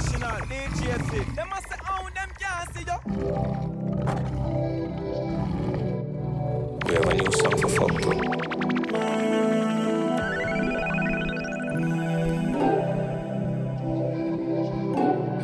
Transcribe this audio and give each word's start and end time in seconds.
International, 0.00 0.40
DJ 0.48 1.34
Them 1.34 1.48
must 1.50 1.68
say, 1.68 1.76
oh, 1.90 2.08
them 2.14 2.30
can't 2.38 2.74
see 2.74 2.84
you. 2.88 2.96
We 6.86 6.94
have 6.94 7.06
a 7.06 7.14
new 7.14 7.30
song 7.32 7.56
for 7.60 7.68
fucked 7.68 8.06
up. 8.06 8.16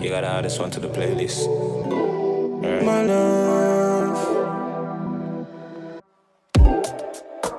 You 0.03 0.09
gotta 0.09 0.29
add 0.29 0.45
this 0.45 0.59
one 0.59 0.71
to 0.71 0.81
the 0.81 0.89
playlist. 0.89 1.47
My 2.83 3.03
love. 3.03 4.17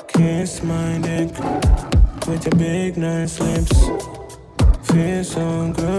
Kiss 0.07 0.64
my 0.64 0.98
dick 0.98 1.29
with 2.27 2.43
your 2.45 2.55
big 2.57 2.98
nice 2.98 3.39
lips. 3.39 3.87
Feel 4.92 5.23
so 5.23 5.73
good. 5.73 5.96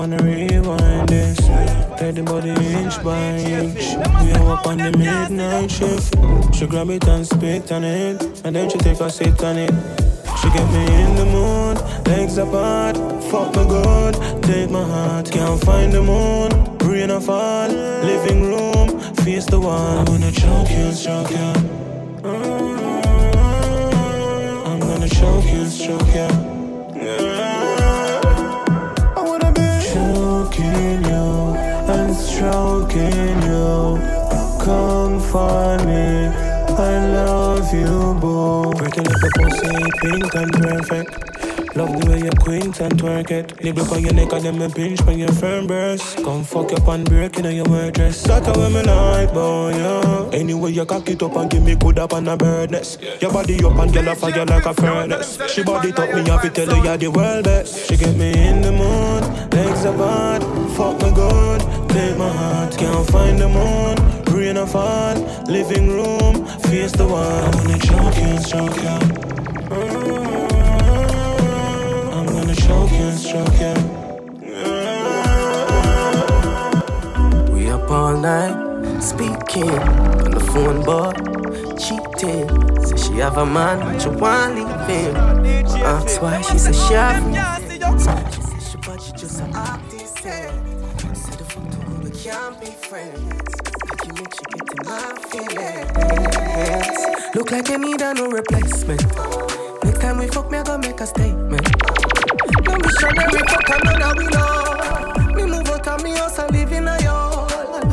Wanna 0.00 0.16
rewind 0.22 1.10
this. 1.10 1.38
Body 2.24 2.48
inch 2.48 3.04
by 3.04 3.36
inch. 3.36 3.96
We 4.22 4.32
are 4.32 4.52
up 4.54 4.66
on 4.66 4.78
the 4.78 4.96
midnight 4.96 5.70
shift. 5.70 6.14
She 6.54 6.66
grab 6.66 6.88
it 6.88 7.06
and 7.06 7.26
spit 7.26 7.70
on 7.70 7.84
it, 7.84 8.22
and 8.42 8.56
then 8.56 8.70
she 8.70 8.78
take 8.78 8.98
a 8.98 9.10
sit 9.10 9.44
on 9.44 9.58
it. 9.58 9.74
She 10.40 10.48
get 10.56 10.66
me 10.72 10.86
in 11.02 11.16
the 11.16 11.26
mood, 11.26 12.06
legs 12.06 12.38
apart, 12.38 12.96
fuck 13.30 13.54
me 13.54 13.64
good, 13.68 14.14
take 14.42 14.70
my 14.70 14.82
heart, 14.82 15.30
can't 15.30 15.62
find 15.64 15.92
the 15.92 16.02
moon, 16.02 16.50
rain 16.78 17.10
or 17.10 17.20
fall, 17.20 17.68
living 17.68 18.44
room, 18.44 18.98
face 19.16 19.44
the 19.44 19.60
wall, 19.60 19.98
I'm 19.98 20.06
gonna 20.06 20.32
choke 20.32 20.70
you, 20.70 20.92
stroke 20.92 21.30
you. 21.30 21.52
I'm 24.64 24.80
gonna 24.80 25.08
choke 25.10 25.44
you, 25.44 25.66
stroke 25.66 26.14
you. 26.14 26.49
Pink 40.00 40.34
and 40.34 40.52
perfect. 40.52 41.30
Love 41.76 42.00
the 42.00 42.10
way 42.10 42.18
you 42.18 42.30
quint 42.40 42.80
and 42.80 42.92
twerk 42.94 43.30
it. 43.30 43.62
Nibble 43.62 43.94
on 43.94 44.02
your 44.02 44.12
neck 44.12 44.32
and 44.32 44.44
then 44.44 44.58
me 44.58 44.68
pinch 44.68 45.00
on 45.02 45.18
your 45.18 45.30
firm 45.32 45.68
breast. 45.68 46.16
Come 46.24 46.42
fuck 46.42 46.72
up 46.72 46.88
and 46.88 47.08
break 47.08 47.38
in 47.38 47.54
your 47.54 47.64
wear 47.68 47.92
dress. 47.92 48.22
That's 48.22 48.44
how 48.44 48.68
me 48.68 48.82
like, 48.82 49.32
boy, 49.32 49.70
yeah. 49.76 50.30
Anyway, 50.32 50.72
you 50.72 50.84
cock 50.84 51.08
it 51.08 51.22
up 51.22 51.36
and 51.36 51.48
give 51.48 51.62
me 51.62 51.76
good 51.76 51.98
up 52.00 52.12
on 52.12 52.26
a 52.26 52.36
bird 52.36 52.72
nest. 52.72 53.00
Your 53.22 53.32
body 53.32 53.62
up 53.64 53.76
and 53.78 53.92
girl 53.92 54.08
a 54.08 54.14
fire 54.16 54.44
like 54.44 54.66
a 54.66 54.74
furnace. 54.74 55.38
She 55.48 55.62
body 55.62 55.92
top 55.92 56.12
me 56.12 56.28
up, 56.28 56.44
it 56.44 56.54
tell 56.56 56.66
her 56.66 56.84
you're 56.84 56.96
the 56.96 57.08
world 57.08 57.44
best. 57.44 57.88
She 57.88 57.96
get 57.96 58.16
me 58.16 58.32
in 58.32 58.62
the 58.62 58.72
mood, 58.72 59.54
legs 59.54 59.84
apart, 59.84 60.42
fuck 60.74 61.00
me 61.02 61.14
good, 61.14 61.60
take 61.90 62.18
my 62.18 62.28
heart. 62.28 62.76
Can't 62.76 63.08
find 63.10 63.38
the 63.38 63.48
moon, 63.48 64.34
rain 64.34 64.56
a 64.56 64.66
fall, 64.66 65.14
living 65.44 65.88
room, 65.88 66.44
face 66.62 66.92
the 66.92 67.06
wall. 67.06 67.22
I 67.22 67.50
wanna 67.54 67.78
choke 67.78 68.16
you 68.18 68.38
stroke 68.42 68.76
you. 68.82 69.59
I'm 69.72 69.76
gonna 72.26 72.54
choke. 72.56 72.90
We 77.52 77.70
up 77.70 77.88
all 77.88 78.16
night, 78.16 79.00
speaking 79.00 79.70
on 79.70 80.30
the 80.32 80.40
phone, 80.40 80.82
boy, 80.82 81.12
cheating. 81.78 82.48
Say 82.84 82.96
she 82.96 83.18
have 83.20 83.36
a 83.38 83.46
man, 83.46 83.78
but 83.78 84.04
you 84.04 84.10
want 84.18 84.56
leave 84.56 84.86
him. 84.88 85.14
Ask 85.84 86.20
why 86.20 86.40
she 86.42 86.58
say 86.58 86.72
she 86.72 86.94
have 86.94 87.24
me. 87.28 87.38
She 87.38 88.70
she 88.70 88.76
but 88.78 89.00
she 89.00 89.12
just 89.12 89.40
a 89.40 89.44
artist. 89.54 90.26
Eh. 90.26 90.50
Say 91.14 91.36
the 91.36 91.44
fuck 91.44 91.70
to 91.70 91.78
we 92.02 92.10
can't 92.10 92.58
be 92.60 92.66
friends. 92.66 93.54
Like 93.88 94.04
you 94.04 94.12
make 94.14 94.34
she 94.34 94.44
get 94.50 94.68
my 94.84 95.14
feelings. 95.30 96.98
Look 97.36 97.50
like 97.52 97.68
you 97.68 97.78
need 97.78 98.00
a 98.02 98.14
no 98.14 98.26
replacement. 98.26 99.02
Next 99.84 100.00
time 100.00 100.18
we 100.18 100.26
fuck, 100.28 100.50
me 100.50 100.58
I 100.58 100.62
gonna 100.62 100.86
make 100.86 101.00
a 101.00 101.06
statement. 101.06 101.66
No 102.64 102.76
missionary 102.76 103.42
fuck 103.48 103.70
another 103.70 104.14
we 104.18 104.26
know. 104.26 105.34
Me 105.34 105.44
move 105.46 105.68
out 105.68 105.88
of 105.88 106.04
me 106.04 106.10
house 106.12 106.38
and 106.38 106.50
live 106.52 106.72
in 106.72 106.86
a 106.88 107.02
yard. 107.02 107.84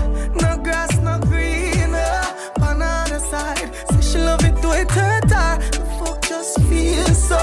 No 0.41 0.57
grass, 0.63 0.97
no 0.99 1.19
green. 1.19 1.93
Uh, 1.93 2.61
on 2.61 2.79
the 2.79 2.85
other 2.85 3.19
side, 3.19 3.71
say 3.89 4.01
she 4.01 4.17
love 4.17 4.43
it 4.43 4.61
do 4.61 4.71
it 4.71 4.89
hurt 4.91 5.31
her. 5.31 5.57
The 5.71 5.85
fuck 5.99 6.21
just 6.27 6.59
feels 6.63 7.27
so 7.27 7.39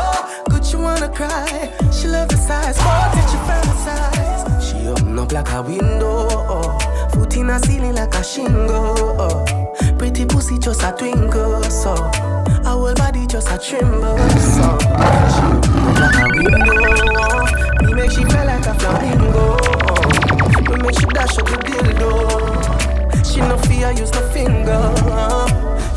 good. 0.50 0.64
She 0.64 0.76
wanna 0.76 1.08
cry. 1.08 1.72
She 1.92 2.08
love 2.08 2.28
the 2.28 2.36
size, 2.36 2.76
but 2.78 3.16
it 3.16 3.30
she 3.30 3.38
fantasize. 3.48 4.62
She 4.62 4.88
open 4.88 5.18
up 5.18 5.32
like 5.32 5.50
a 5.52 5.62
window. 5.62 6.28
Oh. 6.30 7.08
Foot 7.12 7.36
in 7.36 7.50
a 7.50 7.58
ceiling 7.60 7.94
like 7.94 8.14
a 8.14 8.22
shingle. 8.22 9.16
Oh. 9.18 9.94
Pretty 9.98 10.26
pussy 10.26 10.58
just 10.58 10.82
a 10.82 10.92
twinkle. 10.92 11.62
So. 11.64 11.94
Whole 12.94 13.06
body 13.06 13.26
just 13.26 13.50
a 13.50 13.58
tremble. 13.58 14.18
So. 14.38 14.78
Like 15.98 16.36
a. 16.36 16.54
Me 17.84 17.92
make 17.94 18.10
she 18.10 18.24
feel 18.24 18.44
like 18.46 18.66
a 18.66 18.74
flamingo. 18.74 19.56
Me 20.68 20.76
make 20.82 20.98
she 20.98 21.06
dash 21.06 21.38
up 21.38 21.46
the 21.46 21.56
dildo. 21.64 22.10
She 23.24 23.40
no 23.40 23.56
fear 23.58 23.90
use 23.92 24.12
no 24.12 24.20
finger. 24.28 24.94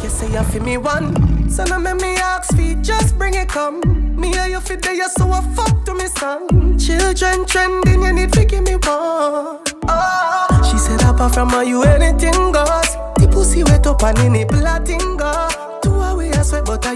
You 0.01 0.09
say 0.09 0.31
you 0.31 0.43
feel 0.43 0.63
me 0.63 0.77
one, 0.77 1.49
so 1.49 1.63
now 1.65 1.77
make 1.77 2.01
me 2.01 2.15
ask 2.15 2.55
feet, 2.55 2.81
just 2.81 3.17
bring 3.17 3.33
it 3.33 3.49
come. 3.49 3.81
Me 4.15 4.35
and 4.37 4.51
you 4.51 4.59
fit 4.59 4.81
there, 4.81 5.09
so 5.09 5.29
I 5.31 5.41
fuck 5.55 5.85
to 5.85 5.93
me 5.93 6.07
son. 6.07 6.77
Children 6.79 7.45
trending, 7.45 8.01
you 8.01 8.13
need 8.13 8.33
to 8.33 8.45
give 8.45 8.63
me 8.63 8.73
one. 8.75 9.59
Oh, 9.89 10.69
she 10.71 10.77
said 10.77 11.01
apart 11.03 11.33
from 11.33 11.49
her, 11.49 11.63
you 11.63 11.83
anything 11.83 12.51
goes. 12.51 12.95
The 13.17 13.27
pussy 13.31 13.63
wet 13.63 13.85
up 13.85 14.03
and 14.03 14.17
in 14.19 14.35
it 14.35 14.47
platinga. 14.47 15.51
Two 15.51 15.56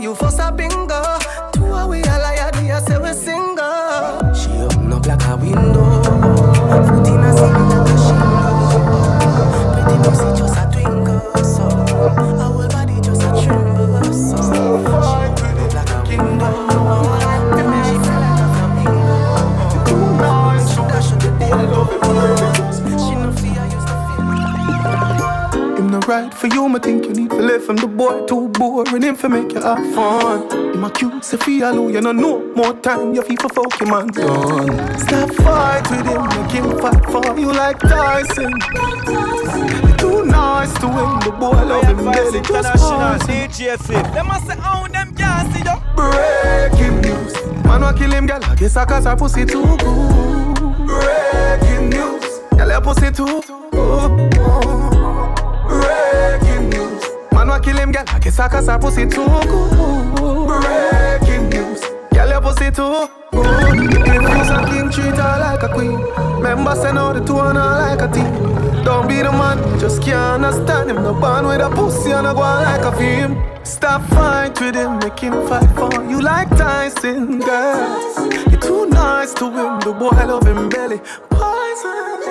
you 0.02 0.16
for 0.16 0.30
a 0.40 0.52
bingo? 0.52 0.91
Right 26.12 26.34
for 26.34 26.48
you, 26.48 26.68
me 26.68 26.80
think 26.80 27.06
you 27.06 27.14
need 27.14 27.30
to 27.30 27.38
live 27.38 27.70
him. 27.70 27.78
The 27.78 27.88
boy 27.88 28.26
too 28.26 28.50
boring, 28.50 29.02
him 29.02 29.16
for 29.16 29.30
make 29.30 29.54
you 29.54 29.62
have 29.62 29.84
fun. 29.96 30.50
Him 30.74 30.84
a 30.84 30.90
cute, 30.92 31.24
say 31.24 31.38
feel 31.38 31.90
you 31.90 32.02
know 32.02 32.12
no 32.12 32.22
know 32.22 32.54
more 32.54 32.74
time. 32.74 33.14
You 33.16 33.22
feel 33.22 33.38
for 33.38 33.50
fuck 33.50 33.82
him 33.82 33.94
and 33.94 34.12
done. 34.12 35.00
Stop 35.00 35.30
fight 35.46 35.90
with 35.90 36.08
him, 36.12 36.24
make 36.36 36.52
him 36.52 36.68
fight 36.80 37.04
for 37.14 37.40
you 37.40 37.52
like 37.54 37.80
Tyson. 37.80 38.52
Too 40.02 40.26
nice 40.26 40.74
to 40.82 40.88
win 40.88 41.12
the 41.24 41.32
boy 41.40 41.64
love 41.72 41.86
him 41.86 41.98
daily. 42.12 42.42
Just 42.42 42.50
International, 42.50 43.00
pause 43.00 43.26
him. 43.28 43.50
DJ 43.50 44.14
Them 44.14 44.28
must 44.28 44.48
say, 44.48 44.58
oh, 44.60 44.88
them 44.92 45.16
can't 45.16 45.48
see 45.54 45.64
you. 45.70 45.78
Breaking 45.96 47.00
news, 47.02 47.34
man 47.64 47.82
wa 47.82 47.94
kill 47.94 48.12
him, 48.12 48.28
girl. 48.28 48.44
I 48.44 48.56
guess 48.56 48.76
I 48.76 48.84
cause 48.86 49.06
her 49.06 49.16
pussy 49.16 49.46
too 49.46 49.64
good. 49.78 50.56
Breaking 50.88 51.90
news, 51.90 52.26
girl 52.58 52.70
your 52.70 52.82
pussy 52.82 53.12
too 53.12 53.42
good. 53.72 54.71
Kill 57.62 57.78
him, 57.78 57.92
girl. 57.92 58.04
I 58.08 58.20
guess 58.20 58.40
I 58.40 58.48
cause 58.48 58.68
her 58.68 58.80
pussy 58.80 59.06
too 59.06 59.26
good. 59.26 60.48
Breaking 60.48 61.50
news. 61.50 61.82
Girl, 62.14 62.30
your 62.30 62.42
pussy 62.42 62.72
too 62.72 63.08
good. 63.32 64.02
If 64.04 64.22
you's 64.22 64.50
a 64.50 64.66
king, 64.68 64.90
treat 64.92 65.16
her 65.16 65.40
like 65.40 65.64
a 65.64 65.70
queen. 65.74 66.00
Remember, 66.38 66.76
say 66.76 66.92
no, 66.92 67.14
the 67.14 67.24
two 67.24 67.38
are 67.38 67.54
not 67.54 67.82
like 67.82 68.02
a 68.02 68.12
team. 68.14 68.84
Don't 68.84 69.08
be 69.08 69.22
the 69.22 69.32
man, 69.32 69.58
just 69.80 70.02
can't 70.02 70.44
understand 70.44 70.90
him. 70.90 70.98
No 70.98 71.14
band 71.14 71.48
with 71.48 71.62
a 71.62 71.70
pussy 71.70 72.12
and 72.12 72.28
a 72.28 72.34
go 72.34 72.42
like 72.42 72.84
a 72.84 72.92
film. 72.98 73.42
Stop 73.64 74.02
fight 74.10 74.60
with 74.60 74.76
him, 74.76 74.98
make 75.00 75.20
him 75.20 75.48
fight 75.48 75.70
for 75.76 76.04
you 76.10 76.20
like 76.20 76.50
Tyson, 76.50 77.40
girl. 77.40 78.32
You're 78.50 78.60
too 78.60 78.88
nice 78.88 79.34
to 79.36 79.46
him, 79.46 79.80
the 79.82 79.94
boy 79.94 80.10
love 80.10 80.48
him 80.48 80.68
belly. 80.68 81.00
Poison. 81.30 82.31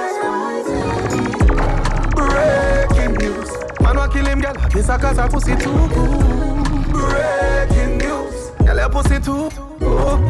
Kill 4.11 4.27
him, 4.27 4.41
girl. 4.41 4.55
I 4.59 4.69
guess 4.69 4.89
I 4.89 4.99
cause 4.99 5.17
her 5.17 5.29
pussy 5.29 5.57
too 5.57 5.89
good. 5.89 6.93
Breaking 6.93 7.99
news. 7.99 8.51
Girl, 8.65 8.77
your 8.77 8.89
pussy 8.91 9.21
too 9.21 9.51
good. 9.79 10.21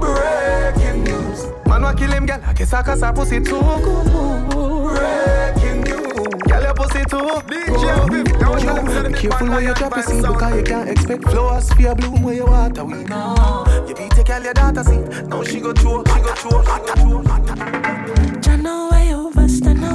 Breaking 0.00 1.04
news. 1.04 1.46
Man 1.66 1.82
wa 1.82 1.92
kill 1.94 2.12
him, 2.12 2.26
girl. 2.26 2.40
I 2.44 2.52
guess 2.52 2.72
I 2.72 2.82
cause 2.82 3.00
her 3.00 3.12
pussy 3.12 3.40
too 3.40 3.60
good. 3.60 4.50
Breaking 4.50 5.80
news. 5.82 6.42
Girl, 6.48 6.62
your 6.62 6.74
pussy 6.74 7.04
too. 7.04 7.16
DJ 7.48 9.06
Be 9.06 9.12
careful 9.18 9.48
where 9.48 9.62
you 9.62 9.74
drop 9.74 9.94
your 9.96 10.02
seed 10.04 10.22
because 10.22 10.56
you 10.56 10.62
can't 10.62 10.88
expect 10.88 11.22
flowers 11.24 11.72
for 11.72 11.82
your 11.82 11.94
bloom 11.94 12.22
where 12.22 12.34
you 12.34 12.46
water 12.46 12.84
we 12.84 13.04
know. 13.04 13.64
You 13.88 13.94
beat 13.94 14.10
take 14.10 14.26
care 14.26 14.38
of 14.38 14.44
your 14.44 14.54
daughter 14.54 14.84
seed. 14.84 15.28
Now 15.28 15.42
she 15.42 15.60
go 15.60 15.72
through, 15.72 16.04
she 16.06 16.20
go 16.20 16.34
through, 16.34 16.64
she 16.64 16.68
go 16.68 17.22
through. 17.22 18.40
Jah 18.40 18.56
know 18.56 18.88
where 18.90 19.04
you 19.04 19.16
overstand 19.28 19.45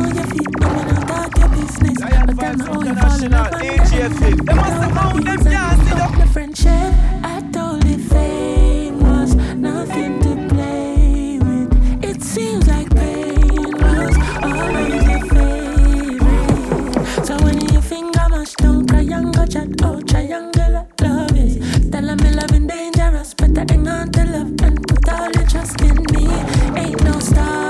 on 0.01 0.15
your 0.15 0.25
feet. 0.25 0.59
No 0.59 0.67
man 0.73 0.87
not 1.07 1.37
your 1.37 1.49
business. 1.49 1.97
But 1.99 2.35
tell 2.39 2.57
me 2.57 2.73
you 2.85 2.95
and. 2.95 4.45
Them 4.45 4.55
must 4.55 4.81
have 4.83 4.93
found 4.93 5.27
them 5.27 5.43
can't 5.43 5.87
see 5.87 6.01
up 6.01 6.13
the 6.17 6.27
friendship. 6.33 6.93
I 7.23 7.41
told 7.53 7.83
you 7.85 7.97
fame 7.97 8.99
was 8.99 9.35
nothing 9.55 10.19
to 10.21 10.31
play 10.53 11.39
with. 11.39 12.03
It 12.03 12.21
seems 12.21 12.67
like 12.67 12.89
pain 12.95 13.71
was 13.83 14.15
always 14.41 15.03
your 15.09 15.23
favorite. 15.33 17.25
So 17.25 17.37
when 17.43 17.61
you 17.61 17.81
finger 17.81 18.25
mash 18.29 18.53
down 18.53 18.87
triangle 18.87 19.47
chat, 19.47 19.69
oh 19.83 20.01
triangle 20.01 20.87
love 21.01 21.37
is. 21.37 21.89
Tell 21.91 22.15
me 22.15 22.29
loving 22.31 22.67
dangerous, 22.67 23.33
better 23.33 23.65
hang 23.69 23.87
on 23.87 24.11
to 24.11 24.25
love 24.25 24.61
and 24.61 24.87
put 24.87 25.09
all 25.09 25.29
your 25.35 25.47
trust 25.47 25.81
in 25.81 25.97
me. 26.13 26.27
Ain't 26.75 27.03
no 27.03 27.19
starting 27.19 27.60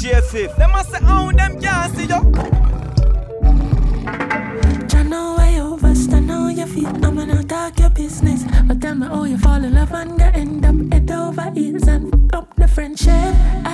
J5. 0.00 0.56
Them 0.56 0.70
must 0.70 0.90
say, 0.92 0.98
oh, 1.02 1.30
them 1.30 1.60
can't 1.60 1.94
see 1.94 2.04
you. 2.04 2.32
Channel 4.88 5.36
you 5.52 5.74
over, 5.74 5.94
stand 5.94 6.30
on 6.30 6.56
your 6.56 6.66
feet. 6.66 6.86
I'm 6.86 7.16
gonna 7.16 7.44
talk 7.44 7.78
your 7.78 7.90
business. 7.90 8.44
But 8.66 8.80
tell 8.80 8.94
me, 8.94 9.08
oh, 9.10 9.24
you 9.24 9.36
fall 9.36 9.62
in 9.62 9.74
love 9.74 9.92
and 9.92 10.18
you 10.18 10.24
end 10.24 10.64
up 10.64 10.90
head 10.90 11.10
over 11.10 11.50
heels 11.50 11.86
and 11.86 12.10
fuck 12.10 12.32
up 12.32 12.56
the 12.56 12.66
friendship. 12.66 13.34
I 13.66 13.69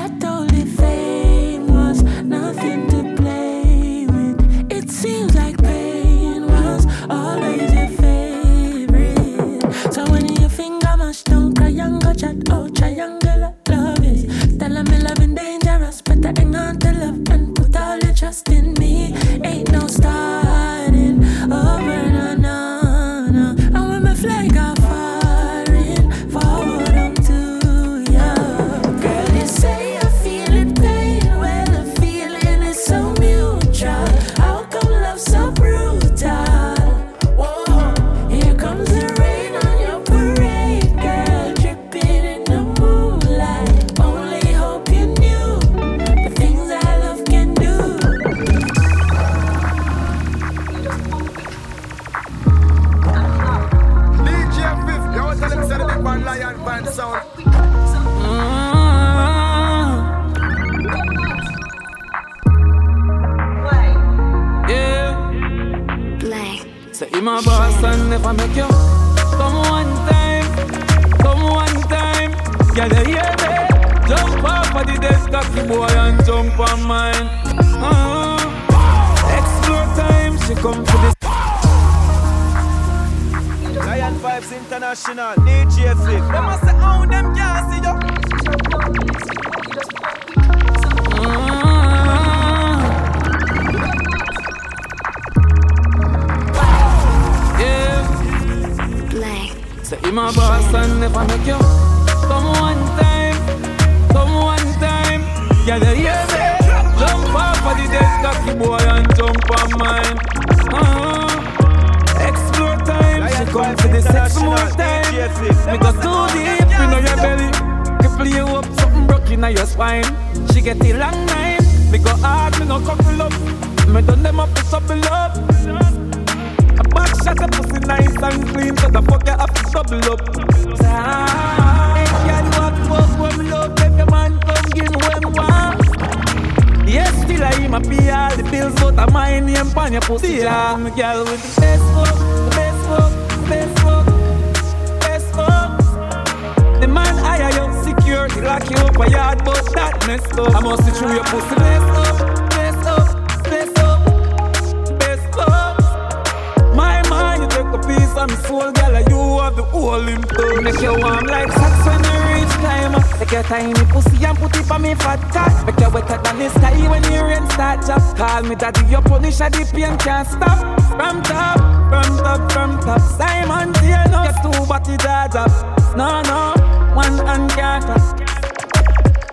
you 148.71 148.77
up 148.77 148.99
a 148.99 149.11
yard, 149.11 149.45
but 149.45 149.65
that 149.75 150.07
messed 150.07 150.39
up. 150.39 150.55
I 150.55 150.61
must 150.61 150.85
see 150.85 150.93
through 150.93 151.15
your 151.15 151.25
pussy, 151.25 151.55
best 151.57 151.93
up, 151.93 152.51
best 152.51 152.87
up, 152.87 153.07
best 153.45 153.79
up, 153.79 154.99
best 154.99 155.39
up. 155.39 156.75
My 156.75 157.03
mind, 157.09 157.43
you 157.43 157.49
take 157.49 157.73
a 157.73 157.79
piece 157.87 158.17
of 158.17 158.29
my 158.31 158.37
soul, 158.47 158.73
girl, 158.73 158.97
and 158.97 159.09
you 159.09 159.39
have 159.41 159.57
the 159.57 159.63
whole 159.63 160.09
in. 160.09 160.21
Make 160.65 160.81
you 160.81 160.95
warm 160.99 161.27
like 161.27 161.53
sex 161.53 161.75
when 161.87 162.03
you 162.03 162.19
reach 162.35 162.55
climber. 162.59 163.03
Take 163.19 163.33
your 163.33 163.43
tiny 163.45 163.85
pussy 163.93 164.25
and 164.25 164.39
put 164.39 164.57
it 164.57 164.71
on 164.71 164.83
me 164.83 164.95
fat 164.95 165.21
cock. 165.33 165.67
Make 165.67 165.81
you 165.81 165.91
wetter 165.91 166.19
than 166.23 166.39
the 166.39 166.49
sky 166.51 166.89
when 166.89 167.03
the 167.03 167.23
rain 167.23 167.47
start 167.51 167.85
drop. 167.85 168.17
Call 168.17 168.43
me 168.43 168.55
daddy, 168.55 168.85
your 168.91 169.03
punish 169.03 169.39
the 169.39 169.69
pain 169.73 169.97
can't 169.99 170.27
stop. 170.29 170.81
From 170.97 171.23
top, 171.23 171.59
from 171.91 172.19
top, 172.19 172.53
from 172.53 172.81
top. 172.81 173.01
Simon 173.19 173.73
Taylor, 173.75 174.25
get 174.27 174.43
two 174.43 174.67
body 174.67 174.97
dad 174.97 175.37
up. 175.37 175.53
No, 175.97 176.23
no, 176.23 176.95
one 176.95 177.19
hand 177.27 177.51
can't 177.51 178.26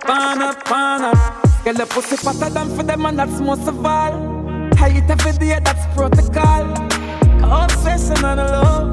cross. 0.03 0.35
Pan 0.35 0.41
up, 0.41 0.65
pan 0.65 1.01
up. 1.01 1.63
Girl, 1.63 1.73
the 1.73 1.85
pussy 1.85 2.17
fatter 2.17 2.49
than 2.53 2.75
for 2.75 2.83
them 2.83 3.05
and 3.05 3.17
that's 3.17 3.39
most 3.39 3.67
of 3.67 3.85
all. 3.85 4.13
Height 4.75 5.09
every 5.09 5.31
day, 5.33 5.59
that's 5.63 5.85
protocol. 5.95 6.63
Obsession 7.43 8.25
on 8.25 8.37
the 8.37 8.47
low. 8.53 8.91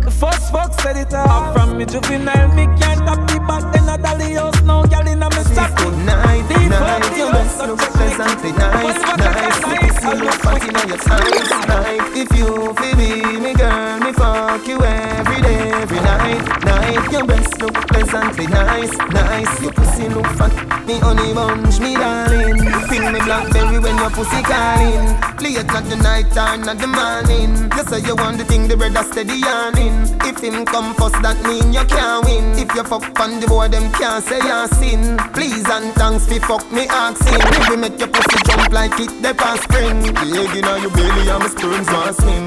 The 0.00 0.10
first 0.10 0.50
fuck 0.52 0.72
said 0.80 0.96
it 0.96 1.12
all. 1.14 1.52
From 1.52 1.78
me 1.78 1.84
juvenile, 1.84 2.48
me 2.54 2.66
can't 2.78 3.00
tap 3.06 3.28
the. 3.28 3.55
Then 3.96 4.04
I 4.04 4.12
dolly 4.12 4.34
house 4.34 4.62
now, 4.62 4.82
girl 4.84 5.08
in 5.08 5.18
me 5.18 5.26
Good 5.28 5.46
socket. 5.56 5.94
night, 6.04 6.44
Deep 6.48 6.68
night, 6.68 7.02
up 7.02 7.10
the 7.10 7.16
your 7.16 7.30
house, 7.32 7.66
look 7.66 7.80
so 7.80 7.90
pleasantly 7.96 8.52
nice, 8.52 9.00
nice. 9.16 9.56
fuck 9.56 9.82
If 9.82 10.02
you 10.04 10.14
look 10.20 10.34
fat 10.34 10.62
in 10.68 10.88
your 10.88 10.98
size, 10.98 11.50
night. 11.66 12.16
If 12.16 12.30
you 12.36 12.74
feel 12.74 12.96
me, 12.96 13.40
me 13.40 13.54
girl, 13.54 14.00
me 14.00 14.12
fuck 14.12 14.68
you 14.68 14.82
every 14.82 15.40
day, 15.40 15.70
every 15.80 16.00
night, 16.00 16.64
night. 16.64 17.10
Your 17.12 17.24
best 17.24 17.60
look 17.62 17.74
pleasantly 17.88 18.46
nice, 18.48 18.96
nice. 19.12 19.62
Your 19.62 19.72
pussy 19.72 20.08
look 20.10 20.26
fat, 20.36 20.86
me 20.86 20.98
honey 20.98 21.32
bunch, 21.32 21.80
me 21.80 21.94
darling. 21.94 22.58
Feel 22.88 23.12
me 23.12 23.20
blackberry 23.20 23.78
when 23.78 23.96
you 23.96 24.02
your 24.02 24.10
pussy 24.10 24.42
calling. 24.42 25.08
Late 25.40 25.58
at 25.58 25.84
the 25.88 25.96
night 25.96 26.28
not 26.66 26.78
the 26.78 26.86
morning. 26.86 27.70
You 27.76 27.82
say 27.84 28.00
you 28.06 28.16
want 28.16 28.38
the 28.38 28.44
thing, 28.44 28.68
the 28.68 28.76
brother 28.76 29.02
steady 29.02 29.34
yarning. 29.40 30.04
If 30.22 30.40
him 30.42 30.64
come 30.64 30.94
first, 30.94 31.20
that 31.22 31.40
mean 31.44 31.72
you 31.72 31.84
can't 31.86 32.24
win. 32.24 32.44
If 32.58 32.74
you 32.74 32.84
fuck 32.84 33.18
on 33.20 33.40
the 33.40 33.46
boy, 33.46 33.68
them 33.68 33.85
can't 33.88 34.24
say 34.24 34.38
you 34.38 34.66
sin. 34.78 35.16
Please 35.32 35.68
and 35.68 35.92
thanks 35.94 36.26
fi 36.26 36.38
fuck 36.38 36.64
me 36.72 36.86
asking. 36.88 37.42
We 37.70 37.76
make 37.76 37.98
your 37.98 38.08
pussy 38.08 38.38
jump 38.46 38.72
like 38.72 38.98
it, 39.00 39.10
the 39.22 39.34
past 39.34 39.64
spring. 39.64 40.00
The 40.00 40.26
egg 40.42 40.56
inna 40.56 40.78
your 40.80 40.90
belly 40.90 41.28
and 41.28 41.40
my 41.40 41.48
sperms 41.48 41.88
want 41.90 42.16
swim. 42.16 42.46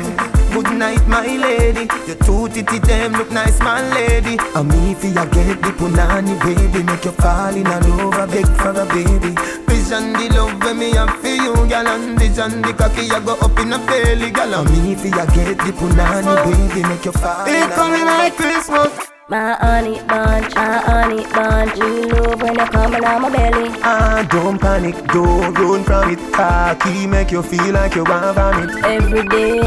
Good 0.54 0.72
night, 0.78 1.08
my 1.08 1.26
lady. 1.26 1.88
Your 2.08 2.18
two 2.26 2.50
titty 2.50 2.80
them 2.80 3.14
look 3.14 3.32
nice, 3.32 3.60
my 3.60 3.82
lady. 3.94 4.38
And 4.56 4.68
me 4.68 4.96
fi 4.96 5.10
ya 5.10 5.26
get 5.26 5.62
the 5.62 5.72
punani 5.78 6.34
baby, 6.42 6.84
make 6.84 7.06
you 7.06 7.12
fall 7.12 7.56
in 7.56 7.64
love, 7.64 8.18
a 8.18 8.26
beg 8.28 8.48
for 8.58 8.74
a 8.74 8.86
baby. 8.90 9.36
Vision 9.70 10.14
the 10.14 10.30
love 10.34 10.60
when 10.64 10.80
me 10.80 10.92
have 10.96 11.16
for 11.22 11.28
you, 11.28 11.54
gal, 11.70 11.88
and 11.88 12.18
vision 12.20 12.62
the 12.62 12.74
cocky 12.74 13.10
I 13.12 13.20
go 13.20 13.34
up 13.38 13.60
in 13.60 13.74
a 13.74 13.78
belly, 13.86 14.32
gal. 14.32 14.54
And 14.56 14.70
me 14.72 14.96
fi 14.96 15.10
ya 15.10 15.26
get 15.28 15.58
the 15.60 15.72
punani 15.78 16.34
baby, 16.46 16.82
make 16.88 17.06
you 17.06 17.12
fall 17.12 17.46
in 17.46 17.54
love. 17.54 17.72
It 17.72 17.76
coming 17.76 18.06
like 18.06 18.36
Christmas. 18.36 19.19
My 19.30 19.54
honey 19.62 20.02
bunch, 20.08 20.56
my 20.56 20.80
honey 20.80 21.24
bunch. 21.32 21.78
You 21.78 22.08
love 22.10 22.42
when 22.42 22.56
you 22.56 22.66
coming 22.66 23.06
on 23.06 23.22
my 23.22 23.30
belly. 23.30 23.70
Ah, 23.84 24.28
don't 24.28 24.60
panic, 24.60 24.96
don't 25.14 25.54
run 25.54 25.84
from 25.84 26.10
it. 26.10 26.34
Cocky 26.34 27.06
make 27.06 27.32
you 27.32 27.44
feel 27.44 27.72
like 27.72 27.94
you 27.94 28.04
want 28.06 28.34
vomit. 28.36 28.84
Every 28.84 29.28
day, 29.28 29.60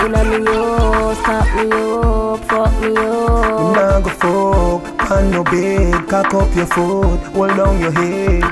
in 0.00 0.14
a 0.14 0.24
me 0.24 0.46
house, 0.46 1.18
stop 1.18 1.46
me 1.54 1.70
up, 1.70 2.40
fuck 2.48 2.72
me 2.80 2.96
up. 2.96 3.76
Nah 3.76 4.00
go 4.00 4.08
fuck, 4.08 4.99
on 5.10 5.30
no 5.30 5.44
bed, 5.44 6.08
cock 6.08 6.32
up 6.34 6.54
your 6.54 6.66
foot, 6.66 7.20
hold 7.34 7.56
down 7.56 7.80
your 7.80 7.92
head. 7.92 8.42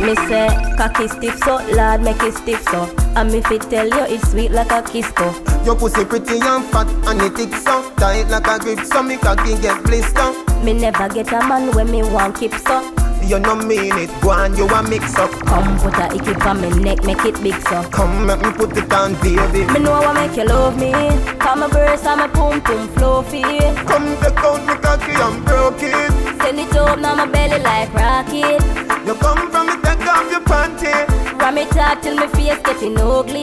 Me 0.00 0.14
say, 0.26 0.48
cocky 0.76 1.08
stiff 1.08 1.38
so, 1.38 1.56
lad 1.74 2.02
make 2.02 2.22
it 2.22 2.34
stiff 2.34 2.62
so. 2.68 2.84
And 3.16 3.32
me 3.32 3.40
fit 3.42 3.62
tell 3.62 3.86
you 3.86 4.14
it's 4.14 4.30
sweet 4.30 4.50
like 4.50 4.70
a 4.70 4.82
kiss 4.82 5.10
so. 5.16 5.56
Your 5.64 5.74
pussy 5.74 6.04
pretty 6.04 6.38
and 6.38 6.64
fat 6.66 6.86
and 7.08 7.22
it 7.22 7.34
thick 7.34 7.52
so 7.52 7.90
Tight 7.96 8.28
like 8.28 8.46
a 8.46 8.58
grip 8.58 8.86
so 8.86 9.02
me 9.02 9.16
cocky 9.16 9.60
get 9.60 9.82
blister 9.82 10.32
Me 10.62 10.74
never 10.74 11.08
get 11.08 11.32
a 11.32 11.40
man 11.48 11.74
when 11.74 11.90
me 11.90 12.02
want 12.04 12.38
keep 12.38 12.54
so. 12.54 13.05
You 13.26 13.40
no 13.40 13.56
mean 13.56 13.98
it, 13.98 14.10
go 14.22 14.30
on 14.30 14.56
you 14.56 14.68
a 14.68 14.82
mix 14.84 15.16
up 15.16 15.30
Come 15.46 15.76
put 15.80 15.98
a 15.98 16.14
icky 16.14 16.32
on 16.46 16.60
me 16.60 16.70
neck, 16.80 17.02
make 17.04 17.24
it 17.24 17.42
big 17.42 17.60
so. 17.62 17.82
Come 17.90 18.24
make 18.24 18.40
me 18.40 18.52
put 18.52 18.76
it 18.76 18.92
on 18.92 19.14
baby 19.14 19.66
Me 19.72 19.80
know 19.80 19.98
what 19.98 20.14
make 20.14 20.36
you 20.36 20.44
love 20.44 20.78
me. 20.78 20.92
Come 21.40 21.60
my 21.60 21.68
burst 21.68 22.06
and 22.06 22.20
my 22.20 22.28
pum 22.28 22.60
pum 22.60 22.88
fluffy. 22.94 23.42
Come 23.42 24.16
take 24.22 24.38
out 24.38 24.62
me 24.64 24.74
cocky 24.80 25.12
and 25.12 25.44
broke 25.44 25.82
it 25.82 26.12
Send 26.40 26.60
it 26.60 26.76
up 26.76 27.00
now 27.00 27.16
my 27.16 27.26
belly 27.26 27.60
like 27.62 27.92
rocket. 27.92 28.62
You 29.04 29.14
come 29.16 29.50
from 29.50 29.66
me 29.66 29.74
take 29.82 30.06
off 30.06 30.30
your 30.30 30.40
panty 30.42 30.94
Ram 31.40 31.58
it 31.58 31.76
out 31.76 32.02
till 32.04 32.14
my 32.14 32.28
face 32.28 32.60
getting 32.62 32.96
ugly. 32.96 33.40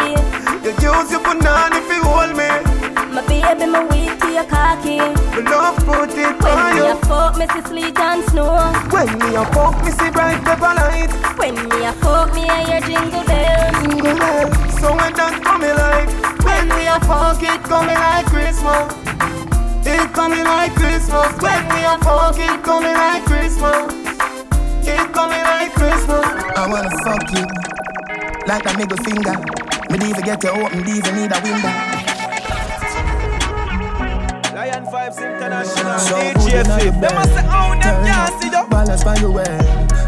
You 0.64 0.72
use 0.80 1.12
your 1.12 1.20
banana 1.20 1.76
if 1.76 1.90
you 1.90 2.04
hold 2.04 2.38
me 2.38 2.83
My 3.14 3.22
baby, 3.28 3.70
my 3.70 3.86
weak 3.94 4.18
to 4.22 4.32
your 4.34 4.44
cocky. 4.46 4.98
Me 4.98 5.46
love 5.46 5.78
put 5.86 6.10
it 6.18 6.34
When 6.42 6.58
on 6.58 6.74
me 6.74 6.82
you. 6.82 6.94
a 6.94 6.96
fuck, 7.06 7.38
me 7.38 7.46
see 7.46 7.62
sleet 7.70 8.00
and 8.00 8.24
snow. 8.26 8.58
When 8.90 9.06
me 9.22 9.36
a 9.38 9.46
fuck 9.54 9.78
me 9.86 9.92
see 9.92 10.10
bright 10.10 10.42
pepper 10.42 10.74
light. 10.74 11.14
When 11.38 11.54
me 11.54 11.86
a 11.86 11.94
fuck, 11.94 12.34
me 12.34 12.50
a 12.50 12.58
hear 12.66 12.82
jingle 12.82 13.22
bells. 13.30 13.78
Jingle 13.86 14.18
bell 14.18 14.50
So 14.82 14.98
when 14.98 15.14
that 15.14 15.38
coming 15.46 15.78
like 15.78 16.10
When 16.42 16.66
we 16.74 16.90
a 16.90 16.98
fuck 17.06 17.38
it 17.46 17.62
coming 17.70 18.02
like 18.02 18.26
Christmas. 18.34 18.90
It 19.86 20.10
coming 20.10 20.46
like 20.50 20.74
Christmas. 20.74 21.30
When 21.38 21.62
we 21.70 21.86
a 21.86 21.96
fuck 22.02 22.40
it 22.42 22.64
coming 22.66 22.98
like 22.98 23.26
Christmas. 23.30 23.94
It 24.90 25.06
coming 25.14 25.46
like 25.54 25.72
Christmas. 25.78 26.26
I 26.58 26.66
wanna 26.66 26.90
fuck 27.06 27.30
you. 27.30 27.46
Like 28.50 28.66
a 28.66 28.74
middle 28.74 28.98
finger. 29.06 29.38
Me 29.94 30.02
leave 30.02 30.18
get 30.26 30.42
you 30.42 30.50
open, 30.50 30.82
leave 30.82 31.06
you 31.06 31.14
need 31.14 31.30
a 31.30 31.40
window 31.46 31.83
Lion 34.74 34.86
Vibes 34.86 35.18
International, 35.18 36.00
So 36.00 36.16
DJ 36.16 36.34
good 36.34 36.54
in 36.54 36.66
Flip. 36.66 36.94
the 36.94 37.00
Them 37.00 37.14
must 37.14 37.30
say, 37.30 37.46
oh, 37.46 37.78
them 37.78 37.82
Turn 37.84 38.06
can't 38.06 38.34
up, 38.34 38.42
see 38.42 38.50
you. 38.50 38.66
Balance 38.70 39.04
by 39.04 39.16
your 39.18 39.30
way. 39.30 39.58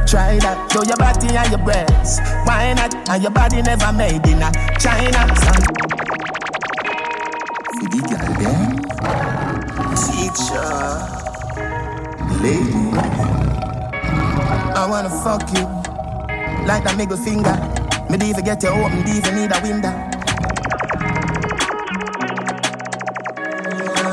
Try 0.08 0.40
that. 0.42 0.58
Show 0.74 0.82
your 0.82 0.98
body 0.98 1.38
and 1.38 1.50
your 1.52 1.62
breasts. 1.62 2.20
Why 2.46 2.74
not? 2.74 2.96
And 3.10 3.22
your 3.22 3.32
body 3.32 3.62
never 3.62 3.94
made 3.94 4.26
in 4.26 4.42
a 4.42 4.50
China. 4.82 5.22
Son. 5.38 5.62
See 7.78 7.88
the 7.94 8.02
girl 8.10 8.34
there? 8.42 8.66
Teacher. 10.02 10.74
Lady. 12.42 12.90
I 14.74 14.88
wanna 14.90 15.10
fuck 15.22 15.46
you. 15.54 15.66
Like 16.66 16.84
that 16.86 16.96
middle 16.98 17.18
finger. 17.18 17.54
Me 18.10 18.30
even 18.30 18.44
get 18.44 18.64
you 18.64 18.70
open, 18.70 19.04
me 19.04 19.18
even 19.18 19.36
need 19.36 19.52
a 19.52 19.62
window. 19.62 20.05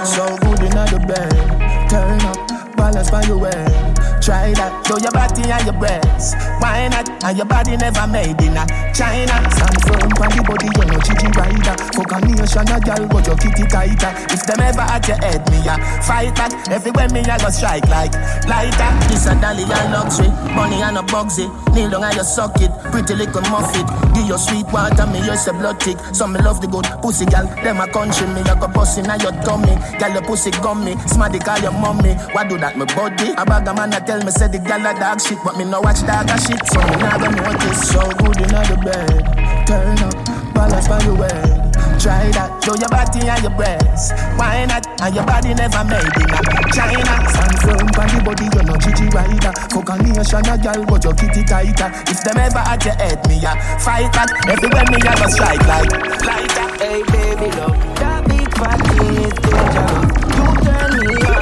So 0.05 0.27
good 0.39 0.61
in 0.61 0.71
the 0.71 0.99
bed. 1.07 1.89
Turn 1.89 2.21
up, 2.23 2.77
balance 2.77 3.09
by 3.09 3.23
your 3.23 3.39
way. 3.39 4.02
Try 4.23 4.55
that, 4.55 4.87
show 4.87 5.03
your 5.03 5.11
body 5.11 5.51
and 5.51 5.67
your 5.67 5.75
breasts. 5.75 6.39
Why 6.63 6.87
not? 6.87 7.11
And 7.27 7.35
your 7.35 7.47
body 7.47 7.75
never 7.75 8.07
made 8.07 8.39
in 8.39 8.55
a 8.55 8.63
China. 8.95 9.35
Stand 9.51 9.83
firm 9.83 10.15
on 10.15 10.47
body, 10.47 10.71
you 10.71 10.85
know 10.87 11.01
chichi 11.03 11.27
rider. 11.35 11.75
Fuck 11.91 12.15
a 12.15 12.19
nation, 12.23 12.71
a 12.71 12.79
girl, 12.79 13.03
but 13.11 13.27
your 13.27 13.35
kitty 13.35 13.67
tighter. 13.67 14.15
If 14.31 14.47
them 14.47 14.63
ever 14.63 14.87
at 14.87 15.11
your 15.11 15.19
head, 15.19 15.43
me 15.51 15.59
a 15.67 15.75
fight 16.07 16.39
back. 16.39 16.55
Everywhere 16.71 17.11
me 17.11 17.27
a 17.27 17.35
go 17.35 17.51
strike 17.51 17.83
like 17.91 18.15
lighter. 18.47 18.91
This 19.11 19.27
a 19.27 19.35
dolly 19.43 19.67
and 19.67 19.91
luxury, 19.91 20.31
money 20.55 20.79
and 20.87 20.99
a 20.99 21.03
bugsy. 21.03 21.51
Kneel 21.75 21.91
down 21.91 22.07
and 22.07 22.15
you 22.15 22.23
suck 22.23 22.55
it, 22.63 22.71
pretty 22.95 23.19
little 23.19 23.43
muffet. 23.51 23.91
Give 24.15 24.31
your 24.31 24.39
sweet 24.39 24.71
water, 24.71 25.07
me 25.11 25.19
use 25.27 25.51
a 25.51 25.53
blood 25.53 25.83
tick. 25.83 25.99
Some 26.15 26.35
me 26.35 26.41
love 26.47 26.63
the 26.63 26.71
good 26.71 26.87
pussy 27.03 27.27
gal, 27.27 27.51
them 27.67 27.83
a 27.83 27.91
country 27.91 28.31
me. 28.31 28.47
I 28.47 28.55
go 28.55 28.69
bust 28.71 29.03
in 29.03 29.11
your 29.19 29.35
tummy, 29.43 29.75
gal 29.99 30.15
your 30.15 30.23
pussy 30.23 30.55
gummy. 30.63 30.95
Smarty 31.11 31.43
call 31.43 31.59
your 31.59 31.75
mommy, 31.75 32.15
why 32.31 32.47
do 32.47 32.55
that 32.63 32.79
my 32.79 32.87
body? 32.95 33.35
A 33.35 33.43
bag 33.43 33.67
of 33.67 33.75
man 33.75 33.91
a 33.91 34.12
tell 34.13 34.25
me 34.25 34.31
say 34.31 34.49
the 34.49 34.59
gal 34.61 34.85
a 34.85 34.93
dog 34.93 35.17
shit, 35.21 35.41
but 35.41 35.57
me 35.57 35.65
no 35.65 35.81
watch 35.81 36.05
dog 36.05 36.29
a 36.29 36.37
shit, 36.37 36.61
so 36.69 36.81
me 36.85 36.97
nah 37.01 37.17
go 37.17 37.33
notice. 37.33 37.81
So 37.89 38.05
good 38.21 38.45
in 38.45 38.53
the 38.53 38.77
bed, 38.85 39.25
turn 39.65 39.97
up, 40.05 40.13
balance 40.53 40.85
by 40.85 41.01
your 41.09 41.17
way. 41.17 41.41
Try 41.97 42.29
that, 42.37 42.61
show 42.61 42.77
your 42.77 42.93
body 42.93 43.25
and 43.25 43.41
your 43.41 43.55
breasts. 43.57 44.13
Why 44.37 44.67
not? 44.69 44.85
And 45.01 45.15
your 45.15 45.25
body 45.25 45.55
never 45.55 45.81
made 45.87 46.13
in 46.19 46.29
China. 46.75 47.15
Stand 47.31 47.57
firm 47.65 47.89
on 47.89 48.09
the 48.13 48.19
body, 48.21 48.47
you're 48.53 48.67
no 48.69 48.77
Gigi 48.77 49.09
rider. 49.17 49.55
Fuck 49.73 49.89
a 49.89 49.95
nation, 50.03 50.45
a 50.45 50.55
girl, 50.61 50.83
but 50.85 51.05
your 51.07 51.15
kitty 51.15 51.47
tighter. 51.47 51.89
If 52.11 52.21
them 52.27 52.37
ever 52.37 52.61
at 52.69 52.85
your 52.85 52.99
head, 53.01 53.23
me 53.31 53.41
a 53.41 53.55
fight 53.81 54.13
back. 54.13 54.29
Everywhere 54.45 54.87
me 54.93 54.99
a 55.01 55.13
go 55.15 55.27
strike 55.31 55.65
like 55.65 55.89
lighter. 56.27 56.69
Hey 56.85 57.01
baby 57.09 57.49
love, 57.57 57.81
that 57.97 58.21
big 58.29 58.51
fat 58.61 58.77
thing 58.93 59.25
is 59.25 59.37
dangerous. 59.41 60.05
You 60.37 60.47
turn 60.69 60.93
me 61.01 61.17
on 61.33 61.42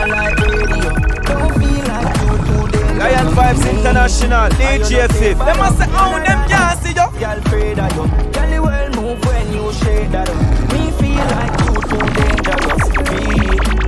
Vibes 3.33 3.65
International, 3.71 4.49
DJ 4.51 5.09
Flip. 5.13 5.39
Them 5.39 5.59
must 5.59 5.79
say, 5.79 5.87
oh, 5.91 6.23
them 6.27 6.49
can't 6.49 6.79
see 6.83 6.91
you. 6.91 7.07
Girl 7.21 7.39
afraid 7.39 7.79
of 7.79 7.91
you. 7.97 8.05
Girl 8.33 8.51
you 8.51 8.63
well 8.63 8.91
move 8.91 9.25
when 9.25 9.53
you 9.53 9.73
shake 9.73 10.11
that 10.11 10.29
up. 10.29 10.37
Me 10.73 10.91
feel 10.99 11.27
like 11.37 11.55
you 11.65 11.75
too 11.91 12.05
dangerous. 12.19 12.85
Me. 13.11 13.81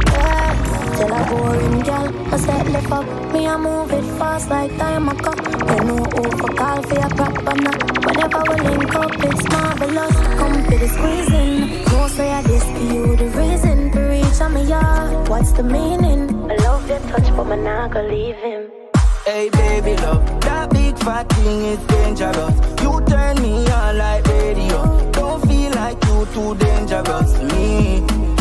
Till 0.97 1.13
a 1.13 1.23
boring 1.31 1.81
girl, 1.81 2.35
I 2.35 2.37
set 2.37 2.67
lift 2.69 2.91
up. 2.91 3.07
Me 3.33 3.47
I 3.47 3.57
move 3.57 3.93
it 3.93 4.05
fast 4.19 4.49
like 4.49 4.77
time 4.79 5.09
a 5.09 5.15
cup. 5.15 5.39
You 5.39 5.85
know 5.87 6.05
who 6.15 6.23
for 6.39 6.53
call 6.55 6.83
for 6.83 6.95
your 6.95 7.11
proper 7.11 7.57
knock. 7.63 7.81
Whenever 8.07 8.43
we 8.49 8.57
link 8.69 8.95
up, 8.95 9.13
it's 9.25 9.49
marvelous. 9.51 10.17
Come 10.39 10.65
for 10.65 10.79
the 10.79 10.89
squeezing. 10.89 11.85
No 11.91 12.09
say 12.09 12.31
I 12.31 12.43
this 12.43 12.65
for 12.65 12.95
you, 12.95 13.17
the 13.17 13.29
reason 13.31 13.91
to 13.93 14.01
reach 14.01 14.41
on 14.41 14.55
me 14.55 14.65
yard. 14.65 15.29
What's 15.29 15.53
the 15.53 15.63
meaning? 15.63 16.29
I 16.51 16.55
love 16.57 16.89
your 16.89 17.01
touch, 17.11 17.29
but 17.37 17.45
me 17.45 17.57
not 17.57 17.91
gonna 17.93 18.09
leave 18.09 18.37
him. 18.37 18.82
Hey 19.25 19.51
baby 19.51 19.95
love, 20.03 20.41
that 20.41 20.69
big 20.71 20.99
fat 20.99 21.29
thing 21.35 21.63
is 21.67 21.79
dangerous. 21.87 22.57
You 22.83 23.01
turn 23.07 23.41
me 23.41 23.65
on 23.71 23.97
like 23.97 24.27
radio. 24.27 25.11
Don't 25.13 25.41
feel 25.47 25.71
like 25.79 26.03
you 26.07 26.27
too 26.35 26.57
dangerous 26.57 27.39
me. 27.55 27.99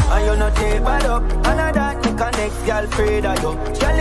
And 0.09 0.25
you 0.25 0.35
not 0.37 0.55
take 0.55 0.83
bad 0.83 1.05
up. 1.05 1.21
And 1.21 1.61
I 1.61 1.71
that 1.71 1.97
me 1.97 2.11
connect, 2.17 2.65
girl 2.65 2.83
afraid 2.85 3.25
of 3.27 3.37
you. 3.43 3.51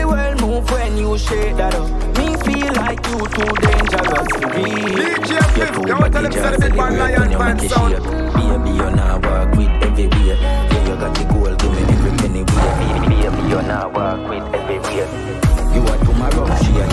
You 0.00 0.08
well 0.08 0.34
move 0.36 0.70
when 0.70 0.96
you 0.96 1.18
shake 1.18 1.56
that 1.58 1.74
up. 1.74 1.90
Me 2.16 2.32
feel 2.48 2.72
like 2.72 3.06
you 3.08 3.28
too 3.28 3.52
dangerous 3.60 4.30
me. 4.56 4.64
DJ 4.96 5.36
Flip, 5.52 5.86
you 5.86 5.96
want 6.00 6.12
to 6.14 6.28
tell 6.30 6.50
them 6.50 6.60
big 6.60 6.76
man 6.76 6.98
lion 6.98 7.30
fan 7.30 7.68
sound. 7.68 7.94
Baby, 8.32 8.70
you 8.70 8.90
not 8.96 9.20
work 9.22 9.50
with 9.54 9.68
everywhere. 9.84 10.38
Yeah, 10.40 10.88
you 10.88 10.96
got 10.96 11.14
the 11.14 11.24
gold, 11.28 11.58
give 11.60 11.72
me 11.72 11.82
every 11.92 12.10
penny. 12.16 12.42
Baby, 12.48 13.20
baby, 13.20 13.48
you 13.50 13.62
not 13.68 13.92
work 13.92 14.30
with 14.30 14.54
everywhere. 14.54 15.49
You 15.74 15.82
are 15.82 15.98
tomorrow, 15.98 16.46
she 16.58 16.72
a. 16.78 16.86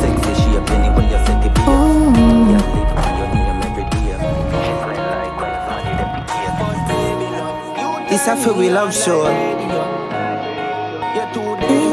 Sexy, 0.00 0.32
she 0.42 0.50
a 0.56 0.60
penny 0.66 0.88
when 0.94 1.06
you 1.08 1.20
set 1.24 1.38
the 1.42 1.50
beer. 1.54 1.70
You 8.08 8.14
It's 8.14 8.26
a 8.26 8.52
we 8.52 8.70
love 8.70 8.92
show. 8.94 9.24
To 11.32 11.40
me. 11.68 11.90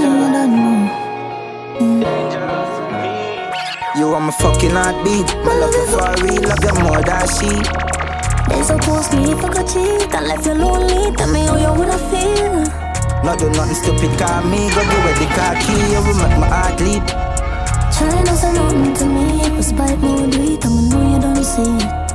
My 4.28 4.34
fucking 4.34 4.72
heartbeat. 4.72 5.28
My 5.46 5.54
love 5.56 5.74
you 5.74 5.86
for 5.88 6.12
real, 6.22 6.42
love 6.50 6.62
you 6.62 6.74
more 6.84 7.02
than 7.02 7.28
she. 7.30 7.52
They 8.50 8.62
suppose 8.62 9.14
me 9.14 9.32
if 9.32 9.42
I 9.42 9.48
could 9.54 9.68
cheat 9.68 10.14
and 10.14 10.28
left 10.28 10.46
you 10.46 10.54
lonely. 10.54 11.16
Tell 11.16 11.32
me 11.32 11.46
how 11.46 11.56
you 11.56 11.72
woulda 11.80 11.98
feel. 12.10 12.57
No 13.28 13.36
do 13.36 13.50
nothing 13.60 13.76
stupid, 13.76 14.18
call 14.18 14.40
me. 14.48 14.72
Go 14.72 14.80
give 14.88 15.04
away 15.04 15.12
the 15.20 15.28
car 15.36 15.52
key, 15.60 15.76
you 15.92 16.00
will 16.00 16.16
make 16.16 16.40
my 16.40 16.48
heart 16.48 16.80
leap. 16.80 17.04
Try 17.92 18.24
not 18.24 18.40
say 18.40 18.54
nothing 18.56 18.94
to 18.96 19.06
me. 19.06 19.44
If 19.44 19.60
it's 19.60 19.68
spite 19.68 20.00
me, 20.00 20.32
do 20.32 20.56
it. 20.56 20.64
I'ma 20.64 20.80
know 20.88 21.04
you 21.12 21.20
don't 21.20 21.44
see 21.44 21.68
it. 21.68 22.08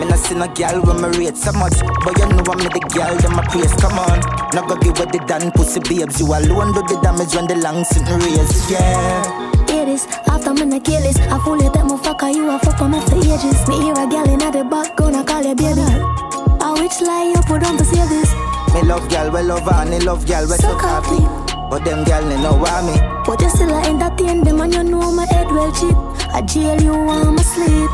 Me 0.00 0.08
not 0.08 0.18
see 0.24 0.34
no 0.40 0.48
girl 0.56 0.80
when 0.88 1.02
me 1.04 1.18
rate 1.18 1.36
so 1.36 1.52
much 1.52 1.76
But 2.04 2.16
you 2.16 2.26
know 2.32 2.48
I'm 2.48 2.64
the 2.64 2.80
girl, 2.92 3.16
them 3.16 3.36
my 3.36 3.44
praise, 3.48 3.72
come 3.76 3.98
on 3.98 4.20
No 4.52 4.60
go 4.68 4.76
give 4.76 4.98
with 4.98 5.12
the 5.12 5.24
done 5.26 5.50
pussy 5.52 5.80
babes 5.80 6.20
You 6.20 6.28
alone 6.32 6.72
do 6.72 6.84
the 6.84 7.00
damage 7.00 7.34
when 7.34 7.46
the 7.46 7.56
long 7.56 7.82
sitting 7.84 8.20
raise, 8.20 8.70
yeah 8.70 9.24
Hear 9.72 9.86
this, 9.86 10.04
after 10.28 10.52
me 10.52 10.66
na 10.66 10.80
kill 10.80 11.00
this 11.00 11.16
I 11.16 11.40
fully 11.44 11.68
take 11.72 11.88
my 11.88 11.96
fucker, 11.96 12.28
you 12.28 12.44
a 12.44 12.58
fuck 12.58 12.80
on 12.82 12.90
me 12.92 13.00
for 13.08 13.16
ages 13.16 13.56
Me 13.68 13.88
hear 13.88 13.96
a 13.96 14.04
girl 14.04 14.28
in 14.28 14.40
the 14.40 14.64
back, 14.68 14.96
gonna 14.96 15.24
call 15.24 15.40
you 15.40 15.54
baby 15.56 15.80
I 15.80 16.76
which 16.76 17.00
lie 17.00 17.32
you 17.32 17.40
put 17.48 17.64
on 17.64 17.78
to 17.78 17.84
say 17.84 18.04
this 18.04 18.55
Me 18.76 18.82
love 18.82 19.08
girl, 19.08 19.30
we 19.30 19.40
love 19.40 19.62
her, 19.62 19.82
and 19.82 19.90
me 19.90 19.98
love 20.00 20.26
girl, 20.26 20.44
we 20.44 20.56
so 20.56 20.76
happy 20.76 21.24
But 21.70 21.82
them 21.86 22.04
girl, 22.04 22.28
they 22.28 22.36
know 22.42 22.52
why 22.52 22.82
me 22.84 22.92
But 23.24 23.40
you 23.40 23.48
still 23.48 23.70
a 23.74 23.80
entertain 23.80 24.44
them 24.44 24.60
and 24.60 24.74
you 24.74 24.84
know 24.84 25.10
my 25.10 25.24
head 25.24 25.48
well 25.50 25.72
cheap 25.72 25.96
I 26.34 26.42
jail 26.42 26.80
you 26.82 26.92
while 26.92 27.26
I'm 27.28 27.38
asleep. 27.38 27.90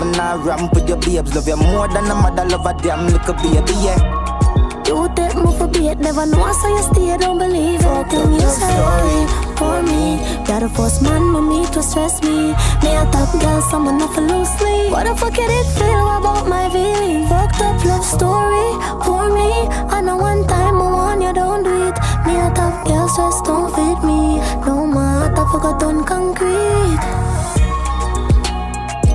Me 0.00 0.10
nah 0.18 0.34
ramp 0.44 0.74
with 0.74 0.88
your 0.88 0.98
babes, 0.98 1.32
love 1.36 1.46
you 1.46 1.56
more 1.56 1.86
than 1.86 2.10
a 2.10 2.14
mother 2.16 2.44
love 2.44 2.66
a 2.66 2.74
damn 2.82 3.06
little 3.06 3.34
baby, 3.34 3.74
yeah. 3.78 4.82
You 4.86 5.08
take 5.14 5.36
me 5.36 5.56
for 5.56 5.68
bait, 5.68 5.98
never 5.98 6.26
know 6.26 6.52
so 6.52 6.68
you 6.68 6.82
stay, 6.82 7.16
don't 7.16 7.38
believe 7.38 7.80
everything 7.84 8.32
you 8.32 8.40
say 8.40 9.43
For 9.56 9.82
me, 9.82 10.18
you're 10.48 10.60
the 10.60 10.68
first 10.68 11.02
man 11.02 11.22
me 11.48 11.66
to 11.72 11.82
stress 11.82 12.22
me. 12.22 12.52
Me 12.82 12.90
a 12.96 13.04
top 13.10 13.30
girl, 13.40 13.62
someone 13.70 13.98
not 13.98 14.14
for 14.14 14.20
lose 14.20 14.48
sleep 14.58 14.90
What 14.90 15.04
the 15.04 15.14
fuck 15.14 15.36
you 15.36 15.46
it 15.48 15.66
feel 15.78 16.08
about 16.18 16.46
my 16.48 16.68
feelings? 16.70 17.28
Fucked 17.28 17.60
up 17.60 17.84
love 17.84 18.04
story 18.04 18.68
for 19.04 19.30
me. 19.30 19.50
I 19.94 20.00
know 20.00 20.16
one 20.16 20.46
time 20.46 20.82
I 20.82 20.88
want 20.96 21.22
you 21.22 21.32
don't 21.32 21.62
do 21.62 21.70
it. 21.88 21.96
Me 22.26 22.34
a 22.36 22.50
top 22.54 22.86
girl, 22.86 23.08
stress 23.08 23.40
don't 23.42 23.70
fit 23.74 24.02
me. 24.04 24.40
No 24.66 24.86
matter 24.86 25.46
I 25.46 25.78
done 25.78 26.04
concrete. 26.04 27.02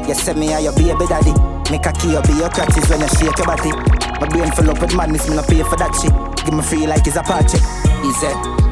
You 0.08 0.16
say 0.16 0.34
me 0.34 0.54
are 0.54 0.62
your 0.62 0.74
baby 0.74 1.06
daddy. 1.08 1.34
Make 1.70 1.86
a 1.86 1.92
key 1.94 2.16
up 2.16 2.28
your 2.28 2.50
crutches 2.50 2.90
when 2.90 3.02
you 3.02 3.08
shake 3.20 3.38
your 3.38 3.46
body. 3.46 3.72
My 4.20 4.28
brain 4.28 4.52
full 4.52 4.70
up 4.72 4.82
with 4.82 4.96
madness, 4.96 5.28
me 5.30 5.36
no 5.36 5.44
pay 5.44 5.64
for 5.64 5.78
that 5.78 5.94
shit. 6.02 6.14
Give 6.46 6.54
me 6.54 6.64
free 6.64 6.88
like 6.88 7.06
it's 7.06 7.16
a 7.16 7.22
party 7.22 7.60
Easy 8.04 8.69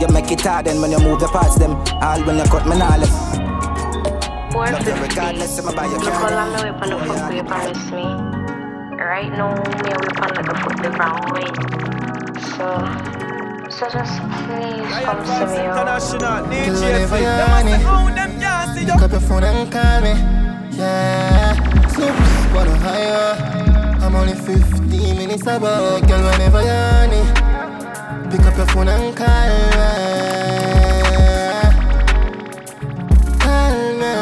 You 0.00 0.08
make 0.08 0.30
it 0.30 0.40
hard 0.42 0.66
then 0.66 0.80
when 0.80 0.90
you 0.90 0.98
move 0.98 1.20
your 1.20 1.30
parts 1.30 1.56
them 1.56 1.72
All 2.02 2.20
when 2.24 2.36
you 2.36 2.44
cut 2.44 2.66
me 2.66 2.76
nah 2.76 2.96
left 2.96 3.36
Love 4.56 4.86
you 4.86 4.94
regardless, 4.94 5.58
I'ma 5.58 5.72
buy 5.72 5.84
your 5.86 5.98
Look 6.00 6.12
how 6.14 6.28
car 6.28 6.30
long 6.32 6.52
me 6.64 6.70
whip 6.70 6.82
on 6.82 6.88
the 6.90 6.98
fuck 7.14 7.32
you 7.34 7.44
promise 7.44 7.90
me. 7.92 8.04
Right 8.96 9.30
now, 9.30 9.52
me 9.54 9.90
a 9.92 9.98
whip 10.00 10.22
on 10.22 10.30
like 10.34 10.48
a 10.48 10.54
fuck 10.56 10.76
the 10.82 10.90
wrong 10.96 11.20
way. 11.36 11.46
So, 12.56 12.66
so 13.68 13.84
just 13.92 14.16
please 14.48 14.90
come 15.04 15.20
to 15.22 15.46
me. 15.46 15.60
International, 15.60 16.44
Do 16.44 16.50
DJ 16.50 16.82
whatever 16.82 17.08
Flip. 17.08 17.20
you 17.20 17.26
Them 17.26 17.48
must 17.50 17.52
want 17.52 17.68
say, 17.68 17.84
oh, 17.86 18.14
them 18.14 18.40
can't 18.40 18.78
see 18.78 18.84
Pick 18.86 19.02
up 19.02 19.10
your 19.12 19.20
phone 19.20 19.44
and 19.44 19.70
call 19.70 20.00
me. 20.00 20.14
Yeah. 20.76 21.88
Snoop, 21.88 22.54
wanna 22.54 22.76
higher. 22.78 24.00
I'm 24.02 24.16
only 24.16 24.34
15 24.34 25.18
minutes 25.18 25.42
about, 25.42 26.08
girl, 26.08 26.30
whenever 26.30 26.62
you're 26.62 26.72
on 26.72 27.35
Pick 28.30 28.40
up 28.40 28.56
your 28.56 28.66
phone 28.66 28.88
and 28.88 29.16
call 29.16 29.26
me. 29.26 29.76
Call 33.38 33.76
me. 34.00 34.12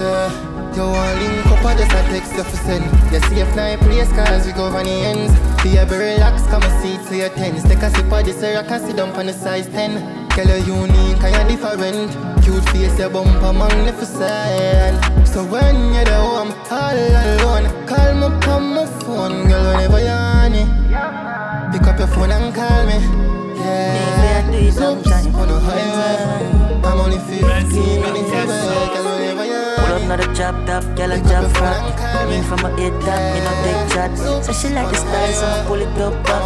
Yeah. 0.00 0.72
You 0.74 0.82
want 0.82 1.18
link 1.20 1.46
up 1.46 1.64
or 1.64 1.74
just 1.76 1.92
a 1.92 2.00
text 2.10 2.32
you 2.32 2.44
for 2.44 2.56
send. 2.56 2.84
You 3.12 3.20
see 3.28 3.40
if 3.40 3.54
night 3.54 3.78
place 3.80 4.10
cause 4.12 4.46
we 4.46 4.52
go 4.52 4.64
on 4.64 4.84
the 4.84 4.90
ends. 4.90 5.32
Be 5.62 5.76
a 5.76 5.84
be 5.84 5.96
relax, 5.96 6.46
come 6.46 6.62
a 6.62 6.70
seat 6.80 7.00
to 7.08 7.16
your 7.16 7.28
tens. 7.30 7.62
Take 7.64 7.82
a 7.82 7.90
sip 7.90 8.10
of 8.10 8.24
this 8.24 8.42
or 8.42 8.58
I 8.58 8.62
can 8.62 8.80
sit 8.80 8.96
down 8.96 9.10
on 9.10 9.26
the 9.26 9.32
size 9.32 9.66
10 9.68 10.28
Girl 10.30 10.46
you 10.58 10.74
unique 10.74 11.22
and 11.22 11.34
you're 11.34 11.56
different. 11.56 12.12
Cute 12.42 12.64
face, 12.70 12.98
your 12.98 13.10
bumper 13.10 13.52
magnificent. 13.52 15.26
So 15.26 15.44
when 15.44 15.92
you're 15.92 16.04
the 16.04 16.16
home, 16.16 16.52
all 16.70 16.96
alone. 16.96 17.86
Call 17.86 18.14
me 18.14 18.24
on 18.24 18.74
my 18.74 18.86
phone, 19.00 19.48
girl 19.48 19.64
whenever 19.72 20.00
you're 20.00 20.10
on 20.10 20.54
it 20.54 21.72
Pick 21.72 21.86
up 21.86 21.98
your 21.98 22.08
phone 22.08 22.32
and 22.32 22.54
call 22.54 22.86
me 22.86 23.25
Yeah, 23.56 24.48
Oops, 24.52 24.78
on 24.78 25.02
the 25.02 25.60
highway 25.60 26.82
I'm 26.84 27.00
only 27.00 27.18
15 27.18 28.00
minutes 28.02 28.30
away 28.30 28.86
Girl 28.92 29.04
whenever 29.04 29.44
you're 29.46 29.76
Pull 29.76 29.86
on 29.86 29.92
up 29.92 30.02
it 30.02 30.06
not 30.08 30.20
a 30.20 30.26
chop 30.36 30.56
top, 30.66 30.84
girl 30.96 31.12
a 31.12 31.18
chop 31.20 31.50
fat. 31.56 32.28
Me 32.28 32.42
from 32.42 32.64
a 32.64 32.70
head 32.78 32.94
top, 33.00 33.20
me 33.32 33.40
no 33.40 33.52
take 33.64 33.84
shots. 33.92 34.20
So 34.46 34.52
she 34.52 34.68
like 34.74 34.90
the 34.90 34.96
style, 34.96 35.32
so 35.32 35.46
I 35.46 35.64
pull 35.66 35.80
it 35.80 35.98
up 35.98 36.14
back. 36.26 36.42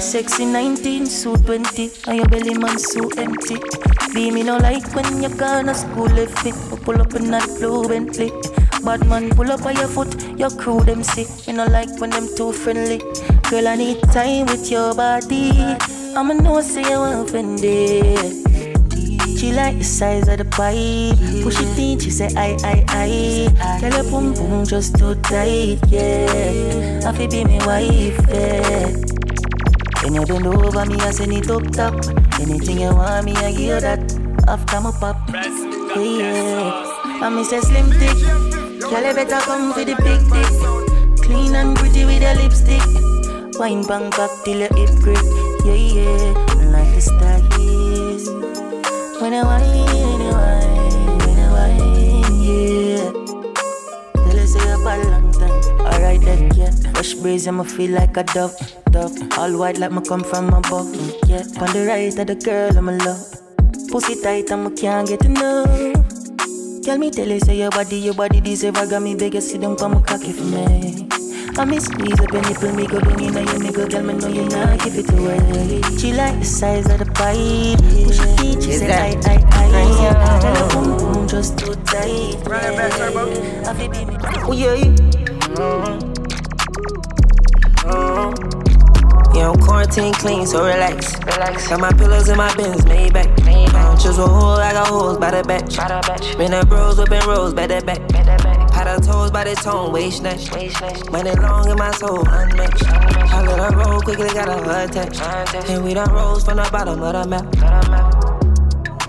Sexy 0.00 0.44
19, 0.44 1.06
suit 1.06 1.46
20, 1.46 1.90
and 2.08 2.16
your 2.18 2.28
belly 2.28 2.54
man 2.58 2.78
so 2.78 3.08
empty. 3.16 3.56
Be 4.14 4.30
me 4.30 4.42
no 4.42 4.56
like 4.58 4.94
when 4.94 5.22
you 5.22 5.28
gone 5.28 5.66
to 5.66 5.74
school 5.74 6.08
eh, 6.08 6.24
left 6.24 6.46
it. 6.46 6.54
You 6.70 6.76
pull 6.76 7.00
up 7.00 7.14
in 7.14 7.30
that 7.30 7.46
blue 7.58 7.88
Bentley. 7.88 8.30
Bad 8.84 9.06
man 9.08 9.30
pull 9.30 9.50
up 9.50 9.64
on 9.66 9.76
your 9.76 9.88
foot, 9.88 10.38
your 10.38 10.50
crew 10.50 10.80
them 10.80 11.02
see. 11.02 11.26
Me 11.46 11.56
no 11.56 11.66
like 11.66 12.00
when 12.00 12.10
them 12.10 12.28
too 12.36 12.52
friendly. 12.52 13.00
Girl, 13.50 13.68
I 13.68 13.76
need 13.76 14.02
time 14.10 14.46
with 14.46 14.70
your 14.72 14.92
body. 14.92 15.52
I'ma 16.16 16.34
know 16.34 16.60
say 16.60 16.82
you 16.82 16.98
offended. 16.98 18.18
She 19.38 19.52
like 19.52 19.78
the 19.78 19.84
size 19.84 20.26
of 20.26 20.38
the 20.38 20.44
pipe. 20.44 21.16
Push 21.44 21.60
it 21.60 21.78
in, 21.78 22.00
she 22.00 22.10
say 22.10 22.28
I, 22.34 22.56
I, 22.64 22.84
I. 22.88 23.78
Tell 23.78 23.92
her 23.92 24.10
boom 24.10 24.34
boom 24.34 24.64
just 24.64 24.98
too 24.98 25.14
tight, 25.22 25.78
yeah. 25.88 27.06
I 27.06 27.12
fi 27.12 27.28
be 27.28 27.44
me 27.44 27.58
wife, 27.58 28.18
yeah. 28.28 28.90
When 30.02 30.14
you 30.14 30.26
bend 30.26 30.46
over 30.48 30.84
me, 30.84 30.96
I 30.96 31.12
send 31.12 31.32
it 31.32 31.48
up 31.48 31.70
top. 31.70 31.94
Anything 32.40 32.80
you 32.80 32.94
want 32.94 33.26
me, 33.26 33.32
I 33.36 33.52
give 33.52 33.60
you 33.60 33.80
that. 33.80 34.02
After 34.48 34.80
my 34.80 34.90
pop, 34.90 35.18
yeah, 35.32 36.02
yeah. 36.02 37.20
I 37.22 37.28
miss 37.28 37.52
a 37.52 37.62
slim 37.62 37.90
thick. 37.92 38.18
Girl, 38.80 39.06
you 39.06 39.14
better 39.14 39.38
come 39.46 39.72
for 39.72 39.84
the 39.84 39.94
big 40.02 40.22
dick. 40.34 41.22
Clean 41.22 41.54
and 41.54 41.76
pretty 41.76 42.04
with 42.04 42.22
your 42.22 42.34
lipstick. 42.34 43.05
Wine 43.58 43.82
bang 43.86 44.10
back 44.10 44.30
till 44.44 44.58
your 44.58 44.74
hip 44.76 44.90
grip, 45.00 45.24
yeah, 45.64 45.74
yeah. 45.74 46.32
Like 46.70 46.94
the 46.94 47.00
style 47.00 47.46
when 49.20 49.32
I 49.32 49.42
whine, 49.44 49.62
when 49.64 50.20
I 50.20 50.32
whine, 50.36 51.18
when 51.24 51.38
I 51.40 51.48
whine, 51.54 52.42
yeah. 52.44 53.10
Tell 54.12 54.36
her 54.36 54.46
say 54.46 54.70
up 54.72 54.80
a 54.80 55.08
long 55.08 55.32
time. 55.32 55.80
Alright 55.80 56.20
then, 56.20 56.54
yeah. 56.54 56.70
Fresh 56.92 57.14
breeze, 57.14 57.48
I'ma 57.48 57.62
feel 57.62 57.92
like 57.92 58.16
a 58.18 58.24
dove, 58.24 58.54
dove. 58.90 59.16
All 59.38 59.56
white 59.58 59.78
like 59.78 59.92
me 59.92 60.02
come 60.06 60.22
from 60.22 60.48
above, 60.52 60.94
yeah. 61.26 61.42
On 61.58 61.72
the 61.72 61.86
right 61.88 62.18
of 62.18 62.26
the 62.26 62.34
girl, 62.34 62.76
I'm 62.76 62.90
a 62.90 62.92
love. 62.98 63.24
Pussy 63.90 64.20
tight, 64.20 64.52
I'ma 64.52 64.68
can't 64.70 65.08
get 65.08 65.24
enough. 65.24 66.04
Tell 66.82 66.98
me, 66.98 67.10
tell 67.10 67.28
her 67.30 67.40
say 67.40 67.56
your 67.56 67.70
body, 67.70 67.96
your 67.96 68.14
body 68.14 68.40
deserve. 68.42 68.76
I 68.76 68.86
got 68.86 69.02
me 69.02 69.14
beg 69.14 69.32
you 69.32 69.40
sit 69.40 69.62
down, 69.62 69.76
come 69.76 70.02
cocky 70.02 70.32
for 70.32 70.44
me. 70.44 71.05
I 71.58 71.64
me 71.64 71.80
squeeze 71.80 72.20
up 72.20 72.30
your 72.32 72.42
nipple, 72.42 72.72
me 72.74 72.86
go 72.86 73.00
down 73.00 73.18
in 73.18 73.32
your 73.32 73.44
nigga, 73.44 73.90
girl, 73.90 74.02
me 74.02 74.12
know 74.12 74.28
you 74.28 74.44
not 74.48 74.78
give 74.84 74.94
it 74.94 75.10
away. 75.10 75.80
She 75.96 76.12
like 76.12 76.38
the 76.38 76.44
size 76.44 76.86
of 76.90 76.98
the 76.98 77.06
pipe, 77.06 77.78
push 78.04 78.20
it 78.20 78.40
in, 78.44 78.60
she 78.60 78.72
say 78.72 78.92
I, 78.92 79.16
I, 79.24 79.42
I. 79.50 80.40
Tell 80.40 80.54
her 80.54 80.68
boom 80.74 80.98
boom 80.98 81.26
just 81.26 81.58
too 81.58 81.74
tight. 81.86 82.36
Yeah. 82.46 83.64
I 83.66 83.74
feel 83.74 83.90
be 83.90 84.04
me. 84.04 84.16
Oh 84.44 84.52
yeah 84.52 84.74
Yeah, 89.34 89.50
I'm 89.50 89.58
quarantine 89.58 90.12
clean, 90.12 90.46
so 90.46 90.62
relax. 90.62 91.14
relax. 91.24 91.68
Got 91.68 91.80
my 91.80 91.92
pillows 91.92 92.28
in 92.28 92.36
my 92.36 92.54
bins, 92.54 92.84
made 92.84 93.14
back. 93.14 93.28
Um, 93.74 93.96
choose 93.96 94.18
a 94.18 94.26
hole, 94.26 94.60
I 94.60 94.72
got 94.72 94.88
holes 94.88 95.16
by 95.16 95.30
the 95.30 95.42
batch. 95.42 95.78
Been 96.36 96.50
the 96.50 96.66
bros 96.66 96.98
whipping 96.98 97.26
rolls, 97.26 97.54
by 97.54 97.66
the 97.66 97.80
back. 97.80 98.10
Had 98.12 98.55
her 98.96 99.02
toes 99.02 99.30
by 99.30 99.44
the 99.44 99.54
tone, 99.54 99.92
waist 99.92 100.18
snatch. 100.18 100.50
Money 101.10 101.30
long 101.32 101.68
in 101.68 101.76
my 101.76 101.90
soul, 101.92 102.20
unmatched. 102.28 102.86
I 102.86 103.42
let 103.42 103.58
her 103.60 103.78
roll 103.78 104.00
quickly, 104.00 104.28
got 104.28 104.48
a 104.48 104.62
heart 104.64 104.92
touch. 104.92 105.68
And 105.68 105.84
we 105.84 105.94
done 105.94 106.12
rose 106.12 106.44
from 106.44 106.56
the 106.56 106.68
bottom 106.70 107.02
of 107.02 107.12
the 107.12 107.28
map. 107.28 107.44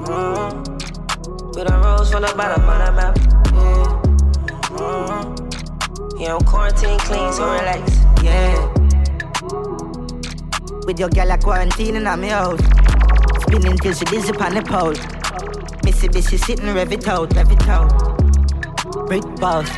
Mm. 0.03 1.55
We 1.55 1.63
done 1.63 1.81
rose 1.81 2.11
from 2.11 2.21
the 2.23 2.33
bottom 2.35 2.67
of 2.67 2.85
the 2.85 2.91
map. 2.99 3.17
Yeah. 3.53 3.87
Mm. 4.77 6.19
Yeah, 6.19 6.35
I'm 6.35 6.43
quarantine 6.45 6.99
clean, 6.99 7.31
so 7.31 7.45
relax. 7.45 7.97
Yeah. 8.23 8.73
With 10.85 10.99
your 10.99 11.09
girl 11.09 11.31
a 11.31 11.37
quarantine 11.37 11.97
in 11.97 12.03
my 12.03 12.27
house 12.29 12.61
Spinning 13.41 13.77
till 13.77 13.93
she 13.93 14.05
dizzy 14.05 14.31
on 14.37 14.53
the 14.53 14.61
pole 14.61 14.95
Missy 15.83 16.07
busy 16.07 16.37
sitting 16.37 16.73
rev 16.73 16.93
it 16.93 17.05
out, 17.09 17.35
rev 17.35 17.51
it 17.51 17.67
out 17.67 18.16
Brick 19.07 19.25
balls 19.37 19.69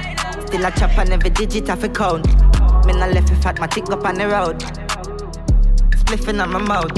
Still 0.47 0.65
a 0.65 0.71
chop 0.71 0.97
on 0.97 1.11
every 1.11 1.29
digit 1.29 1.69
of 1.69 1.83
a 1.83 1.89
count 1.89 2.27
Me 2.85 2.93
not 2.93 3.11
left 3.11 3.31
it 3.31 3.35
fat, 3.35 3.59
my 3.59 3.67
tick 3.67 3.89
up 3.89 4.05
on 4.05 4.15
the 4.15 4.27
road 4.27 4.59
Spliffing 5.91 6.41
on 6.41 6.51
my 6.51 6.59
mouth 6.59 6.91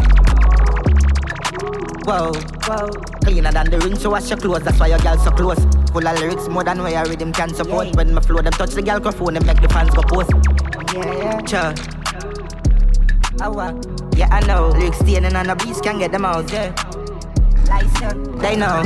Whoa, 2.05 2.31
whoa 2.65 3.11
cleaner 3.31 3.51
than 3.51 3.69
the 3.69 3.79
rinse. 3.79 4.01
So 4.01 4.09
wash 4.09 4.29
your 4.29 4.37
clothes, 4.37 4.63
that's 4.63 4.79
why 4.79 4.87
your 4.87 4.99
girl 4.99 5.17
so 5.17 5.31
close. 5.31 5.59
Full 5.91 6.07
of 6.07 6.19
lyrics 6.19 6.47
more 6.47 6.63
than 6.63 6.81
where 6.81 6.91
your 6.91 7.05
rhythm 7.05 7.31
can 7.31 7.53
support. 7.53 7.87
Yeah. 7.87 7.93
When 7.95 8.13
my 8.13 8.21
flow 8.21 8.41
them 8.41 8.53
touch 8.53 8.71
the 8.71 8.81
girl 8.81 8.99
phone, 9.11 9.33
them 9.35 9.45
make 9.45 9.61
the 9.61 9.69
fans 9.69 9.89
go 9.91 10.01
post. 10.01 10.31
Yeah, 10.93 11.17
yeah. 11.17 11.41
Cha. 11.41 11.73
Yeah, 14.15 14.27
I 14.31 14.45
know. 14.45 14.69
Lyrics 14.69 14.99
staining 14.99 15.35
on 15.35 15.47
the 15.47 15.55
beats 15.55 15.81
can 15.81 15.99
get 15.99 16.11
them 16.11 16.25
out. 16.25 16.51
Yeah. 16.51 16.90
They 17.71 18.57
know. 18.57 18.83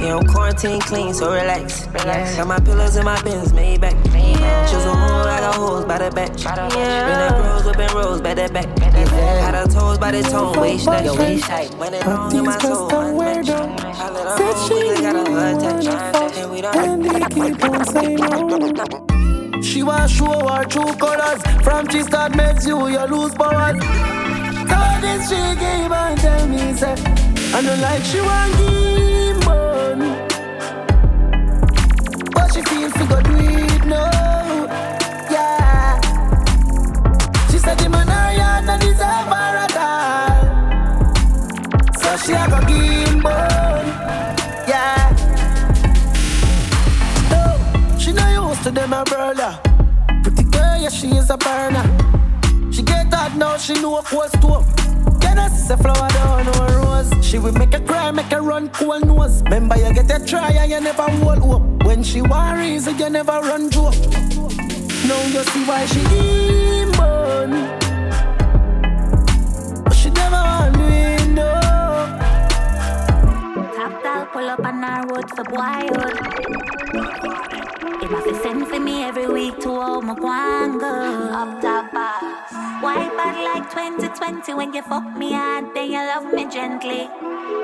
Yeah, 0.00 0.16
I'm 0.16 0.26
quarantine 0.26 0.80
clean, 0.80 1.14
so 1.14 1.32
relax. 1.32 1.86
relax. 1.88 2.36
Got 2.36 2.46
my 2.48 2.58
pillows 2.58 2.96
in 2.96 3.04
my 3.04 3.20
bins, 3.22 3.52
made 3.52 3.80
back. 3.80 3.94
Yeah. 4.12 4.64
A 4.64 4.80
hole, 4.80 5.26
I 5.26 5.40
got 5.40 5.54
holes 5.54 5.84
by 5.84 5.98
the 5.98 6.10
back. 6.10 6.30
Yeah. 6.38 6.64
Spin 6.64 6.74
that 6.74 7.32
rose, 7.44 7.64
whipping 7.64 7.96
rose 7.96 8.20
by 8.20 8.34
the 8.34 8.48
back. 8.48 8.66
Yeah. 8.80 9.52
Got 9.52 9.54
her 9.54 9.66
toes 9.72 9.98
by 9.98 10.10
the 10.12 10.22
tone, 10.22 10.58
waist 10.58 10.86
that. 10.86 11.04
Yo, 11.04 11.14
waist 11.16 11.44
tight. 11.44 11.74
When 11.74 11.94
it 11.94 12.06
long 12.06 12.34
in 12.34 12.44
my 12.44 12.58
soul, 12.58 12.88
unmatched. 12.88 13.50
I 13.50 14.10
let 14.10 14.38
her 14.38 14.44
home, 14.44 14.68
quickly 14.68 15.02
got 15.02 15.16
a 15.16 15.30
hood 15.30 15.60
touch. 15.60 16.36
And 16.36 16.50
we 16.50 16.60
don't 16.60 17.30
keep 17.30 17.64
on 17.64 17.84
saying 17.86 18.18
oh, 18.22 19.62
She 19.62 19.82
want 19.82 20.10
show 20.10 20.48
her 20.48 20.64
true 20.64 20.94
colors. 20.96 21.42
From 21.62 21.88
she 21.88 22.02
start 22.02 22.34
mess 22.34 22.66
you, 22.66 22.88
you 22.88 23.04
lose 23.06 23.34
powers. 23.34 23.78
So 23.82 25.00
this 25.00 25.28
she 25.28 25.36
gave 25.60 25.92
and 25.92 26.20
tell 26.20 26.46
me, 26.48 26.74
say. 26.74 27.27
I 27.50 27.62
know 27.62 27.74
like 27.80 28.04
she 28.04 28.20
want 28.20 28.52
give 28.58 29.44
money. 29.46 30.12
But 32.34 32.52
she 32.52 32.60
feel 32.62 32.90
fi 32.90 33.06
go 33.06 33.22
do 33.22 33.36
it 33.38 33.84
no. 33.86 34.04
Yeah. 35.30 35.98
She 37.50 37.58
said 37.58 37.78
the 37.78 37.88
man 37.88 38.06
her 38.06 38.32
yard 38.36 38.64
not 38.66 38.80
deserve 38.80 39.28
her 39.32 39.56
at 39.64 39.76
all. 39.76 40.40
So 42.00 42.16
she 42.18 42.32
a 42.32 42.46
go 42.48 42.60
give 42.68 43.24
Yeah. 44.68 45.08
No, 47.30 47.42
she 47.98 48.12
not 48.12 48.30
used 48.30 48.62
to 48.64 48.70
them 48.70 48.92
a 48.92 49.04
brother 49.04 49.58
Pretty 50.22 50.44
girl, 50.44 50.76
yeah 50.76 50.90
she 50.90 51.08
is 51.16 51.30
a 51.30 51.38
burner. 51.38 51.86
She 52.70 52.82
get 52.82 53.10
that 53.10 53.36
now, 53.36 53.56
she 53.56 53.72
know 53.80 53.90
what's 53.90 54.36
to 55.28 55.34
Guinness, 55.34 55.70
a 55.70 55.76
flower 55.76 56.08
down 56.08 56.46
no 56.46 56.66
rose. 56.82 57.12
She 57.24 57.38
will 57.38 57.52
make 57.52 57.74
a 57.74 57.80
cry, 57.80 58.10
make 58.10 58.32
a 58.32 58.40
run 58.40 58.68
cool 58.70 59.00
nose. 59.00 59.42
Remember 59.42 59.76
you 59.76 59.92
get 59.92 60.10
a 60.10 60.24
try 60.24 60.50
and 60.50 60.70
you 60.70 60.80
never 60.80 61.02
hold 61.02 61.62
up. 61.62 61.84
When 61.86 62.02
she 62.02 62.22
worries, 62.22 62.86
you 62.86 63.10
never 63.10 63.40
run 63.40 63.70
joke. 63.70 63.94
Now 65.06 65.22
you 65.26 65.42
see 65.44 65.64
why 65.64 65.86
she 65.86 66.00
demon. 66.08 67.50
But 69.84 69.94
she 69.94 70.10
never 70.10 70.36
want 70.36 70.76
me, 70.78 71.34
no. 71.34 71.50
Top 73.76 74.02
dog 74.02 74.32
pull 74.32 74.48
up 74.48 74.64
on 74.64 74.84
our 74.84 75.06
road 75.06 75.30
for 75.34 75.44
boyhood. 75.44 76.16
It 78.02 78.10
must 78.10 78.26
be 78.26 78.34
send 78.34 78.66
for 78.68 78.80
me 78.80 79.04
every 79.04 79.26
week 79.28 79.58
to 79.60 79.70
all 79.70 80.02
my 80.02 80.14
guango. 80.14 81.32
Up 81.32 81.60
top 81.60 81.92
bar. 81.92 82.47
Why 82.80 83.08
bad 83.16 83.36
like 83.42 83.70
2020 83.70 84.54
when 84.54 84.72
you 84.72 84.82
fuck 84.82 85.16
me 85.16 85.32
hard, 85.32 85.74
then 85.74 85.90
you 85.90 85.98
love 85.98 86.32
me 86.32 86.48
gently. 86.48 87.08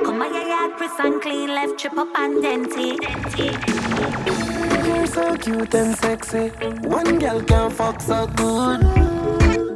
Come 0.05 0.21
on, 0.21 0.35
your 0.35 0.43
yard 0.43 0.73
crisp 0.73 0.99
and 0.99 1.23
clean, 1.23 1.51
left 1.51 1.79
trip 1.79 1.97
up 1.97 2.09
and 2.19 2.43
denty. 2.43 2.99
You're 4.85 5.07
so 5.07 5.37
cute 5.37 5.73
and 5.75 5.97
sexy. 5.97 6.49
One 6.89 7.21
girl 7.21 7.41
can 7.43 7.71
fuck 7.71 8.01
so 8.01 8.27
good. 8.27 8.83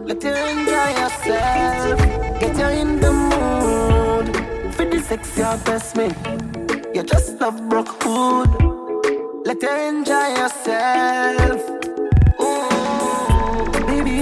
Let 0.09 0.25
you 0.25 0.35
enjoy 0.35 0.91
yourself. 1.03 2.01
Get 2.41 2.57
you 2.57 2.69
in 2.83 3.01
the 3.01 3.13
mood. 3.13 4.75
For 4.75 4.87
the 4.87 5.01
sex, 5.01 5.39
your 5.39 5.57
best 5.59 5.97
me. 5.97 6.11
You 6.93 7.05
just 7.05 7.41
love 7.41 7.69
broke 7.69 8.03
hood. 8.03 8.51
Let 9.47 9.63
you 9.63 9.71
enjoy 9.71 10.29
yourself 10.41 11.78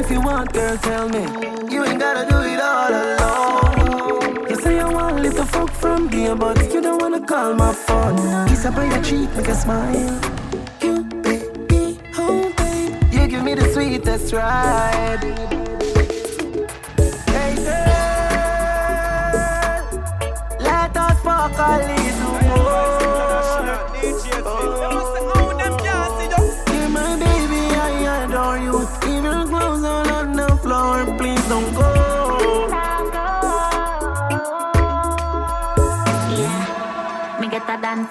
if 0.06 0.12
you 0.12 0.20
want, 0.20 0.52
girl, 0.52 0.76
tell 0.78 1.08
me. 1.08 1.24
You 1.72 1.84
ain't 1.84 1.98
gotta 1.98 2.24
do 2.30 2.38
it 2.52 2.60
all 2.60 2.90
alone. 2.90 4.48
You 4.48 4.56
say 4.56 4.76
you 4.76 4.88
want 4.88 5.18
a 5.18 5.22
little 5.22 5.44
fuck 5.46 5.70
from 5.70 6.08
there, 6.08 6.36
but 6.36 6.56
you 6.72 6.80
don't 6.80 7.00
wanna 7.02 7.26
call 7.26 7.54
my 7.54 7.72
phone. 7.72 8.46
Kiss 8.48 8.64
up 8.64 8.76
on 8.76 8.88
your 8.90 9.02
cheek, 9.02 9.28
make 9.36 9.48
a 9.48 9.54
smile. 9.54 10.20
You, 10.80 11.02
baby, 11.26 11.98
oh, 12.18 12.52
babe. 12.56 12.94
You 13.12 13.26
give 13.26 13.42
me 13.42 13.54
the 13.54 13.68
sweetest 13.72 14.32
ride. 14.32 15.24
Hey, 17.34 17.54
girl. 17.66 17.96
Let 20.60 20.96
us 20.96 21.20
fuck 21.24 21.58
a 21.58 21.78
little 21.78 22.05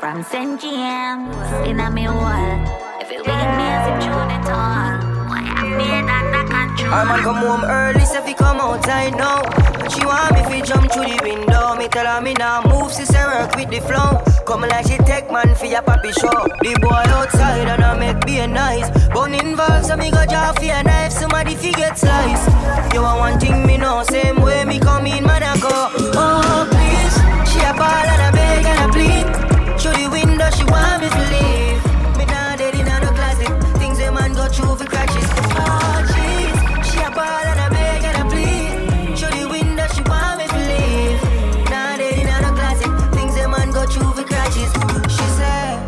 from 0.05 0.21
St. 0.21 0.61
James 0.61 1.33
in 1.65 1.77
me 1.95 2.05
wall. 2.05 2.47
If 3.01 3.09
it 3.09 3.25
wake 3.25 3.49
me 3.57 3.65
as 3.73 3.85
it 3.89 4.49
on, 4.53 5.01
why 5.25 5.41
I 5.41 5.65
made 5.65 6.05
under 6.05 6.45
control. 6.45 6.93
I'ma 6.93 7.17
come 7.25 7.41
home 7.41 7.65
early, 7.65 8.05
so 8.05 8.21
if 8.21 8.29
you 8.29 8.35
come 8.35 8.61
outside 8.61 9.17
now. 9.17 9.41
But 9.81 9.89
she 9.91 10.05
want 10.05 10.31
me 10.35 10.41
fi 10.43 10.61
jump 10.61 10.91
through 10.91 11.09
the 11.09 11.17
window. 11.23 11.73
Me 11.73 11.87
tell 11.87 12.05
her 12.05 12.21
me 12.21 12.35
now 12.35 12.61
move, 12.69 12.93
she 12.93 13.03
say 13.03 13.25
work 13.25 13.55
with 13.55 13.71
the 13.71 13.81
flow. 13.81 14.21
Come 14.45 14.61
like 14.61 14.85
she 14.85 14.97
take 15.09 15.31
man 15.31 15.55
for 15.55 15.65
your 15.65 15.81
papi 15.81 16.13
show. 16.13 16.37
The 16.61 16.77
boy 16.79 17.05
outside 17.17 17.67
and 17.67 17.83
I 17.83 17.97
make 17.97 18.23
be 18.27 18.45
nice. 18.45 18.87
Bone 19.09 19.33
involved, 19.33 19.87
so 19.87 19.97
me 19.97 20.11
go 20.11 20.23
draw 20.27 20.53
for 20.53 20.65
a 20.65 20.83
knife. 20.83 21.13
Somebody 21.13 21.55
fi 21.55 21.71
get 21.71 21.97
slice. 21.97 22.45
You 22.93 23.01
want 23.01 23.17
one 23.25 23.39
thing 23.39 23.65
me 23.65 23.77
know, 23.79 24.03
same 24.03 24.39
way 24.39 24.65
me 24.65 24.77
come 24.77 25.07
in, 25.07 25.23
man 25.25 25.41
I 25.41 25.57
go. 25.57 25.73
Oh 26.13 26.69
please, 26.69 27.15
she 27.49 27.57
a 27.65 27.73
ball 27.73 28.05
and 28.13 28.21
a 28.21 28.29
beg 28.37 28.65
and 28.65 28.79
a 28.85 28.93
plead. 28.93 29.44
The 30.35 30.41
window, 30.41 30.57
she 30.57 30.65
want 30.65 31.01
me 31.01 31.07
to 31.07 31.23
leave. 31.31 31.79
Me 32.17 32.25
nah 32.25 32.57
dead 32.57 32.75
in 32.75 32.85
no 32.85 33.11
closet. 33.15 33.79
Things 33.79 33.99
a 33.99 34.11
man 34.11 34.33
go 34.33 34.49
through 34.49 34.75
for 34.75 34.83
crashes. 34.83 35.23
Oh 35.23 36.03
jeez, 36.11 36.83
she 36.91 36.99
a 36.99 37.09
ball 37.09 37.23
and 37.23 37.59
a 37.63 37.69
beg 37.71 38.03
and 38.03 38.17
a 38.19 38.25
plead. 38.27 39.17
Through 39.17 39.31
the 39.31 39.47
window, 39.47 39.87
she 39.95 40.01
want 40.03 40.39
me 40.39 40.47
to 40.51 40.59
leave. 40.59 41.23
Nah 41.71 41.95
dead 41.95 42.19
in 42.19 42.27
no 42.27 42.51
closet. 42.51 43.15
Things 43.15 43.37
a 43.37 43.47
man 43.47 43.71
go 43.71 43.85
through 43.85 44.11
for 44.11 44.27
crashes. 44.27 44.71
She 45.07 45.25
said, 45.39 45.79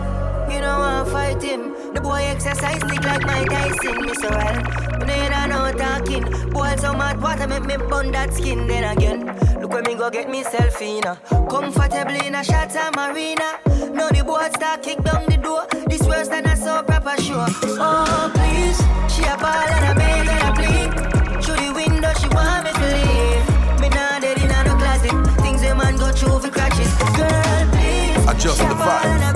you 0.50 0.62
want 0.62 1.08
to 1.08 1.12
fight 1.12 1.44
him. 1.44 1.94
The 1.94 2.00
boy 2.00 2.24
exercise 2.24 2.82
lick 2.84 3.04
like 3.04 3.26
my 3.26 3.44
Tyson, 3.44 4.00
me 4.06 4.14
so 4.14 4.30
well. 4.30 4.56
Me 5.04 5.28
nah 5.28 5.48
no 5.48 5.74
talking. 5.76 6.24
Boy 6.52 6.74
so 6.78 6.94
mad, 6.94 7.22
water 7.22 7.48
make 7.50 7.66
me 7.66 7.76
burn 7.76 8.14
that 8.14 8.34
skin. 8.34 8.66
Then 8.66 8.86
again, 8.96 9.26
look 9.60 9.74
where 9.74 9.84
me 9.84 9.96
go 9.96 10.10
get 10.10 10.30
myself 10.30 10.82
in. 10.82 11.04
Uh. 11.04 11.16
Comfortably 11.50 12.26
in 12.26 12.36
a 12.36 12.46
shot 12.46 12.72
marina. 12.96 13.67
Now 13.98 14.10
the 14.10 14.24
start 14.56 14.84
kick 14.84 15.02
down 15.04 15.26
the 15.26 15.38
door. 15.38 15.66
This 15.88 16.04
worse 16.04 16.28
than 16.28 16.46
a 16.46 16.56
so 16.56 16.84
proper 16.84 17.20
sure. 17.20 17.48
Oh 17.82 18.32
please, 18.36 18.78
she 19.12 19.24
a 19.24 19.36
ball 19.38 19.70
and 19.74 19.98
beg 19.98 20.28
and 20.28 20.56
plead. 20.56 20.90
Through 21.44 21.60
the 21.66 21.74
window 21.74 22.14
she 22.20 22.28
want 22.30 22.66
me 22.66 22.72
to 22.78 22.88
leave. 22.96 23.82
Me 23.82 23.90
dead 23.90 24.24
in 24.24 24.50
no 24.68 24.76
closet. 24.78 25.42
Things 25.42 25.64
a 25.64 25.74
man 25.74 25.98
go 25.98 26.12
through 26.12 26.40
for 26.40 26.52
crutches. 26.52 26.94
Girl 27.18 27.66
please, 27.74 28.30
adjust 28.30 28.60
the 28.60 28.76
vibe. 28.76 29.28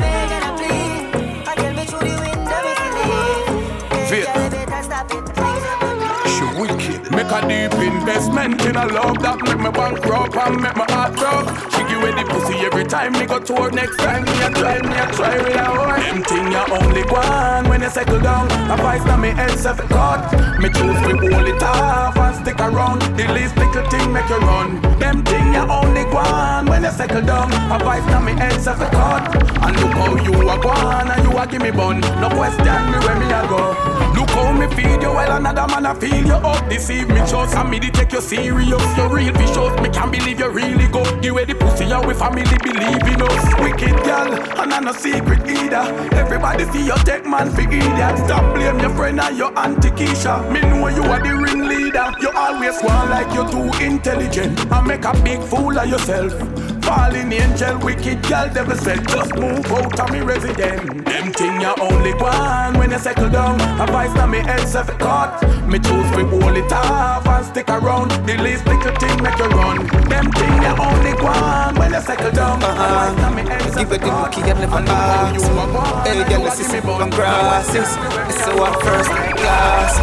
Make 7.12 7.28
a 7.28 7.42
deep 7.42 7.74
investment 7.92 8.66
in 8.66 8.76
a 8.78 8.86
love 8.86 9.20
that 9.20 9.38
make 9.44 9.60
me 9.60 9.70
bankrupt 9.70 10.36
and 10.38 10.62
make 10.62 10.76
my 10.78 10.86
heart 10.90 11.14
broke. 11.14 11.50
She 11.72 11.84
give 12.02 12.16
me 12.16 12.24
the 12.24 12.30
pussy 12.30 12.56
every 12.66 12.84
time 12.84 13.14
me 13.14 13.26
go 13.26 13.40
to 13.40 13.56
her. 13.56 13.72
Next 13.72 13.98
time 13.98 14.24
me 14.24 14.32
a 14.42 14.50
try, 14.52 14.82
me 14.82 14.96
a 14.96 15.08
try 15.14 15.38
with 15.38 15.56
a 15.56 15.66
one. 15.72 16.00
Them 16.02 16.24
thing 16.24 16.52
you 16.52 16.64
only 16.74 17.04
one 17.04 17.70
when 17.70 17.82
you 17.82 17.90
settle 17.90 18.20
down. 18.20 18.46
A 18.70 18.76
vice 18.78 19.06
na 19.06 19.18
me 19.18 19.30
head 19.30 19.58
seven 19.58 19.88
cut. 19.88 20.32
Me 20.60 20.70
choose 20.70 21.02
me 21.06 21.14
hold 21.20 21.48
it 21.48 21.64
off 21.64 22.18
and 22.18 22.36
stick 22.38 22.60
around. 22.60 23.02
The 23.18 23.28
least 23.34 23.56
little 23.58 23.90
thing 23.90 24.12
make 24.14 24.30
you 24.30 24.38
run. 24.38 24.82
Them 25.00 25.24
thing 25.24 25.54
you 25.54 25.60
only 25.60 26.06
one 26.06 26.66
when 26.66 26.84
you 26.84 26.92
settle 26.92 27.22
down. 27.22 27.52
A 27.72 27.78
vice 27.80 28.06
na 28.08 28.20
me 28.20 28.34
head 28.34 28.60
seven 28.62 28.90
cut. 28.90 29.24
And 29.64 29.76
look 29.80 29.94
how 29.94 30.16
you 30.16 30.34
a 30.50 30.58
gone 30.60 31.12
and 31.12 31.24
you 31.24 31.38
a 31.38 31.48
give 31.48 31.62
me 31.62 31.72
bun. 31.72 32.02
No 32.22 32.30
question 32.30 32.82
me 32.92 32.98
where 33.06 33.20
me 33.20 33.26
a 33.26 33.42
go. 33.48 33.76
Look 34.16 34.30
how 34.32 34.52
me 34.52 34.68
feed 34.76 35.02
you 35.02 35.14
while 35.14 35.38
another 35.38 35.68
man 35.68 35.86
a 35.86 35.96
feel 35.96 36.26
you 36.26 36.34
up. 36.34 36.68
Deceive 36.70 37.08
me 37.10 37.22
just 37.28 37.56
and 37.56 37.70
me 37.70 37.80
the 37.80 37.90
take 37.92 38.12
you 38.12 38.22
serious. 38.22 38.98
You're 38.98 39.10
real 39.10 39.34
vicious, 39.34 39.74
me 39.82 39.90
can't 39.90 40.12
believe 40.12 40.40
you 40.40 40.50
really 40.50 40.88
go. 40.88 41.04
You 41.22 41.36
way 41.36 41.46
the 41.46 41.56
pussy 41.56 41.91
and 41.92 42.08
we 42.08 42.14
family 42.14 42.44
believe 42.64 43.04
in 43.04 43.22
us. 43.22 43.60
Wicked 43.60 43.96
girl, 44.04 44.34
and 44.60 44.74
I'm 44.74 44.86
no 44.86 44.94
secret 44.94 45.48
either. 45.48 45.84
Everybody 46.16 46.66
see 46.66 46.86
you 46.86 46.96
take 47.04 47.26
man 47.26 47.52
for 47.52 47.62
idiot. 47.62 48.18
Stop 48.26 48.56
blame 48.56 48.80
your 48.80 48.92
friend 48.92 49.20
and 49.20 49.38
your 49.38 49.58
auntie 49.58 49.90
Keisha. 49.90 50.52
Me 50.52 50.62
know 50.62 50.88
you 50.88 51.04
are 51.04 51.22
the 51.22 51.36
ringleader. 51.36 52.12
You 52.22 52.32
always 52.36 52.82
want 52.84 53.10
like 53.10 53.34
you're 53.34 53.50
too 53.50 53.84
intelligent 53.84 54.60
and 54.72 54.88
make 54.88 55.06
a 55.06 55.14
big 55.24 55.42
fool 55.42 55.78
of 55.78 55.90
yourself. 55.90 56.71
Falling 56.84 57.32
angel, 57.32 57.78
wicked 57.80 58.22
girl, 58.24 58.50
devil 58.54 58.76
said, 58.78 59.08
just 59.08 59.36
move 59.36 59.66
out 59.72 60.00
of 60.00 60.12
me 60.12 60.22
resident. 60.22 61.06
Them 61.06 61.32
thing 61.34 61.62
you 61.62 61.74
only 61.80 62.14
one 62.16 62.78
when 62.80 62.92
you 62.92 63.00
settle 63.00 63.30
down. 63.30 63.60
Advice 63.80 64.14
na 64.16 64.26
me 64.26 64.40
head 64.40 64.68
self 64.68 64.88
cut. 64.98 65.42
Me 65.68 65.78
choose 65.80 66.10
to 66.16 66.26
hold 66.28 66.58
it 66.58 66.72
off 66.72 67.28
and 67.28 67.46
stick 67.46 67.70
around. 67.70 68.12
The 68.26 68.38
least 68.38 68.66
little 68.66 68.96
thing 68.96 69.22
make 69.22 69.38
you 69.38 69.46
run. 69.46 69.86
Them 70.10 70.32
thing 70.32 70.56
you 70.64 70.74
only 70.80 71.14
one 71.22 71.76
when 71.76 71.94
you 71.94 72.02
settle 72.02 72.32
down. 72.32 72.64
Uh-huh. 72.64 72.84
Advice 72.84 73.18
na 73.22 73.30
me 73.30 73.42
head 73.50 73.62
self 73.62 73.82
Give 73.82 73.92
it 73.94 74.02
the 74.02 74.10
cookie 74.10 74.42
and 74.50 74.60
never 74.60 74.76
ask 74.78 76.08
Hey 76.08 76.24
girl, 76.30 76.44
this 76.44 76.60
is 76.60 76.82
from 76.82 77.10
grasses 77.10 77.90
It's 78.30 78.48
our 78.48 78.74
first 78.82 79.10
class 79.40 79.94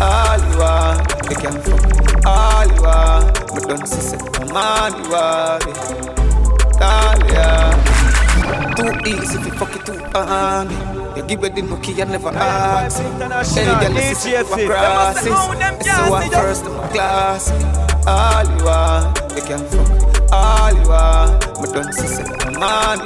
All 0.00 0.38
you 0.46 0.58
want, 0.58 1.30
you 1.30 1.36
can 1.36 1.60
fuck 1.62 2.26
All 2.26 2.66
you 2.66 2.82
want, 2.82 3.45
me 3.66 3.74
on, 4.52 4.92
you 5.02 5.10
want 5.10 5.66
it 5.66 5.76
All 6.80 7.18
yeah 7.28 8.74
Too 8.76 8.92
easy 9.10 9.38
if 9.38 9.46
you 9.46 9.52
fuck 9.52 9.74
it 9.74 9.86
too 9.86 9.98
hard 10.14 10.70
You 11.16 11.22
give 11.26 11.44
it 11.44 11.54
the 11.54 11.62
cookie 11.62 12.00
and 12.00 12.10
never 12.10 12.28
ask 12.28 12.98
Hey 12.98 13.64
girl, 13.64 13.92
this 13.94 14.26
is 14.26 14.48
from 14.48 14.66
grasses 14.66 15.26
It's 15.26 15.88
our 15.88 16.22
first 16.30 16.64
class 16.92 17.50
All 18.06 18.44
you 18.44 18.64
want, 18.64 19.18
you 19.34 19.42
can 19.42 19.64
fuck 19.66 20.32
All 20.32 20.72
you 20.72 20.88
want, 20.88 21.60
me 21.60 21.72
done 21.72 21.92
see 21.92 22.06
say 22.06 22.24
Come 22.24 22.62
on, 22.62 23.00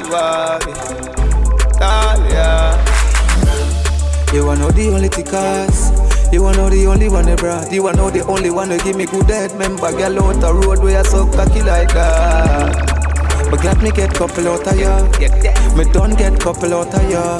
you 4.32 4.46
wanna 4.46 4.60
know 4.60 4.70
the 4.70 4.88
only 4.94 5.08
tickers. 5.08 6.09
You 6.32 6.44
wanna 6.44 6.58
know 6.58 6.70
the 6.70 6.86
only 6.86 7.08
one 7.08 7.26
they 7.26 7.34
brought. 7.34 7.72
You 7.72 7.82
wanna 7.82 7.96
know 7.96 8.10
the 8.10 8.24
only 8.26 8.50
one 8.50 8.68
that 8.68 8.84
give 8.84 8.96
me 8.96 9.04
good 9.04 9.28
head. 9.28 9.50
Remember, 9.52 9.90
girl 9.90 10.22
out 10.22 10.40
the 10.40 10.54
road 10.54 10.78
where 10.78 11.00
I 11.00 11.02
suck 11.02 11.32
cocky 11.32 11.62
like 11.62 11.92
that. 11.94 13.50
But 13.50 13.60
glad 13.62 13.82
me 13.82 13.90
get 13.90 14.14
couple 14.14 14.46
out 14.46 14.64
of 14.64 14.78
ya. 14.78 15.02
Me 15.74 15.84
don't 15.90 16.16
get 16.16 16.38
couple 16.38 16.72
out 16.72 16.94
of 16.94 17.10
ya. 17.10 17.36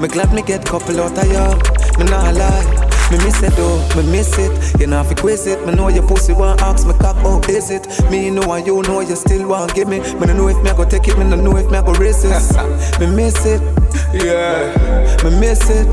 Me 0.00 0.06
glad 0.06 0.32
me 0.32 0.42
get 0.42 0.64
couple 0.64 1.00
out 1.00 1.18
of 1.18 1.26
ya. 1.26 1.58
Me 1.98 2.04
nah 2.04 2.30
lie. 2.30 2.90
Me 3.10 3.18
miss 3.24 3.42
it 3.42 3.50
though, 3.56 3.82
me 3.96 4.08
miss 4.12 4.38
it. 4.38 4.80
You 4.80 4.86
know 4.86 5.00
if 5.00 5.10
you 5.10 5.16
quiz 5.16 5.48
it, 5.48 5.66
me 5.66 5.74
know 5.74 5.88
your 5.88 6.06
pussy 6.06 6.32
want 6.32 6.62
ask 6.62 6.86
me 6.86 6.92
cock 6.94 7.16
how 7.16 7.40
is 7.48 7.72
it. 7.72 7.88
Me 8.12 8.30
know 8.30 8.52
and 8.52 8.64
you 8.64 8.80
know 8.82 9.00
you 9.00 9.16
still 9.16 9.48
want 9.48 9.74
give 9.74 9.88
me. 9.88 9.98
Me 9.98 10.26
no 10.26 10.34
know 10.34 10.48
if 10.48 10.62
me 10.62 10.70
I 10.70 10.76
go 10.76 10.84
take 10.84 11.08
it, 11.08 11.18
me 11.18 11.24
no 11.24 11.34
know 11.34 11.56
if 11.56 11.68
me 11.68 11.78
I 11.78 11.82
go 11.84 11.92
resist. 11.94 12.54
me 13.00 13.06
miss 13.06 13.44
it, 13.44 13.60
yeah. 14.14 15.16
Me 15.24 15.40
miss 15.40 15.68
it, 15.68 15.88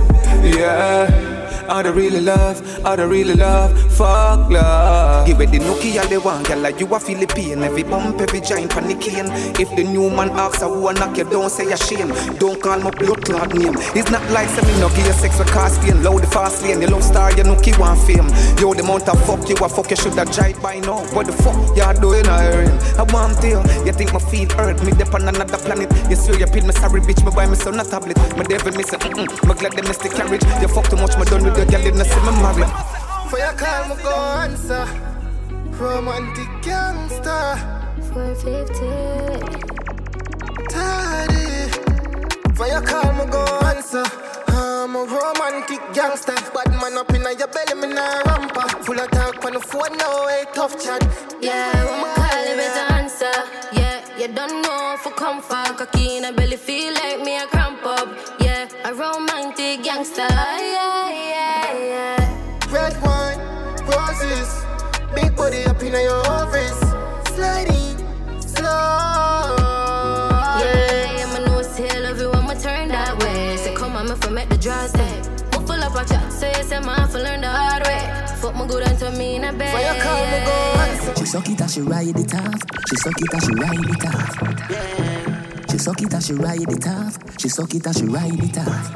yeah. 0.56 1.37
I 1.69 1.84
don't 1.84 1.95
really 1.95 2.21
love, 2.21 2.86
I 2.86 2.95
don't 2.95 3.10
really 3.10 3.36
love, 3.36 3.71
fuck 3.93 4.49
love. 4.49 5.27
Give 5.27 5.41
it 5.41 5.51
the 5.51 5.60
nookie 5.60 5.99
all 6.01 6.08
they 6.08 6.17
want, 6.17 6.47
girl, 6.47 6.60
like 6.60 6.80
you 6.80 6.88
a 6.95 6.99
Philippine. 6.99 7.62
Every 7.62 7.84
bump, 7.84 8.21
every 8.21 8.39
giant 8.41 8.71
panicking. 8.71 9.27
If 9.60 9.69
the 9.75 9.84
new 9.84 10.10
man 10.10 10.30
asks, 10.32 10.63
I 10.63 10.67
wanna 10.67 10.99
knock 10.99 11.17
you, 11.17 11.25
don't 11.25 11.49
say 11.49 11.69
a 11.71 11.77
shame. 11.77 12.10
Don't 12.38 12.62
call 12.62 12.80
my 12.80 12.91
blood 12.91 13.23
clot 13.25 13.53
name. 13.53 13.75
It's 13.95 14.10
not 14.10 14.23
like 14.32 14.47
say 14.49 14.62
me 14.65 14.80
no 14.80 14.88
give 14.89 15.13
sex 15.15 15.38
with 15.38 15.47
cast 15.49 15.84
lane, 15.84 16.01
loud 16.03 16.21
the 16.21 16.27
fast 16.27 16.63
lane. 16.63 16.82
You 16.82 16.88
love 16.88 17.03
star, 17.03 17.32
you 17.36 17.43
nookie 17.43 17.77
want 17.77 17.99
fame. 18.08 18.27
Yo, 18.60 18.73
the 18.73 18.84
amount 18.84 19.10
of 19.10 19.19
fuck 19.25 19.47
you 19.49 19.56
a 19.56 19.67
fuck, 19.67 19.89
you 19.89 19.97
shoulda 19.97 20.25
drive 20.25 20.62
by 20.62 20.80
now. 20.80 21.03
What 21.13 21.27
the 21.27 21.34
fuck 21.34 21.58
you 21.75 22.01
doing, 22.01 22.27
I 22.27 22.63
I 22.97 23.03
want 23.12 23.41
to 23.41 23.47
you. 23.86 23.93
Think 23.97 24.13
my 24.13 24.19
feet 24.19 24.51
hurt 24.51 24.77
me, 24.86 24.91
dip 24.91 25.13
on 25.13 25.27
another 25.27 25.58
planet. 25.58 25.91
You 26.08 26.15
swear 26.15 26.38
you 26.38 26.45
paid 26.45 26.63
me 26.63 26.71
sorry, 26.71 27.01
bitch, 27.01 27.25
me 27.25 27.32
buy 27.34 27.47
me 27.47 27.56
son 27.56 27.80
a 27.80 27.84
tablet. 27.84 28.15
My 28.38 28.43
devil 28.43 28.71
say, 28.71 28.97
mm-mm, 28.97 29.25
me 29.25 29.53
glad 29.58 29.73
they 29.73 29.82
missed 29.82 30.03
the 30.03 30.10
carriage. 30.10 30.45
You 30.62 30.67
fuck 30.67 30.88
too 30.88 30.97
much, 30.97 31.17
me 31.17 31.25
done 31.25 31.43
with 31.43 31.57
the 31.58 31.65
girl, 31.65 31.82
you 31.82 31.91
not 31.91 32.06
see 32.06 32.20
me 32.22 32.32
married. 32.41 32.72
For 33.30 33.39
your 33.39 33.54
call, 33.54 33.89
me 33.89 33.96
go 34.04 34.13
answer. 34.46 34.86
Romantic 35.82 36.50
gangster. 36.62 37.58
450. 38.13 38.86
Tidy. 40.70 41.72
For 42.54 42.67
your 42.67 42.82
call, 42.82 43.12
me 43.13 43.26
go 43.32 43.43
answer. 43.65 44.06
I'm 44.50 44.96
a 44.96 45.00
romantic 45.04 45.82
gangster. 45.93 46.36
Bad 46.54 46.72
man 46.80 46.98
up 46.98 47.10
in 47.13 47.22
your 47.22 47.48
belly, 47.48 47.74
me 47.82 47.88
nah 47.93 48.22
ramper. 48.28 48.67
Full 48.84 49.00
of 49.00 49.10
talk 49.12 49.43
on 49.46 49.54
the 49.54 49.60
phone, 49.60 49.98
no 49.98 50.26
way, 50.28 50.46
tough 50.54 50.78
chat. 50.84 51.02
Yeah, 51.41 51.74
when 51.86 52.02
my 52.02 52.13
call, 52.15 52.46
you 52.46 52.56
better 52.56 52.93
answer. 52.93 53.38
Yeah, 53.74 53.98
you 54.20 54.28
don't 54.34 54.62
know 54.62 54.93
if 54.93 55.08
I 55.08 55.12
come 55.15 55.41
for 55.41 55.74
cocky 55.74 56.17
in 56.17 56.26
a 56.26 56.32
belly, 56.34 56.58
feel 56.58 56.93
like 56.93 57.20
me 57.22 57.38
a 57.38 57.48
cramp 57.48 57.84
up. 57.86 58.08
Yeah, 58.39 58.67
a 58.86 58.93
romantic 58.93 59.84
gangster. 59.84 60.37
On, 74.69 74.84
me 74.84 74.89
for 74.89 74.91
make 74.91 74.91
the 74.91 74.91
draws 74.91 74.91
day. 74.93 75.15
Me 75.60 75.65
full 75.65 75.84
up 75.84 75.95
of 75.95 76.08
chat, 76.08 76.32
so 76.34 76.47
you 76.47 76.63
say, 76.63 76.80
man, 76.80 77.08
for 77.08 77.19
learn 77.19 77.41
the 77.41 77.47
hard 77.47 77.84
way. 77.88 78.03
Fuck 78.41 78.56
my 78.56 78.67
good 78.67 78.84
and 78.88 78.99
turn 78.99 79.17
me 79.17 79.36
in 79.36 79.43
a 79.43 79.53
bed. 79.53 79.73
For 79.73 79.82
your 79.82 80.03
call, 80.03 80.25
me 80.25 80.39
go. 80.45 81.15
She 81.17 81.25
suck 81.25 81.49
it 81.49 81.62
and 81.62 81.71
she 81.71 81.82
ride 81.82 82.17
it 82.17 82.34
off. 82.36 82.62
She 82.89 82.95
suck 82.95 83.21
it 83.21 83.34
and 83.34 83.43
she 83.43 83.53
ride 83.53 83.89
it 83.89 84.06
off. 84.06 85.71
She 85.71 85.77
suck 85.77 86.01
it 86.01 86.13
and 86.13 86.23
she 86.23 86.34
ride 86.34 86.62
it 86.62 86.88
off. 86.88 87.17
She 87.39 87.49
suck 87.49 87.73
it 87.73 87.86
and 87.86 87.95
she 87.95 88.06
ride 88.06 88.43
it 88.43 88.58
off. 88.58 88.93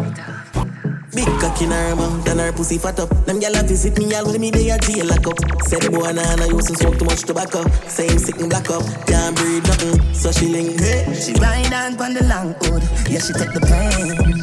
Big 1.14 1.28
cock 1.42 1.62
in 1.62 1.72
her 1.72 1.96
mouth 1.96 2.28
and 2.30 2.40
her 2.40 2.54
pussy 2.54 2.78
fat 2.78 3.00
up. 3.00 3.10
Them 3.26 3.40
gyal 3.42 3.60
a 3.60 3.64
visit 3.64 3.98
me 3.98 4.14
all 4.16 4.26
when 4.26 4.40
me 4.40 4.50
dey 4.50 4.70
a 4.70 4.78
jail 4.80 5.06
lock 5.06 5.28
up. 5.28 5.38
Say 5.64 5.80
the 5.80 5.90
boy 5.92 6.12
nah 6.14 6.36
nah 6.36 6.46
used 6.46 6.70
to 6.70 6.76
smoke 6.76 6.98
too 6.98 7.06
much 7.06 7.24
tobacco. 7.24 7.68
Say 7.88 8.08
him 8.08 8.18
sick 8.18 8.40
and 8.40 8.50
black 8.50 8.70
up, 8.70 8.84
can't 9.08 9.36
breathe 9.36 9.68
nothing. 9.68 10.14
So 10.14 10.32
she 10.32 10.48
link 10.48 10.80
hey. 10.80 11.14
She 11.14 11.34
ride 11.34 11.74
on 11.74 11.98
pon 11.98 12.14
the 12.14 12.24
long 12.24 12.56
hood. 12.62 12.84
Yeah, 13.10 13.20
she 13.20 13.34
take 13.34 13.52
the 13.52 13.60
pain. 13.60 14.41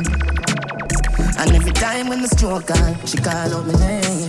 And 1.38 1.54
every 1.54 1.72
time 1.72 2.08
when 2.08 2.20
the 2.20 2.28
stroke 2.28 2.66
she 3.06 3.16
call 3.18 3.54
out 3.54 3.64
my 3.64 3.72
name. 3.78 4.28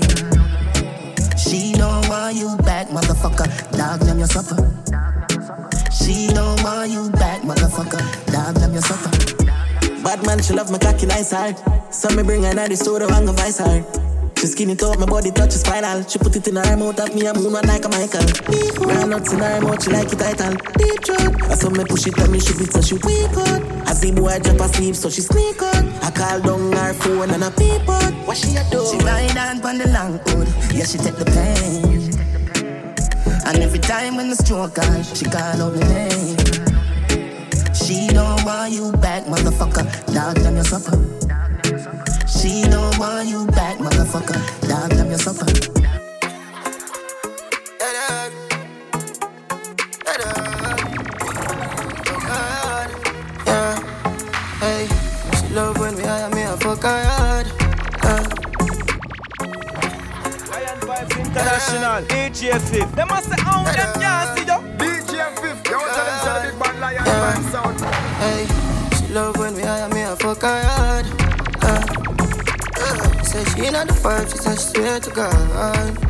She 1.38 1.74
don't 1.74 2.08
want 2.08 2.36
you 2.36 2.56
back, 2.58 2.88
motherfucker. 2.90 3.50
Dog 3.76 4.02
them 4.02 4.20
your 4.20 4.28
supper. 4.28 4.56
She 5.92 6.28
don't 6.28 6.62
want 6.64 6.92
you 6.92 7.10
back, 7.12 7.42
motherfucker. 7.42 8.04
Dog 8.32 8.56
them 8.56 8.74
your 8.74 8.84
supper. 8.84 9.10
Bad 10.04 10.24
man, 10.26 10.42
she 10.42 10.54
love 10.54 10.72
my 10.72 10.78
cocky 10.78 11.08
nice 11.08 11.32
hard. 11.32 11.58
So 11.92 12.10
me 12.16 12.22
bring 12.22 12.44
her 12.44 12.54
to 12.54 12.70
the 12.70 12.76
studio 12.76 13.08
and 13.12 13.26
go 13.26 13.34
vice 13.34 13.58
hard. 13.58 14.09
She 14.40 14.48
skin 14.48 14.70
it 14.70 14.82
up, 14.84 14.98
my 14.98 15.06
body 15.06 15.32
touches 15.32 15.60
spinal. 15.60 16.02
She 16.08 16.18
put 16.18 16.34
it 16.34 16.48
in 16.48 16.56
her 16.56 16.78
mouth, 16.78 16.98
at 17.02 17.14
me 17.14 17.26
a 17.26 17.34
moon 17.34 17.52
like 17.52 17.84
a 17.84 17.90
Michael. 17.90 18.24
Run 18.88 19.10
nuts 19.10 19.34
in 19.34 19.40
her 19.40 19.60
mouth, 19.60 19.84
she 19.84 19.92
like 19.92 20.14
it 20.14 20.18
title. 20.18 20.56
Deep 20.80 21.04
throat. 21.04 21.44
I 21.52 21.56
saw 21.56 21.70
me 21.70 21.84
push 21.84 22.08
it 22.08 22.18
on 22.22 22.32
me, 22.32 22.40
she 22.40 22.54
beat 22.58 22.72
so 22.72 22.82
she 22.82 22.94
weak 23.04 23.36
out. 23.36 23.62
I 23.86 23.92
see 23.92 24.14
boy 24.14 24.40
drop 24.40 24.62
asleep, 24.62 24.96
so 24.96 25.10
she 25.10 25.20
sneak 25.20 25.62
out. 25.62 25.84
I 26.02 26.12
call 26.12 26.40
down 26.40 26.72
her 26.72 26.94
phone 26.94 27.32
and 27.32 27.44
I 27.44 27.50
peep 27.50 27.90
out. 27.90 28.14
What 28.26 28.38
she 28.38 28.56
a 28.56 28.64
do? 28.72 28.80
She 28.88 28.98
ride 29.04 29.38
on 29.38 29.60
pon 29.60 29.78
the 29.78 29.90
long 29.90 30.20
hood. 30.20 30.48
Yeah, 30.74 30.86
she 30.86 31.00
take 31.00 31.18
the 31.18 31.26
pain. 31.26 32.16
And 33.46 33.58
every 33.62 33.80
time 33.80 34.16
when 34.16 34.30
the 34.30 34.38
stroke 34.38 34.80
on, 34.80 35.04
she 35.04 35.26
call 35.26 35.64
out 35.64 35.76
my 35.76 35.84
name. 35.84 36.38
She 37.76 38.08
don't 38.08 38.46
want 38.46 38.72
you 38.72 38.94
back, 39.04 39.26
motherfucker. 39.26 39.84
Dog 40.14 40.38
them 40.38 40.56
your 40.56 40.64
supper. 40.64 41.29
She 42.40 42.62
don't 42.64 42.98
want 42.98 43.28
you 43.28 43.46
back, 43.48 43.80
motherfucker. 43.80 44.40
Dog 44.66 44.92
them 44.92 45.10
your 45.10 45.20
supper. 45.20 45.46
Yeah, 53.46 53.76
hey, 54.62 54.88
she 55.36 55.54
love 55.54 55.78
when 55.80 55.96
we 55.98 56.04
hire 56.04 56.30
me, 56.30 56.44
I 56.44 56.56
fuck 56.56 56.82
hard. 56.82 57.48
Lion 60.48 60.80
Vibes 60.80 61.20
International, 61.20 62.02
DJ 62.04 62.58
Fif. 62.62 62.96
They 62.96 63.04
must 63.04 63.30
say, 63.30 63.36
oh, 63.48 63.66
them 63.66 63.94
can't 64.00 64.38
see 64.38 64.46
you. 64.46 64.60
DJ 64.80 65.28
Fif, 65.42 65.70
you 65.70 65.78
want 65.78 65.90
to 65.90 65.94
tell 65.94 66.06
them 66.08 66.20
say 66.24 66.32
the 66.36 66.52
big 66.52 66.60
bad 66.60 66.80
Lion 66.80 67.04
Vibes 67.04 67.52
sound. 67.52 67.82
Hey, 68.24 68.48
she 68.96 69.14
love 69.14 69.36
when 69.36 69.54
we 69.56 69.62
hire 69.62 69.90
me, 69.90 70.06
I 70.06 70.16
fuck 70.16 70.42
her 70.42 70.64
hard. 70.64 71.29
Say 73.30 73.44
she 73.46 73.62
ain't 73.68 73.88
the 73.88 73.94
five, 73.94 74.28
she 74.32 74.38
said 74.38 74.58
she 74.58 74.66
swear 74.74 75.00
to 75.00 75.12
God. 75.12 75.34
Uh. 75.54 76.10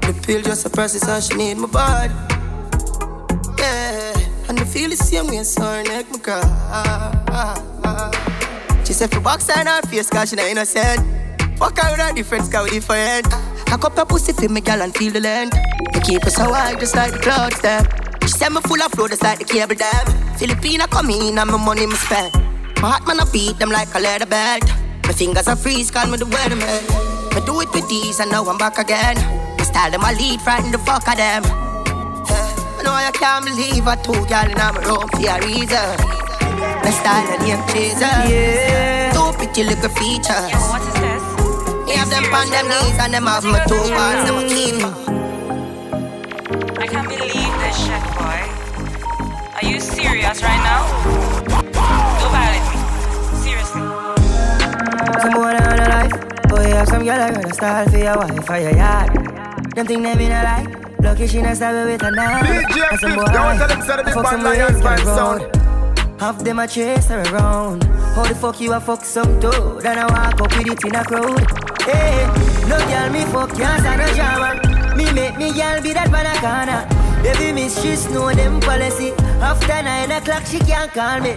The 0.00 0.12
pill 0.26 0.42
just 0.42 0.72
process, 0.72 1.06
and 1.06 1.22
she 1.22 1.34
need 1.36 1.56
my 1.56 1.68
body. 1.68 2.12
Yeah, 3.56 4.48
and 4.48 4.58
I 4.58 4.64
feel 4.64 4.90
the 4.90 4.96
same 4.96 5.28
way, 5.28 5.44
so 5.44 5.62
her 5.62 5.84
neck, 5.84 6.10
my 6.10 6.18
girl. 6.18 6.42
She 8.84 8.92
said, 8.92 9.12
for 9.12 9.20
box 9.20 9.48
on 9.50 9.66
her 9.66 9.82
face, 9.82 10.10
cause 10.10 10.30
she 10.30 10.36
not 10.36 10.46
innocent. 10.46 10.98
Fuck 11.58 11.78
her 11.78 11.92
with 11.92 12.00
her 12.00 12.12
different, 12.12 12.50
cause 12.50 12.64
we 12.64 12.80
different. 12.80 13.32
I 13.70 13.76
cup 13.76 13.96
her 13.98 14.04
pussy 14.04 14.32
for 14.32 14.48
me, 14.48 14.60
girl, 14.60 14.82
and 14.82 14.92
feel 14.92 15.12
the 15.12 15.20
length. 15.20 15.56
They 15.92 16.00
keep 16.00 16.24
us 16.26 16.34
so 16.34 16.52
high, 16.52 16.74
just 16.74 16.96
like 16.96 17.12
the 17.12 17.20
clouds, 17.20 17.60
them. 17.60 17.86
She 18.22 18.30
said 18.30 18.48
me 18.48 18.60
full 18.62 18.82
of 18.82 18.90
flow, 18.90 19.06
just 19.06 19.22
like 19.22 19.38
the 19.38 19.44
cable 19.44 19.76
dam. 19.76 20.06
Filipina 20.34 20.90
come 20.90 21.10
in, 21.10 21.38
and 21.38 21.48
my 21.48 21.64
money 21.64 21.86
me 21.86 21.94
spend. 21.94 22.34
My 22.82 22.90
heart 22.90 23.06
man, 23.06 23.20
I 23.20 23.30
beat 23.30 23.60
them 23.60 23.70
like 23.70 23.94
a 23.94 24.00
leather 24.00 24.26
belt. 24.26 24.64
My 25.10 25.16
fingers 25.16 25.48
are 25.48 25.56
freeze, 25.56 25.90
call 25.90 26.06
me 26.06 26.16
the 26.18 26.24
weatherman. 26.24 26.86
I 27.34 27.44
do 27.44 27.60
it 27.62 27.74
with 27.74 27.88
these, 27.88 28.20
and 28.20 28.30
now 28.30 28.44
I'm 28.44 28.56
back 28.58 28.78
again. 28.78 29.16
My 29.58 29.64
style 29.64 29.90
them, 29.90 30.04
I 30.04 30.12
lead, 30.14 30.40
frighten 30.40 30.70
the 30.70 30.78
fuck 30.78 31.08
of 31.08 31.16
them. 31.16 31.42
I 31.42 32.82
know 32.84 32.92
I 32.92 33.10
can't 33.10 33.44
believe 33.44 33.88
I 33.88 33.96
two 33.96 34.12
girl 34.30 34.46
in 34.46 34.54
my 34.54 34.70
room 34.86 35.08
for 35.10 35.18
a 35.18 35.34
reason. 35.42 35.98
My 36.86 36.94
style 36.94 37.26
and 37.26 37.42
name 37.42 37.58
chaser. 37.74 38.06
Yeah. 38.30 39.10
Two 39.10 39.34
pretty 39.36 39.64
little 39.64 39.90
features. 39.98 40.46
Yo, 40.46 40.62
what 40.70 40.80
is 40.86 40.94
this? 41.02 41.22
Me 41.86 41.98
have 41.98 42.08
them 42.08 42.30
on 42.30 42.48
them 42.54 42.70
knees 42.70 42.94
and 43.02 43.12
them 43.12 43.26
have 43.26 43.42
my 43.42 43.58
two 43.66 43.82
bars, 43.90 44.22
them 44.30 44.38
a 44.38 44.46
keep. 44.46 44.78
I 46.78 46.86
can't 46.86 47.08
believe 47.08 47.54
this 47.58 47.76
shit, 47.82 48.04
boy. 48.14 48.46
Are 49.58 49.66
you 49.66 49.80
serious 49.80 50.40
right 50.40 50.62
now? 50.62 51.29
Some 55.20 55.32
boy 55.34 55.52
on 55.52 55.78
a 55.78 55.88
life. 55.88 56.12
Boy, 56.48 56.64
have 56.70 56.88
some 56.88 57.04
girl 57.04 57.20
I 57.20 57.30
gonna 57.30 57.52
style 57.52 57.86
for 57.88 57.98
your 57.98 58.16
wife 58.16 58.46
for 58.46 58.58
your 58.58 58.74
yard. 58.74 59.12
Them 59.74 59.86
think 59.86 60.02
they 60.02 60.14
mean 60.14 60.32
a 60.32 60.42
lie. 60.42 60.66
Lucky 61.02 61.26
she 61.26 61.42
not 61.42 61.56
stab 61.56 61.74
with 61.86 62.02
a 62.02 62.10
knife. 62.10 62.46
DJ 62.46 62.90
And 62.90 63.00
some 63.00 63.14
boy, 63.16 63.24
Fif, 63.26 63.34
you 63.34 63.58
tell 63.58 63.68
them, 63.68 63.82
say 63.82 63.96
the 63.96 64.04
big 64.04 64.14
fuck 64.14 64.26
some 64.28 64.42
lions 64.42 64.72
ways 64.72 64.82
by 64.82 64.96
get 64.96 65.04
sound. 65.04 65.42
round. 65.42 66.20
Half 66.20 66.38
them 66.42 66.58
a 66.58 66.66
chase 66.66 67.08
her 67.08 67.20
around. 67.20 67.84
How 67.84 68.24
the 68.24 68.34
fuck 68.34 68.60
you 68.62 68.72
a 68.72 68.80
fuck 68.80 69.04
some 69.04 69.38
dude? 69.40 69.84
And 69.84 70.00
I 70.00 70.06
walk 70.06 70.40
up 70.40 70.56
with 70.56 70.72
it 70.72 70.84
in 70.84 70.94
a 70.94 71.04
crowd. 71.04 71.44
Hey, 71.82 72.24
no 72.66 72.78
girl 72.88 73.10
me 73.12 73.24
fuck 73.32 73.54
can't 73.54 73.80
stand 73.80 74.00
no 74.00 74.14
drama. 74.14 74.96
Me 74.96 75.12
make 75.12 75.36
me 75.36 75.52
girl 75.52 75.82
be 75.82 75.92
that 75.92 76.10
banana. 76.10 76.88
Baby 77.22 77.52
miss 77.52 77.76
she 77.82 77.92
know 78.10 78.32
them 78.32 78.58
policy. 78.60 79.12
After 79.44 79.82
nine 79.82 80.10
o'clock 80.12 80.46
she 80.46 80.60
can't 80.60 80.90
call 80.92 81.20
me. 81.20 81.32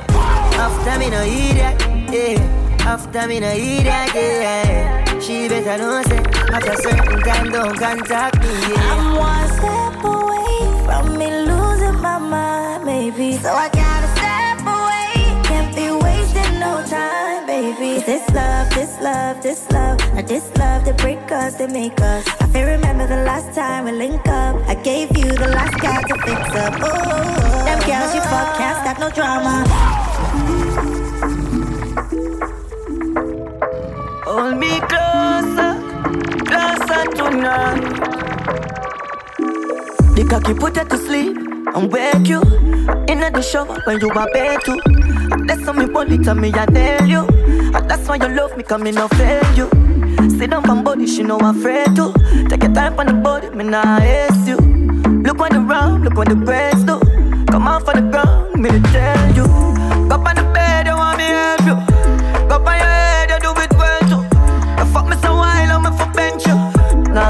After 0.56 1.00
me 1.00 1.10
no 1.10 1.22
idiot. 1.22 1.82
Yeah. 2.10 2.62
After 2.86 3.28
me 3.28 3.39
no 3.39 3.50
idiot. 3.50 3.86
Yeah. 4.13 5.19
She 5.19 5.48
better 5.48 5.78
know 5.78 6.04
say 6.04 6.17
after 6.52 6.76
certain 6.84 7.19
time 7.22 7.50
don't 7.50 7.78
contact 7.78 8.39
me. 8.43 8.50
Yeah. 8.50 8.91
I'm 8.91 9.15
one 9.15 9.48
step 9.58 10.04
away 10.04 10.84
from 10.86 11.17
me 11.17 11.28
losing 11.48 12.00
my 12.02 12.17
mind, 12.19 12.86
maybe. 12.86 13.38
So 13.38 13.50
I 13.54 13.69
gotta 13.69 14.10
step 14.19 14.60
away. 14.67 15.43
Can't 15.48 15.74
be 15.74 15.88
wasting 16.06 16.60
no 16.60 16.84
time, 16.86 17.48
baby. 17.48 17.98
Is 17.98 18.06
this 18.06 18.30
love, 18.32 18.69
this 18.76 19.00
love, 19.02 19.41
this 19.41 19.72
love, 19.72 20.00
or 20.17 20.22
this 20.22 20.46
love 20.58 20.84
that 20.86 20.98
break 20.98 21.32
us, 21.32 21.56
that 21.56 21.72
make 21.72 22.00
us? 22.02 22.28
I 22.41 22.48
feel 22.48 22.67
remember 22.67 23.08
the 23.08 23.24
last 23.24 23.56
time 23.56 23.86
we 23.86 23.93
link 23.93 24.28
up. 24.28 24.56
I 24.67 24.76
gave 24.76 25.15
you 25.17 25.32
the 25.32 25.48
last 25.48 25.76
card 25.80 26.06
to 26.10 26.15
fix 26.26 26.41
up. 26.63 26.74
Oh, 26.82 26.91
oh, 26.91 27.02
oh, 27.02 27.65
them 27.65 27.80
girls 27.88 28.13
you 28.13 28.22
fuck 28.22 28.58
can't 28.58 28.78
stop 28.84 29.00
no 29.00 29.10
drama. 29.10 30.93
Hold 34.34 34.58
me 34.58 34.80
closer, 34.89 35.78
closer 36.50 37.04
tonight. 37.13 37.82
The 40.15 40.26
cocky 40.28 40.56
put 40.56 40.76
you 40.76 40.86
to 40.86 40.98
sleep 40.98 41.38
and 41.76 41.91
wake 41.91 42.28
you 42.28 42.41
in 43.08 43.19
the 43.19 43.41
shower 43.43 43.80
when 43.86 44.02
you 44.02 44.10
are 44.10 44.28
bed 44.34 44.58
too. 44.65 44.80
That's 45.46 45.63
how 45.63 45.74
me 45.74 45.86
body 45.86 46.17
tell 46.17 46.34
me 46.34 46.52
I 46.52 46.65
nail 46.65 47.06
you. 47.06 47.28
And 47.76 47.88
that's 47.88 48.08
why 48.10 48.15
you 48.15 48.28
love 48.30 48.58
me, 48.58 48.63
come 48.63 48.82
me 48.82 48.91
no 48.91 49.08
fail 49.10 49.46
you. 49.54 49.69
Sit 50.32 50.50
down 50.50 50.63
from 50.63 50.84
body, 50.84 51.06
she 51.06 51.22
know 51.22 51.38
I'm 51.38 51.56
afraid 51.56 51.96
to. 51.98 52.12
Take 52.50 52.63
your 52.63 52.74
time 52.74 52.98
on 52.98 53.06
the 53.06 53.13
body, 53.13 53.52
me 53.52 53.65
nah 53.65 54.00
ace 54.02 54.48
you. 54.48 54.58
Look 54.58 55.41
on 55.41 55.52
the 55.52 55.60
round, 55.60 56.06
look 56.06 56.17
on 56.17 56.26
the 56.26 56.36
breasts 56.36 56.84
do. 56.86 57.00
Come 57.52 57.67
off 57.67 57.88
on 57.88 58.04
the 58.04 58.10
ground, 58.10 58.60
me 58.60 58.72
tell 58.91 59.36
you. 59.36 59.62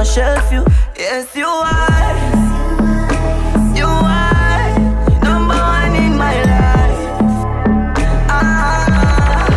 Shelf 0.03 0.51
you, 0.51 0.63
yes 0.95 1.33
you 1.35 1.47
are. 1.47 2.15
You 3.73 3.85
are 3.85 4.79
number 5.23 5.55
one 5.55 5.95
in 5.95 6.17
my 6.17 6.35
life. 6.43 6.99
Ah, 8.29 9.47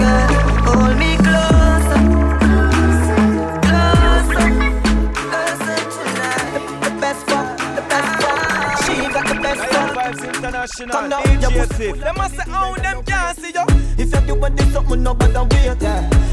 girl, 0.00 0.28
hold 0.66 0.96
me 0.98 1.16
closer, 1.22 2.02
closer, 3.62 4.48
closer 5.28 5.80
tonight. 5.94 6.54
The 6.82 6.90
best 6.98 7.22
the 7.76 7.82
best. 7.90 8.10
She 8.84 8.94
got 9.12 9.24
the 9.28 9.34
best. 9.40 9.62
Come 10.90 11.08
now, 11.10 11.20
DJ 11.20 11.86
you 11.86 11.94
Them 11.96 12.16
must 12.16 12.34
say, 12.34 12.44
oh, 12.48 12.74
them 12.82 13.02
can't 13.04 13.38
see 13.38 13.52
you. 13.54 13.64
If 13.98 14.12
you 14.12 14.20
do 14.34 14.48
this 14.56 14.72
something, 14.72 15.02
no 15.02 15.14
bother 15.14 15.44
wait. 15.44 15.80
Yeah. 15.80 16.31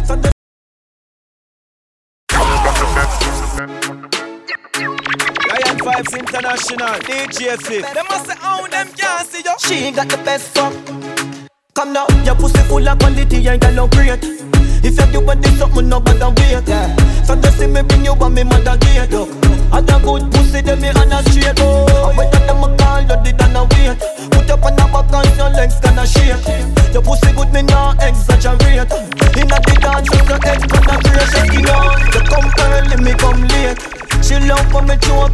Vibes 6.00 6.18
International, 6.18 6.96
DJ 7.04 7.58
Fif. 7.62 7.94
Them 7.94 8.06
must 8.10 8.28
say, 8.28 8.36
oh, 8.42 8.66
them 8.72 8.88
can't 8.96 9.28
see 9.28 9.44
you. 9.44 9.56
She 9.60 9.92
got 9.92 10.08
the 10.08 10.16
best 10.24 10.56
fuck. 10.56 10.72
Come 11.76 11.92
now, 11.92 12.08
your 12.24 12.36
pussy 12.36 12.62
full 12.70 12.88
of 12.88 13.00
quality 13.00 13.46
and 13.48 13.62
you 13.62 13.70
look 13.72 13.92
great. 13.92 14.24
If 14.80 14.96
you 14.96 15.12
do 15.12 15.20
what 15.20 15.42
this 15.42 15.60
something, 15.60 15.90
no 15.90 16.00
bother 16.00 16.30
wait. 16.30 16.66
Yeah. 16.68 16.96
So 17.24 17.36
just 17.36 17.60
see 17.60 17.68
me 17.68 17.82
bring 17.82 18.06
you 18.06 18.14
on 18.14 18.34
me 18.34 18.44
mother 18.44 18.78
gate. 18.78 19.12
Look, 19.12 19.28
other 19.74 20.00
good 20.00 20.32
pussy, 20.32 20.62
them 20.62 20.80
me 20.80 20.88
on 20.88 21.12
a 21.12 21.20
straight. 21.28 21.60
Oh, 21.60 22.08
and 22.08 22.18
when 22.18 22.32
them 22.32 22.64
a 22.64 22.78
call, 22.78 23.02
you 23.02 23.20
did 23.20 23.42
and 23.42 23.58
a 23.60 23.64
wait. 23.68 24.00
Put 24.32 24.50
up 24.50 24.64
on 24.64 24.76
the 24.80 24.86
back 24.88 25.12
and 25.12 25.36
your 25.36 25.50
legs 25.52 25.80
gonna 25.82 26.08
shake. 26.08 26.48
Your 26.94 27.04
pussy 27.04 27.34
good, 27.36 27.52
me 27.52 27.64
nah 27.64 27.92
exaggerate. 28.00 28.88
Inna 29.36 29.59
the 29.59 29.59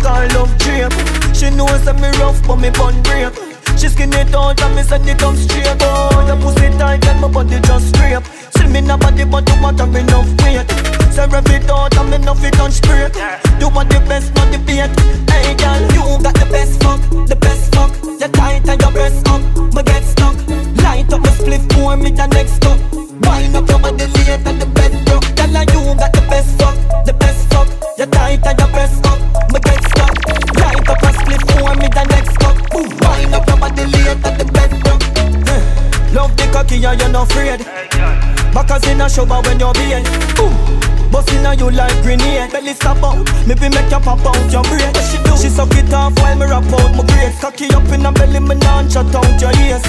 and 0.04 0.34
love 0.34 0.52
drape. 0.58 0.92
She 1.36 1.50
knows 1.50 1.86
that 1.86 1.96
me 2.02 2.10
rough, 2.20 2.42
but 2.48 2.58
me 2.58 2.70
bun 2.72 2.96
break. 3.04 3.34
She 3.78 3.90
skin 3.90 4.14
it 4.14 4.34
out 4.34 4.62
and 4.62 4.76
me 4.76 4.84
send 4.84 5.08
it 5.08 5.22
up 5.22 5.36
straight. 5.36 5.68
Oh, 5.82 6.24
your 6.28 6.38
pussy 6.42 6.70
tight 6.78 7.06
and 7.08 7.22
my 7.22 7.28
body 7.28 7.60
just 7.62 7.94
scrape. 7.94 8.24
See 8.56 8.68
me 8.68 8.82
na 8.82 8.98
body, 8.98 9.26
but 9.26 9.48
you 9.48 9.62
want 9.62 9.80
have 9.80 9.96
enough 9.96 10.28
weight. 10.44 10.66
Say 11.12 11.28
rev 11.28 11.48
it 11.52 11.70
out 11.70 11.96
and 11.98 12.10
me 12.10 12.18
no 12.20 12.34
fit 12.34 12.60
on 12.60 12.72
straight. 12.72 13.16
You 13.60 13.70
want 13.70 13.90
the 13.90 14.00
best, 14.08 14.34
not 14.36 14.52
the 14.52 14.60
bait. 14.60 14.92
Hey 15.30 15.56
girl, 15.56 15.82
you 15.96 16.24
got 16.24 16.36
the 16.36 16.48
best 16.52 16.82
fuck, 16.82 17.02
the 17.28 17.36
best 17.36 17.76
fuck. 17.76 17.92
You 18.04 18.28
tight 18.32 18.68
and 18.68 18.82
your 18.82 18.92
breast 18.92 19.28
up, 19.28 19.42
me 19.74 19.84
get 19.84 20.04
stuck. 20.04 20.36
Light 20.84 21.12
up 21.12 21.22
my 21.22 21.30
spliff, 21.30 21.68
pour 21.70 21.96
me 21.98 22.12
the 22.12 22.28
next 22.28 22.62
cup. 22.62 22.80
Wind 23.28 23.56
up 23.56 23.68
your 23.70 23.80
body 23.80 24.08
late 24.08 24.46
and 24.46 24.62
the 24.62 24.75
Love 36.86 36.94
and 36.94 37.02
you're 37.02 37.10
not 37.10 37.32
afraid. 37.32 37.66
Backers 38.54 38.86
in 38.86 39.02
a 39.02 39.10
shower 39.10 39.42
when 39.42 39.60
you're 39.60 39.74
being. 39.74 40.06
Boom. 40.38 40.54
Bustin' 41.10 41.46
on 41.46 41.58
you 41.58 41.72
like 41.72 41.96
grenade 42.04 42.52
Belly 42.52 42.74
stop 42.74 43.02
out, 43.02 43.24
maybe 43.48 43.70
make 43.70 43.90
you 43.90 44.00
pop 44.00 44.20
out 44.26 44.52
your 44.52 44.64
brain 44.64 44.92
What 44.92 45.06
she 45.06 45.18
do? 45.24 45.38
She 45.38 45.50
suck 45.50 45.72
it 45.72 45.94
off 45.94 46.14
while 46.20 46.36
me 46.36 46.46
rap 46.46 46.66
out 46.66 46.92
my 46.94 47.06
grades 47.06 47.40
Cocky 47.40 47.74
up 47.74 47.88
in 47.94 48.02
her 48.02 48.12
belly, 48.12 48.40
me 48.40 48.56
non 48.56 48.90
shut 48.90 49.16
out 49.16 49.40
your 49.40 49.54
ears 49.64 49.82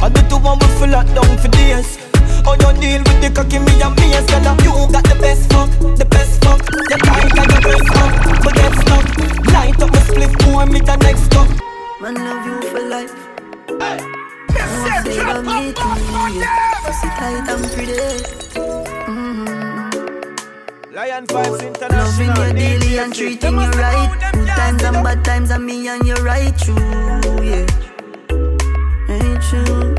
I 0.00 0.08
do 0.08 0.22
the 0.28 0.38
one 0.38 0.60
we 0.60 0.66
full 0.78 0.88
lock 0.88 1.06
down 1.10 1.36
for 1.38 1.48
days 1.48 1.96
How 2.44 2.54
you 2.54 2.70
deal 2.78 3.02
with 3.02 3.20
the 3.20 3.32
cocky, 3.34 3.58
me 3.58 3.82
and 3.82 3.96
me 3.98 4.14
as 4.14 4.26
girl 4.30 4.54
You 4.62 4.92
got 4.92 5.02
the 5.04 5.16
best 5.18 5.50
fuck, 5.50 5.70
the 5.96 6.04
best 6.04 6.44
fuck 6.44 6.60
You 6.88 6.98
tight 7.02 7.34
like 7.34 7.50
your 7.50 7.62
breast 7.66 7.90
up, 7.98 8.44
but 8.44 8.54
get 8.54 8.72
stuck 8.78 9.06
Light 9.50 9.82
up 9.82 9.90
my 9.90 10.00
split, 10.06 10.38
pour 10.38 10.66
me 10.66 10.78
the 10.78 10.96
next 11.02 11.32
cup 11.32 11.48
Man 12.00 12.14
love 12.14 12.46
you 12.46 12.62
for 12.70 12.80
life. 12.86 14.19
Won't 14.80 15.06
say 15.06 15.22
love 15.22 15.44
me 15.44 15.72
too, 15.72 15.94
yeah. 16.38 16.80
Pussy 16.84 17.08
tight 17.18 17.48
and 17.48 17.64
pretty. 17.72 18.00
Lion 20.94 21.26
Vibes 21.26 21.50
Loving 21.50 21.68
International, 21.68 22.46
you 22.46 22.52
daily 22.54 22.98
and 22.98 23.14
treating 23.14 23.50
you 23.50 23.56
must 23.56 23.74
say, 23.74 23.82
right. 23.82 24.32
Good 24.32 24.48
times 24.48 24.82
and 24.82 25.04
bad 25.04 25.24
times, 25.24 25.50
and 25.50 25.64
me 25.64 25.88
and 25.88 26.06
you 26.06 26.14
right 26.16 26.56
true, 26.58 26.74
yeah. 27.42 27.66
Ain't 29.08 29.42
true. 29.42 29.94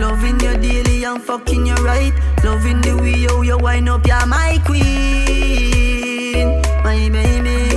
Loving 0.00 0.40
you 0.40 0.56
daily 0.58 1.04
and 1.04 1.22
fucking 1.22 1.66
you 1.66 1.74
right. 1.74 2.14
Loving 2.44 2.80
the 2.80 2.96
way 2.96 3.14
you, 3.14 3.42
you 3.42 3.58
wind 3.58 3.88
up, 3.88 4.06
you're 4.06 4.26
my 4.26 4.58
queen, 4.64 6.48
my 6.82 7.08
baby. 7.08 7.76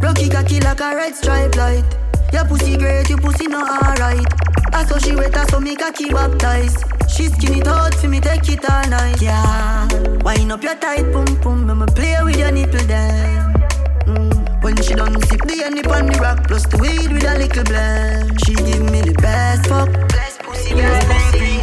Rocky 0.00 0.28
cocky 0.28 0.60
like 0.60 0.80
a 0.80 0.96
red 0.96 1.14
stripe 1.14 1.54
light. 1.56 1.84
Your 2.32 2.46
pussy 2.46 2.78
great, 2.78 3.08
your 3.10 3.18
pussy 3.18 3.46
not 3.46 3.68
alright. 3.84 4.26
I 4.72 4.84
saw 4.86 4.96
she 4.98 5.14
wet, 5.14 5.36
I 5.36 5.44
saw 5.46 5.60
me 5.60 5.76
cocky 5.76 6.08
baptized. 6.08 6.82
She 7.08 7.26
skin 7.26 7.58
it 7.58 7.68
out 7.68 7.94
for 7.94 8.08
me, 8.08 8.20
take 8.20 8.48
it 8.48 8.64
all 8.70 8.88
night. 8.88 9.20
Yeah, 9.20 9.86
wind 10.24 10.50
up 10.50 10.62
your 10.62 10.74
tight 10.76 11.12
pum 11.12 11.26
pum, 11.42 11.70
I'ma 11.70 11.86
play 11.86 12.16
with 12.24 12.38
your 12.38 12.50
nipple 12.50 12.80
then. 12.86 13.52
Mm. 14.06 14.62
When 14.62 14.76
she 14.80 14.94
done 14.94 15.20
sip 15.28 15.42
the 15.42 15.60
honey 15.62 15.84
on 15.84 16.06
the 16.06 16.18
rock, 16.20 16.46
plus 16.48 16.64
the 16.66 16.78
weed 16.78 17.12
with 17.12 17.24
a 17.24 17.36
little 17.36 17.64
blend. 17.64 18.40
She 18.46 18.54
give 18.54 18.90
me 18.90 19.02
the 19.02 19.12
best 19.20 19.66
fuck, 19.66 19.92
best 20.08 20.40
pussy, 20.40 20.74
best 20.74 21.06
pussy. 21.08 21.60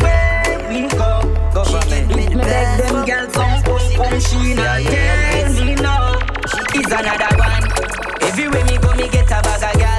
We 0.70 0.88
go, 0.90 1.26
government. 1.52 2.16
Me 2.16 2.28
Beg 2.36 2.78
them 2.78 3.06
girls 3.06 3.34
come, 3.34 3.64
come, 3.64 4.20
she 4.22 4.54
not 4.54 4.84
tell 4.86 5.66
me 5.66 5.76
no. 5.82 6.20
It's 6.76 6.92
another 6.92 7.38
one. 7.38 7.66
Everywhere 8.22 8.70
fuck 9.70 9.99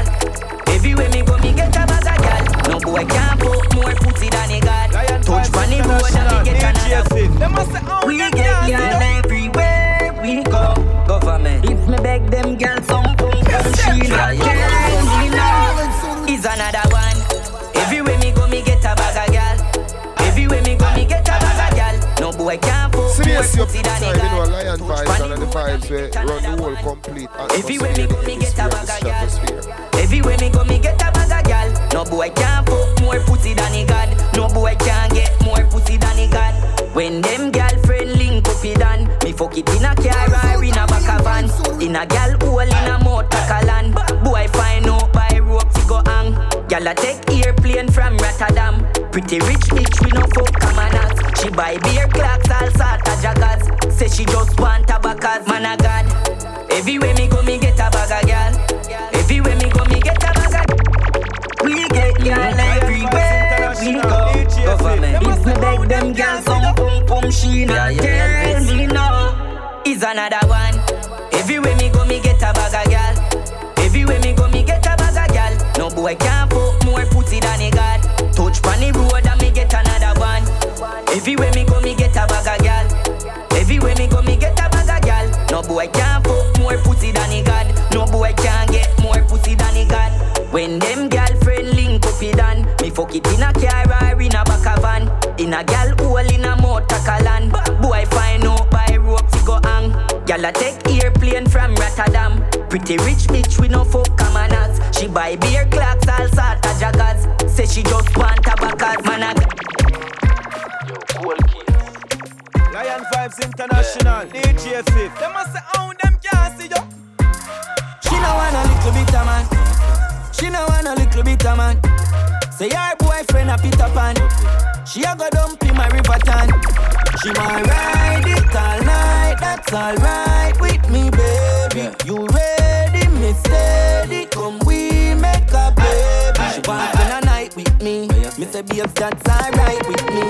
me, 130.91 131.11
baby. 131.11 131.95
You 132.05 132.27
ready, 132.27 133.09
me 133.09 133.33
steady. 133.33 134.27
Come, 134.27 134.59
we 134.67 135.15
make 135.15 135.53
a 135.53 135.73
baby. 135.77 136.45
She 136.55 136.61
wants 136.69 136.93
spend 136.93 137.13
a 137.13 137.27
night 137.27 137.57
with 137.57 137.83
me. 137.83 138.09
Me 138.09 138.47
say, 138.47 138.63
babes, 138.63 138.93
that's 138.95 139.29
alright 139.29 139.87
with 139.89 140.05
me. 140.11 140.23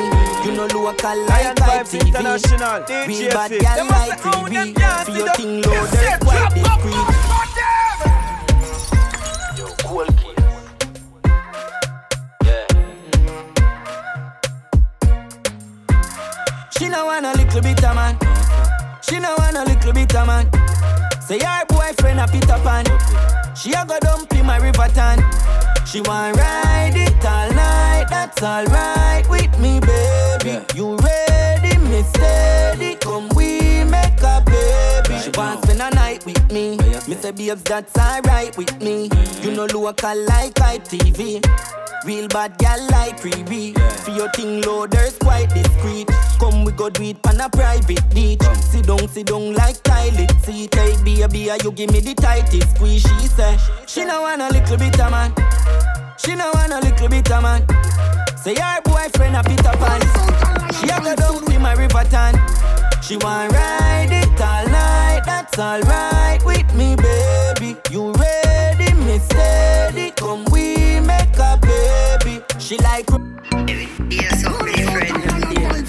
You 0.45 0.53
know, 0.57 0.67
local 0.73 1.27
like 1.27 1.57
ITV. 1.57 2.07
International. 2.09 2.83
Real 3.07 3.31
bad 3.31 3.51
gal 3.61 3.87
like 3.87 4.21
TV. 4.21 4.75
For 5.05 5.11
your 5.13 5.29
thing 5.35 5.63
low, 5.63 5.87
there's 5.87 6.19
quite 6.19 6.55
discreet. 6.55 7.07
Yo, 9.59 9.67
cool 9.85 10.07
kid. 10.07 10.37
She 16.79 16.89
now 16.89 17.07
want 17.07 17.27
a 17.27 17.33
little 17.33 17.61
bit 17.61 17.85
of 17.85 17.95
man 17.95 18.30
she 19.11 19.19
no 19.19 19.35
want 19.39 19.57
a 19.57 19.65
little 19.65 19.93
bit 19.93 20.15
of 20.15 20.25
man. 20.29 20.49
Say 21.21 21.41
her 21.41 21.65
boyfriend 21.67 22.21
a 22.21 22.29
Peter 22.29 22.61
Pan. 22.63 22.85
She 23.57 23.73
a 23.73 23.85
go 23.85 23.99
dump 23.99 24.33
in 24.35 24.47
my 24.47 24.59
river 24.59 24.87
tan. 24.95 25.19
She 25.85 26.01
want 26.03 26.37
ride 26.37 26.93
it 26.95 27.25
all 27.27 27.51
night. 27.53 28.07
That's 28.09 28.41
alright 28.41 29.29
with 29.29 29.59
me, 29.59 29.81
baby. 29.81 30.65
You 30.77 30.95
ready? 30.99 31.77
Me 31.89 32.03
steady. 32.05 32.95
Come 32.95 33.29
we 33.31 33.83
make 33.83 34.23
up. 34.23 34.50
She 35.33 35.39
wants 35.39 35.63
spend 35.63 35.81
a 35.81 35.95
night 35.95 36.27
with 36.27 36.51
me. 36.51 36.77
Me 36.77 37.15
say, 37.15 37.31
babes, 37.31 37.63
that's 37.63 37.97
alright 37.97 38.57
with 38.57 38.83
me. 38.83 39.09
You 39.43 39.53
know, 39.53 39.67
local 39.67 40.25
like 40.25 40.55
ITV. 40.55 41.45
Real 42.05 42.27
bad 42.29 42.59
gal 42.59 42.81
like 42.91 43.21
Riri. 43.21 43.79
For 44.01 44.11
your 44.11 44.29
thing 44.33 44.63
loaders 44.63 45.17
quite 45.19 45.51
discreet. 45.51 46.09
Come 46.41 46.65
we 46.65 46.73
go 46.73 46.91
do 46.91 47.05
it 47.05 47.25
on 47.29 47.41
a 47.41 47.49
private 47.49 48.09
date. 48.11 48.43
Sit 48.57 48.87
down, 48.87 49.07
sit 49.07 49.27
down 49.27 49.55
like 49.55 49.81
toilet 49.85 50.33
seat. 50.43 50.75
Hey 50.75 50.97
baby, 51.05 51.51
you 51.63 51.73
give 51.73 51.93
me 51.93 52.01
the 52.01 52.15
tightest 52.15 52.75
squeeze. 52.75 53.03
She 53.03 53.29
say 53.29 53.57
she 53.87 54.05
no 54.05 54.23
want 54.23 54.43
a 54.43 54.49
little 54.49 54.79
bit 54.79 54.99
of 54.99 55.11
man. 55.13 55.33
She 56.19 56.35
know 56.35 56.51
want 56.55 56.73
a 56.73 56.81
little 56.81 57.09
bit 57.09 57.31
of 57.31 57.43
man. 57.43 57.65
Say 58.37 58.55
her 58.55 58.81
boyfriend 58.83 59.37
a 59.37 59.45
Peter 59.45 59.77
Pan. 59.79 60.01
She 60.75 60.89
have 60.89 61.05
to 61.05 61.15
down 61.15 61.45
with 61.45 61.61
my 61.61 61.75
river 61.75 62.05
tan. 62.11 62.35
She 63.01 63.17
want 63.17 63.53
ride 63.53 64.09
it 64.11 64.41
all 64.41 64.70
that's 65.25 65.59
alright 65.59 66.45
with 66.45 66.73
me, 66.75 66.97
baby. 66.97 67.77
You 67.91 68.13
ready, 68.13 68.93
me 68.95 69.19
steady. 69.19 70.11
Come, 70.13 70.45
we 70.47 71.01
make 71.01 71.37
a 71.39 71.59
baby. 71.61 72.43
She 72.59 72.77
like 72.79 73.07
every 73.69 73.87
day 74.09 74.29
something 74.29 74.73
different, 74.75 75.11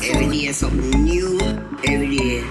every 0.03 0.27
day 0.31 0.51
something 0.51 1.03
new, 1.03 1.39
every 1.87 2.17
day 2.17 2.43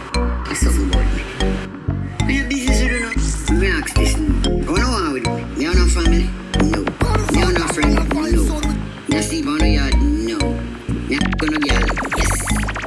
it's 0.47 0.61
something 0.61 0.89
about 0.89 1.07
me. 1.15 2.27
We 2.27 2.37
have 2.37 2.49
business, 2.49 2.83
you 2.83 2.89
don't 2.91 3.17
know. 3.17 3.61
Me 3.61 3.69
ask 3.71 3.95
this, 3.95 4.17
no. 4.17 4.77
I 4.77 5.13
with 5.13 5.27
me. 5.27 5.63
You 5.65 5.75
not 5.75 5.91
family? 5.91 6.31
No. 6.71 6.81
You 7.33 7.53
not 7.53 7.75
friend? 7.75 7.95
No. 8.15 8.77
You 9.09 9.23
sleep 9.23 9.47
on 9.47 9.59
the 9.59 9.69
yard? 9.69 9.95
No. 10.01 10.39
Me 11.09 11.19
gonna 11.39 11.59
be 11.59 11.67
Yes, 11.67 12.45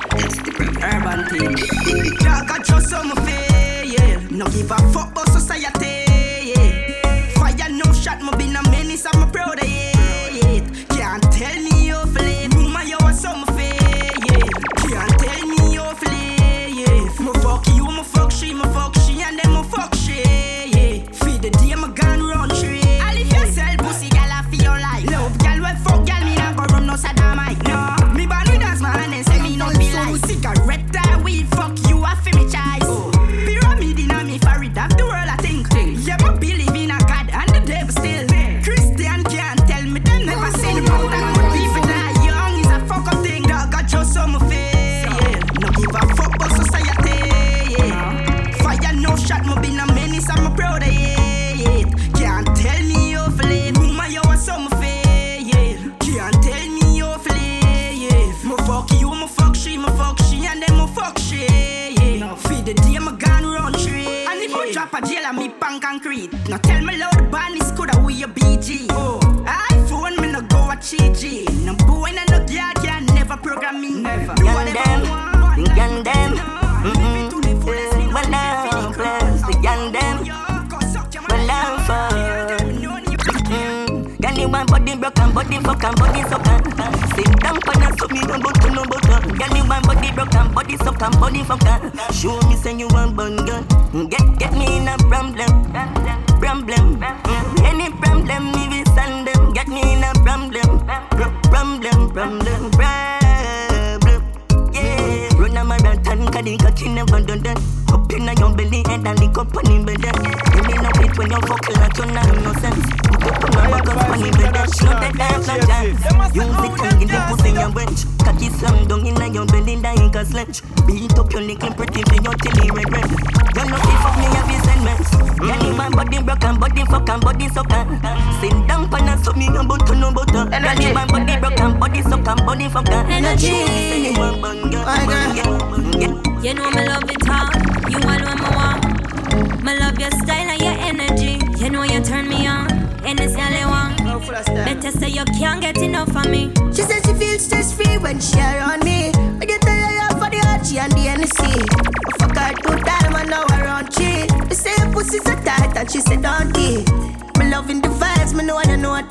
that's 0.09 0.37
the 0.37 0.51
problem. 0.55 0.83
Urban 0.83 1.25
thing. 1.29 2.17
Jack, 2.21 2.49
I 2.49 2.59
trust 2.63 2.93
on 2.93 3.09
my 3.09 3.15
face. 3.25 3.52
No 4.43 4.49
give 4.49 4.71
a 4.71 4.75
fuck 4.91 5.11
about 5.11 5.29
society. 5.29 6.03
Fire 7.35 7.69
no 7.69 7.93
shot, 7.93 8.21
me 8.21 8.29
been 8.37 8.55
a 8.55 8.63
menace, 8.71 9.05
I'm 9.05 9.23
a 9.23 9.27
proud 9.31 9.63
of 9.63 9.69
yeah. 9.69 9.92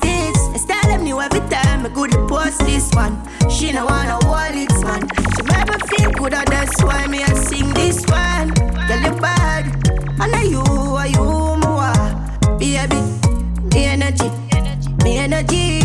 Me 0.01 0.11
know 0.11 0.27
I 0.27 0.33
don't 0.33 0.33
know 0.33 0.33
what 0.33 0.33
this. 0.33 0.37
I 0.53 0.57
style 0.57 0.91
them 0.91 1.03
new 1.03 1.21
every 1.21 1.39
time. 1.49 1.85
I 1.85 1.89
go 1.89 2.07
to 2.07 2.27
post 2.27 2.59
this 2.59 2.91
one. 2.93 3.21
She 3.49 3.71
no 3.71 3.85
wanna 3.85 4.19
wall 4.23 4.47
it 4.49 4.71
man. 4.83 5.07
She 5.35 5.43
make 5.43 5.67
me 5.67 5.87
feel 5.87 6.11
good 6.11 6.33
and 6.33 6.47
that's 6.47 6.83
why 6.83 7.07
me 7.07 7.23
I 7.23 7.33
sing 7.33 7.73
this 7.73 8.05
one. 8.07 8.49
Girl 8.87 9.01
you 9.01 9.21
bad, 9.21 9.65
and 10.21 10.35
I 10.35 10.43
you, 10.43 10.61
are 10.61 11.07
you 11.07 11.57
more, 11.57 12.57
baby. 12.57 13.01
Me 13.73 13.85
energy, 13.85 14.29
me 15.03 15.17
energy. 15.17 15.82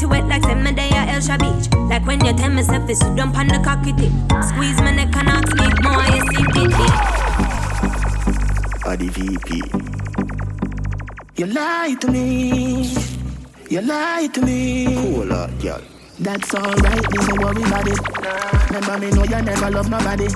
Panty 0.00 0.10
wet 0.10 0.26
like 0.28 0.42
send 0.44 0.64
me 0.64 0.72
there 0.72 0.92
at 0.92 1.08
Elsha 1.14 1.36
Beach. 1.36 1.72
Like 1.90 2.06
when 2.06 2.24
you 2.24 2.32
tell 2.32 2.50
me 2.50 2.62
self 2.62 2.88
is 2.88 3.00
dump 3.16 3.36
on 3.36 3.48
the 3.48 3.60
cocky 3.62 3.92
tip. 3.92 4.12
Squeeze 4.44 4.80
my 4.80 4.92
neck 4.92 5.14
and 5.16 5.26
not 5.26 5.48
sleep 5.48 5.82
more. 5.82 6.06
You 6.08 6.20
see. 6.30 6.88
Or 8.86 8.96
the 8.96 9.08
VP. 9.12 9.62
You 11.36 11.46
lie 11.46 11.96
to 12.00 12.10
me. 12.10 12.94
You 13.68 13.80
lie 13.82 14.28
to 14.32 14.40
me. 14.42 14.86
Cool 14.86 15.32
uh, 15.32 15.36
out, 15.36 15.60
girl. 15.60 15.89
That's 16.20 16.54
alright, 16.54 17.02
don't 17.02 17.40
worry 17.40 17.62
about 17.62 17.88
it. 17.88 18.70
Remember 18.70 18.98
me 18.98 19.10
know 19.10 19.24
you 19.24 19.42
never 19.42 19.70
love 19.70 19.88
my 19.88 20.04
body. 20.04 20.28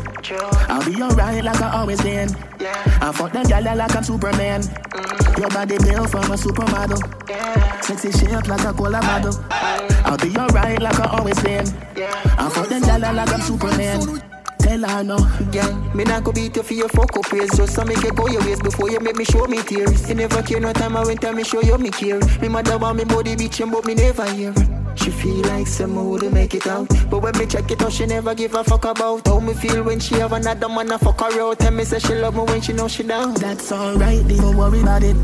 I'll 0.67 0.83
be 0.83 1.03
alright 1.03 1.45
like 1.45 1.61
I 1.61 1.79
always 1.79 2.01
been. 2.01 2.31
I 3.03 3.13
fuck 3.13 3.33
them 3.33 3.45
gal 3.45 3.77
like 3.77 3.95
I'm 3.95 4.03
Superman. 4.03 4.63
Your 5.37 5.51
body 5.51 5.77
built 5.77 6.09
from 6.09 6.25
a 6.33 6.37
supermodel. 6.37 7.85
Sexy 7.85 8.13
shape 8.13 8.49
like 8.49 8.65
a 8.65 8.73
cola 8.73 9.03
model. 9.03 9.35
I'll 9.51 10.17
be 10.17 10.35
alright 10.39 10.81
like 10.81 10.99
I 11.01 11.19
always 11.19 11.39
been. 11.43 11.67
I 11.69 12.49
fuck 12.49 12.69
them 12.69 12.81
gal 12.81 13.01
like 13.01 13.31
I'm 13.31 13.41
Superman. 13.43 14.23
Tell 14.65 14.81
her 14.89 15.05
no. 15.05 15.19
Girl, 15.53 15.75
me 15.95 16.05
not 16.05 16.25
go 16.25 16.33
beat 16.33 16.57
you 16.57 16.63
for 16.63 16.73
your 16.75 16.89
fuck 16.89 17.15
up 17.17 17.31
ways 17.33 17.55
Just 17.57 17.75
to 17.77 17.85
make 17.85 18.03
you 18.03 18.11
go 18.13 18.27
your 18.29 18.41
ways 18.41 18.61
before 18.61 18.91
you 18.91 18.99
make 18.99 19.17
me 19.17 19.25
show 19.25 19.45
me 19.47 19.63
tears 19.63 20.09
You 20.09 20.15
never 20.15 20.43
care 20.43 20.59
no 20.59 20.73
time 20.73 20.97
I 20.97 21.05
went 21.05 21.21
time 21.21 21.37
me 21.37 21.45
show 21.45 21.61
you 21.61 21.77
me 21.77 21.91
care 21.91 22.19
Me 22.41 22.49
mother 22.49 22.79
want 22.79 22.97
me 22.97 23.05
body 23.05 23.37
bitching 23.37 23.71
but 23.71 23.85
me 23.85 23.95
never 23.95 24.25
hear 24.33 24.55
She 24.97 25.11
feel 25.11 25.43
like 25.49 25.67
some 25.67 25.95
would 26.09 26.33
make 26.33 26.55
it 26.55 26.67
out 26.67 26.89
But 27.11 27.21
when 27.21 27.37
me 27.39 27.47
check 27.47 27.71
it 27.71 27.83
out 27.83 27.93
she 27.93 28.07
never 28.07 28.35
give 28.35 28.55
a 28.55 28.65
fuck 28.65 28.85
about 28.87 29.27
How 29.29 29.39
me 29.39 29.53
feel 29.55 29.83
when 29.83 30.01
she 30.01 30.15
have 30.17 30.33
another 30.33 30.69
man 30.69 30.91
a 30.93 30.99
fuck 30.99 31.21
her 31.21 31.41
out 31.43 31.59
Tell 31.59 31.71
me 31.71 31.85
say 31.85 31.99
she 31.99 32.15
love 32.15 32.35
me 32.35 32.43
when 32.45 32.61
she 32.63 32.73
know 32.73 32.89
she 32.89 33.03
down 33.03 33.35
That's 33.35 33.71
alright, 33.71 34.27
don't 34.27 34.57
worry 34.57 34.81
about 34.81 35.03
it. 35.03 35.15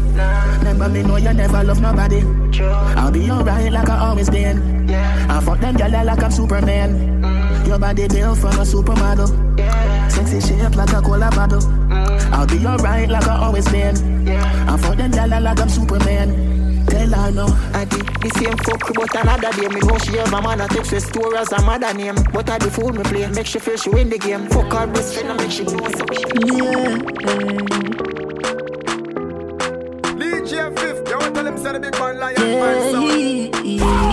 Remember 0.59 0.89
me 0.89 1.03
know 1.03 1.17
you 1.17 1.33
never 1.33 1.65
love 1.65 1.81
nobody. 1.81 2.21
True. 2.53 2.67
I'll 2.67 3.11
be 3.11 3.31
alright 3.31 3.73
like 3.73 3.89
I 3.89 3.99
always 3.99 4.29
been. 4.29 4.87
Yeah. 4.89 5.27
I 5.31 5.41
fuck 5.43 5.61
them 5.61 5.77
gal 5.77 6.05
like 6.05 6.23
I'm 6.23 6.31
Superman. 6.31 7.20
Your 7.71 7.79
body 7.79 8.09
built 8.09 8.37
from 8.39 8.51
a 8.59 8.65
supermodel. 8.65 9.31
Sexy 10.11 10.41
shape 10.41 10.75
like 10.75 10.93
a 10.93 11.01
cola 11.01 11.31
bottle. 11.31 11.63
I'll 12.35 12.45
be 12.45 12.67
alright 12.67 13.09
like 13.09 13.29
I 13.29 13.37
always 13.45 13.69
been. 13.69 14.29
I 14.29 14.77
fuck 14.77 14.97
them 14.97 15.13
gal 15.13 15.29
like 15.29 15.61
I'm 15.61 15.69
Superman. 15.69 16.85
Tell 16.87 17.09
her 17.11 17.31
no. 17.31 17.47
I 17.73 17.85
did 17.85 18.07
the 18.07 18.31
same 18.31 18.57
fuck 18.57 18.93
but 18.93 19.15
another 19.15 19.53
day 19.53 19.69
Me 19.69 19.81
know 19.87 19.99
she 19.99 20.17
have 20.17 20.33
a 20.33 20.43
man 20.43 20.61
a 20.61 20.67
text 20.67 20.91
with 20.91 21.07
store 21.07 21.37
as 21.37 21.53
a 21.53 21.63
mother 21.63 21.95
name 21.95 22.17
But 22.33 22.51
I 22.51 22.59
the 22.59 22.71
fool 22.73 22.91
me 22.93 23.05
play 23.05 23.29
Make 23.29 23.47
she 23.47 23.61
feel 23.61 23.77
she 23.77 23.91
win 23.91 24.09
the 24.11 24.19
game 24.19 24.49
Fuck 24.49 24.73
her 24.73 24.87
best 24.89 25.15
friend 25.15 25.29
and 25.31 25.41
make 25.41 25.53
she 25.53 25.63
know 25.63 25.79
so 25.91 26.05
DJ 30.19 30.77
Fif, 30.77 31.09
you 31.09 31.19
want 31.19 31.25
to 31.25 31.31
tell 31.33 31.47
him 31.47 31.57
say 31.59 31.73
the 31.73 31.79
big 31.79 31.97
man 32.01 32.19
lion 32.19 32.41
man 32.41 32.91
sound. 32.91 34.11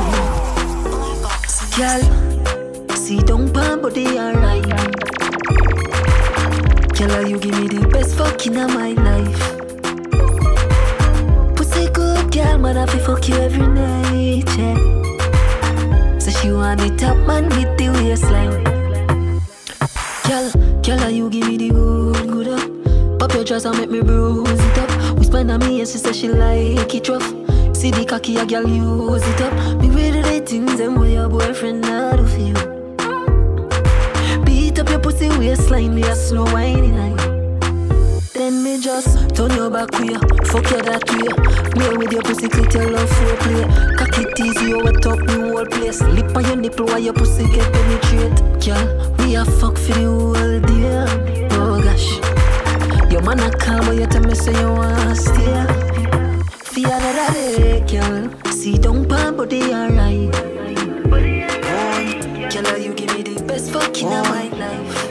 Girl, 1.77 2.26
see 3.07 3.19
don't 3.19 3.53
pan 3.53 3.81
body 3.81 4.19
alright. 4.19 4.67
Girl, 6.97 7.25
you 7.25 7.39
give 7.39 7.57
me 7.57 7.67
the 7.69 7.87
best 7.89 8.17
fucking 8.17 8.57
of 8.57 8.73
my 8.73 8.91
life. 9.07 9.43
Pussy 11.55 11.89
good 11.91 12.29
girl, 12.33 12.57
man, 12.57 12.75
I 12.75 12.85
feel 12.85 13.05
fuck 13.05 13.29
you 13.29 13.35
every 13.35 13.65
night, 13.65 14.49
yeah. 14.57 14.75
So 16.19 16.31
she 16.31 16.51
want 16.51 16.81
the 16.81 16.93
top 16.97 17.15
man 17.25 17.45
with 17.55 17.77
the 17.77 17.87
waistline. 17.95 18.63
Girl, 20.27 20.51
girl, 20.83 21.09
you 21.09 21.29
give 21.29 21.47
me 21.47 21.55
the 21.55 21.69
good, 21.69 22.27
good 22.29 22.47
up. 22.49 23.19
Pop 23.19 23.33
your 23.33 23.45
dress 23.45 23.63
and 23.63 23.77
make 23.77 23.89
me 23.89 24.01
bruise 24.01 24.49
it 24.49 24.77
up. 24.79 25.17
Whisper 25.17 25.37
on 25.37 25.59
me 25.59 25.79
and 25.79 25.87
she 25.87 25.97
say 25.97 26.11
she 26.11 26.27
like 26.27 26.93
it 26.93 27.07
rough. 27.07 27.23
See 27.73 27.89
the 27.89 28.05
cocky 28.05 28.35
a 28.35 28.45
girl 28.45 28.67
use 28.67 29.25
it 29.25 29.41
up. 29.41 29.53
Me 29.79 29.87
ready 29.91 30.21
the 30.21 30.45
things 30.45 30.77
them 30.77 30.95
where 30.99 31.09
your 31.09 31.29
boyfriend 31.29 31.83
not 31.83 32.17
do 32.17 32.25
for 32.25 32.39
you. 32.41 32.66
Waistline, 35.47 35.95
me 35.95 36.01
a 36.03 36.15
slow 36.15 36.43
whining. 36.51 37.15
Then 38.33 38.63
me 38.63 38.79
just 38.81 39.33
turn 39.33 39.51
your 39.51 39.69
back 39.69 39.91
way, 39.99 40.13
fuck 40.51 40.69
you 40.71 40.81
that 40.83 41.03
way. 41.09 41.29
Play 41.71 41.97
with 41.97 42.11
your 42.11 42.21
pussy, 42.21 42.47
clit 42.47 42.73
your 42.73 42.89
love 42.91 43.09
for 43.09 43.35
play. 43.43 43.63
Cock 43.95 44.17
it 44.19 44.39
easy, 44.39 44.69
you 44.71 44.79
wet 44.83 45.05
up 45.05 45.19
the 45.25 45.35
whole 45.39 45.65
place. 45.65 46.01
Lip 46.01 46.35
on 46.35 46.43
your 46.45 46.55
nipple 46.57 46.85
while 46.87 46.99
your 46.99 47.13
pussy 47.13 47.45
get 47.47 47.71
penetrate. 47.71 48.37
Girl, 48.65 49.15
we 49.19 49.35
a 49.35 49.45
fuck 49.45 49.77
for 49.77 49.93
the 49.93 50.05
whole 50.05 50.59
day. 50.59 51.47
Oh 51.51 51.81
gosh, 51.81 52.19
your 53.11 53.21
man 53.21 53.39
a 53.39 53.49
call, 53.57 53.79
but 53.85 53.95
you 53.95 54.05
tell 54.05 54.23
me 54.23 54.35
say 54.35 54.51
you 54.59 54.67
wanna 54.67 55.15
stay. 55.15 55.65
For 56.51 56.79
another 56.79 57.57
day, 57.57 57.79
girl, 57.87 58.51
see 58.51 58.77
don't 58.77 59.07
pan 59.07 59.37
body 59.37 59.61
alright. 59.73 60.31
Girl, 62.51 62.77
you 62.77 62.93
give 62.93 63.15
me 63.15 63.21
the 63.23 63.43
best 63.47 63.71
fucking 63.71 64.07
of 64.07 64.29
my 64.29 64.49
life. 64.49 65.06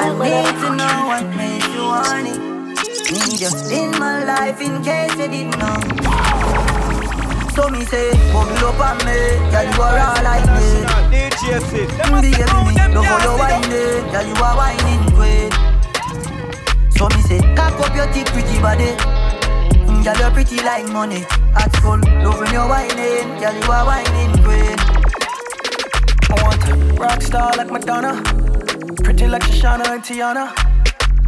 I 0.00 0.14
need 0.14 0.54
to 0.62 0.68
know 0.78 0.96
what 1.10 1.26
made 1.36 1.64
you 1.74 1.82
want 1.82 2.28
it. 2.30 2.38
Need 3.10 3.40
you 3.40 3.50
in 3.76 3.90
my 3.98 4.22
life 4.24 4.60
in 4.60 4.82
case 4.84 5.10
you 5.18 5.26
didn't 5.26 5.58
know. 5.58 5.78
So 7.54 7.68
me 7.68 7.84
say, 7.84 8.12
bubble 8.32 8.68
up 8.70 8.78
on 8.78 8.96
me, 9.06 9.18
yeah 9.50 9.66
you 9.66 9.82
are 9.82 9.98
all 9.98 10.26
I 10.26 10.38
need. 10.54 10.86
Baby, 11.50 11.82
me, 12.22 12.32
how 12.38 13.18
you 13.24 13.34
whining, 13.38 14.04
yeah 14.12 14.22
you 14.22 14.34
are 14.42 14.56
whining 14.56 15.04
queen. 15.18 15.50
So 16.96 17.08
me 17.08 17.20
say, 17.22 17.40
cock 17.56 17.74
up 17.80 17.94
your 17.96 18.06
thick 18.12 18.26
pretty 18.26 18.60
body. 18.62 18.94
Mm, 19.88 20.04
Girl, 20.04 20.16
you're 20.16 20.30
pretty 20.30 20.56
like 20.62 20.86
money. 20.92 21.24
At 21.56 21.74
school, 21.76 21.98
love 22.22 22.38
when 22.38 22.52
you're 22.52 22.68
whining, 22.68 23.40
girl 23.40 23.54
you 23.54 23.72
are 23.72 23.84
whining 23.84 24.32
queen. 24.44 24.78
I 26.30 26.42
want 26.44 26.68
a 26.68 26.74
rock 27.00 27.20
star 27.22 27.50
like 27.56 27.70
Madonna. 27.72 28.37
Pretty 28.96 29.26
like 29.26 29.42
Shoshana 29.42 29.86
and 29.88 30.02
Tiana. 30.02 30.54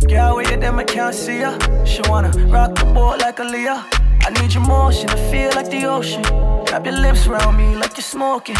Girl, 0.08 0.36
where 0.36 0.50
you 0.50 0.56
them, 0.56 0.78
I 0.78 0.84
can't 0.84 1.14
see 1.14 1.40
ya. 1.40 1.58
She 1.84 2.00
wanna 2.08 2.30
rock 2.48 2.74
the 2.74 2.86
boat 2.86 3.20
like 3.20 3.38
a 3.38 3.42
Aaliyah. 3.42 3.84
I 4.24 4.30
need 4.40 4.54
your 4.54 4.64
motion 4.64 5.08
to 5.08 5.16
feel 5.30 5.50
like 5.54 5.70
the 5.70 5.84
ocean. 5.84 6.22
Wrap 6.70 6.86
your 6.86 6.96
lips 6.96 7.26
around 7.26 7.56
me 7.58 7.76
like 7.76 7.96
you're 7.96 8.02
smoking. 8.02 8.56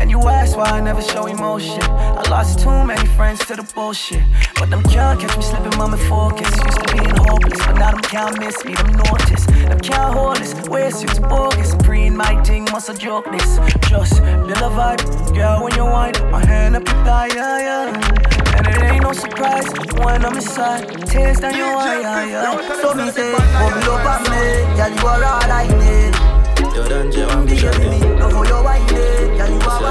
And 0.00 0.10
you 0.10 0.20
ask 0.28 0.56
why 0.56 0.66
I 0.66 0.80
never 0.80 1.02
show 1.02 1.26
emotion. 1.26 1.82
I 1.82 2.22
lost 2.28 2.60
too 2.60 2.84
many 2.84 3.06
friends 3.16 3.44
to 3.46 3.56
the 3.56 3.62
bullshit. 3.74 4.22
But 4.56 4.70
them 4.70 4.82
can't 4.84 5.18
catch 5.20 5.36
me 5.36 5.42
slipping, 5.42 5.76
mama 5.78 5.96
focus. 5.96 6.50
Used 6.64 6.80
to 6.80 6.94
being 6.94 7.16
hopeless, 7.16 7.58
but 7.66 7.74
now 7.78 7.90
them 7.92 8.02
can't 8.02 8.38
miss 8.38 8.64
me, 8.64 8.74
them 8.74 8.92
notice. 8.92 9.46
Them 9.46 9.80
can't 9.80 10.14
hold 10.14 10.36
this, 10.36 10.54
wear 10.68 10.90
suits 10.90 11.18
bogus. 11.18 11.74
Pre 11.84 12.04
in 12.04 12.16
my 12.16 12.42
thing, 12.42 12.64
must 12.72 12.88
a 12.88 12.94
joke 12.94 13.30
this. 13.30 13.58
Just 13.88 14.22
build 14.22 14.50
a 14.50 14.70
vibe, 14.76 15.34
girl, 15.34 15.64
when 15.64 15.74
you 15.74 15.84
wind 15.84 16.16
up, 16.18 16.30
my 16.30 16.44
hand 16.44 16.76
up 16.76 16.86
your 16.86 17.04
thigh, 17.04 17.28
yeah, 17.34 17.58
yeah. 17.58 18.56
And 18.56 18.66
it 18.68 18.82
ain't 18.82 19.02
no 19.02 19.12
surprise 19.12 19.66
when 19.98 20.24
I'm 20.24 20.34
inside. 20.34 21.06
Tears 21.08 21.40
down 21.40 21.56
your 21.56 21.76
eye, 21.76 22.00
yeah, 22.00 22.52
yeah. 22.52 22.80
So 22.80 22.94
me 22.94 23.10
say, 23.10 23.34
come 23.34 23.80
look 23.80 24.00
at 24.00 24.22
me, 24.30 24.42
girl, 24.76 24.92
you 24.96 25.06
are 25.06 25.24
all 25.24 25.50
I 25.50 25.66
need. 25.82 26.34
Yo, 26.74 26.88
don't 26.88 27.14
you 27.14 27.26
want 27.26 27.50
me 27.50 27.56
to 27.58 28.16
No 28.18 28.30
for 28.30 28.46
your 28.46 28.62
whining, 28.62 29.36
girl, 29.36 29.50
you 29.50 29.68
are 29.68 29.83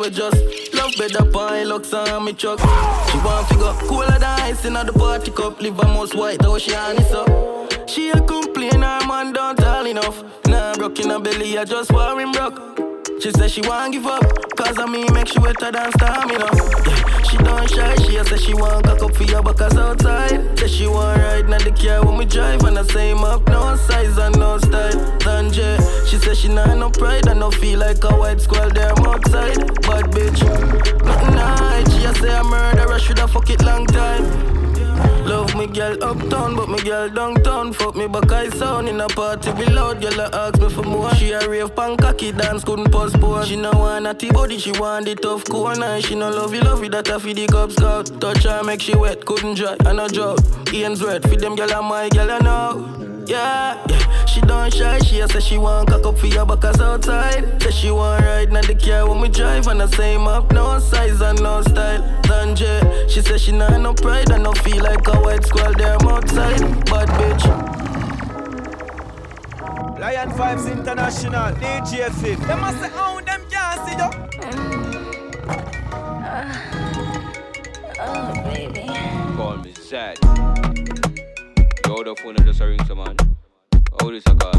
we 0.00 0.08
just 0.08 0.74
love 0.74 0.92
better 0.96 1.24
pie, 1.30 1.62
looks 1.64 1.92
on 1.92 2.24
me 2.24 2.32
truck. 2.32 2.58
She 2.58 3.18
want 3.18 3.46
figure 3.48 3.72
cooler 3.86 4.18
than 4.18 4.40
ice 4.40 4.64
in 4.64 4.72
the 4.72 4.92
party 4.92 5.30
cup, 5.30 5.60
live 5.60 5.76
most 5.76 6.14
white, 6.14 6.38
though 6.40 6.58
she 6.58 6.74
honest 6.74 7.12
up. 7.12 7.88
She 7.88 8.08
a 8.08 8.20
complain, 8.20 8.80
her 8.80 9.06
man 9.06 9.32
don't 9.32 9.56
tell 9.58 9.86
enough. 9.86 10.24
Nah, 10.46 10.74
broke 10.74 11.00
in 11.00 11.10
her 11.10 11.20
belly, 11.20 11.58
I 11.58 11.64
just 11.64 11.92
want 11.92 12.20
him 12.20 12.32
broke. 12.32 12.89
She 13.20 13.30
said 13.32 13.50
she 13.50 13.60
won't 13.60 13.92
give 13.92 14.06
up, 14.06 14.22
cause 14.56 14.78
of 14.78 14.88
me 14.88 15.04
make 15.12 15.28
she 15.28 15.38
wetter 15.38 15.70
than 15.70 15.92
stamina. 15.92 16.48
Yeah, 16.86 17.22
she 17.22 17.36
don't 17.36 17.68
shy, 17.68 17.94
she 17.96 18.16
a 18.16 18.24
say 18.24 18.38
she 18.38 18.54
want 18.54 18.86
cock 18.86 19.02
up 19.02 19.14
for 19.14 19.24
your 19.24 19.42
backers 19.42 19.76
outside. 19.76 20.58
Say 20.58 20.68
she 20.68 20.86
want 20.86 21.20
ride 21.20 21.44
in 21.44 21.50
the 21.50 21.70
car 21.70 22.02
when 22.06 22.16
we 22.16 22.24
drive, 22.24 22.64
and 22.64 22.78
I 22.78 22.82
say 22.84 23.10
him 23.10 23.18
up, 23.18 23.46
no 23.46 23.76
size 23.76 24.16
and 24.16 24.38
no 24.38 24.56
style. 24.56 24.92
Danje, 25.18 26.08
she 26.08 26.16
said 26.16 26.34
she 26.34 26.48
not 26.48 26.74
no 26.78 26.88
pride, 26.88 27.26
and 27.26 27.40
no 27.40 27.50
feel 27.50 27.78
like 27.80 28.02
a 28.04 28.08
white 28.08 28.40
squirrel 28.40 28.70
there 28.70 28.92
outside. 29.06 29.58
Bad 29.82 30.06
bitch, 30.16 30.40
nothing 31.04 31.34
night. 31.34 31.90
She 31.90 32.04
a 32.06 32.14
say 32.14 32.34
a 32.34 32.42
murderer, 32.42 32.98
shoulda 32.98 33.28
fuck 33.28 33.50
it 33.50 33.62
long 33.62 33.84
time. 33.84 34.59
Love 35.26 35.54
me 35.54 35.66
girl 35.66 35.96
uptown, 36.02 36.56
but 36.56 36.68
me 36.68 36.78
girl 36.82 37.08
downtown. 37.08 37.72
Fuck 37.72 37.94
me 37.94 38.08
back 38.08 38.32
I 38.32 38.48
sound 38.50 38.88
in 38.88 39.00
a 39.00 39.06
party 39.08 39.52
be 39.52 39.64
loud. 39.66 40.00
Girl 40.00 40.20
I 40.20 40.28
ask 40.32 40.60
me 40.60 40.68
for 40.68 40.82
more. 40.82 41.14
She 41.14 41.32
a 41.32 41.48
rave 41.48 41.74
pan 41.76 41.96
cocky 41.96 42.32
dance, 42.32 42.64
couldn't 42.64 42.90
postpone. 42.90 43.46
She 43.46 43.56
no 43.56 43.70
want 43.72 44.06
a 44.06 44.14
T-body, 44.14 44.58
she 44.58 44.72
want 44.72 45.06
the 45.06 45.14
tough 45.14 45.44
corner. 45.44 46.00
She 46.00 46.14
no 46.14 46.30
love 46.30 46.54
you, 46.54 46.60
love 46.62 46.82
you, 46.82 46.90
that 46.90 47.08
a 47.08 47.20
feed 47.20 47.36
the 47.36 47.46
Cub 47.46 47.72
Scout. 47.72 48.20
Touch 48.20 48.44
her, 48.44 48.62
make 48.64 48.80
she 48.80 48.96
wet, 48.96 49.24
couldn't 49.24 49.54
dry, 49.54 49.76
and 49.86 50.00
a 50.00 50.08
drought. 50.08 50.40
Ian's 50.72 51.02
red, 51.02 51.28
feed 51.28 51.40
them 51.40 51.54
girl 51.56 51.72
and 51.72 51.86
my 51.86 52.08
girl 52.08 52.30
I 52.30 52.38
know. 52.38 53.09
Yeah, 53.30 53.78
yeah, 53.88 54.26
she 54.26 54.40
don't 54.40 54.74
shy, 54.74 54.98
she 54.98 55.20
a 55.20 55.28
say 55.28 55.38
she 55.38 55.56
want 55.56 55.88
cock 55.88 56.04
up 56.04 56.18
for 56.18 56.26
your 56.26 56.44
backers 56.44 56.80
outside. 56.80 57.62
Say 57.62 57.70
she 57.70 57.92
want 57.92 58.24
ride 58.24 58.48
in 58.48 58.54
the 58.54 58.74
car 58.74 59.08
when 59.08 59.20
we 59.20 59.28
drive, 59.28 59.68
and 59.68 59.80
I 59.80 59.86
say 59.86 60.14
him 60.14 60.26
up, 60.26 60.50
no 60.52 60.80
size 60.80 61.20
and 61.20 61.40
no 61.40 61.62
style. 61.62 62.02
Danje, 62.22 63.08
she 63.08 63.20
say 63.20 63.38
she 63.38 63.52
not 63.52 63.80
no 63.80 63.94
pride, 63.94 64.30
and 64.30 64.42
no 64.42 64.50
feel 64.50 64.82
like 64.82 65.06
a 65.06 65.12
white 65.20 65.44
squirrel 65.44 65.74
there 65.74 65.96
outside. 66.10 66.58
Bad 66.86 67.08
bitch. 67.20 67.46
Lion 70.00 70.30
Vibes 70.30 70.66
International, 70.72 71.52
DJ 71.54 72.10
Fif. 72.20 72.40
They 72.48 72.56
must 72.56 72.80
say, 72.80 72.90
oh, 72.94 73.20
them 73.24 73.42
can't 73.48 73.80
see 73.86 73.94
you. 73.94 74.10
Mm. 74.40 74.90
Uh, 76.26 76.52
oh, 78.00 78.32
baby. 78.52 78.88
Call 79.36 79.56
me 79.58 79.72
sad. 79.74 80.18
Yo, 81.90 82.04
the 82.04 82.14
phone 82.22 82.36
just 82.44 82.60
a 82.60 82.66
ring 82.68 82.78
some 82.84 82.98
man. 82.98 83.16
How 83.98 84.10
this 84.12 84.22
a 84.28 84.34
call? 84.36 84.52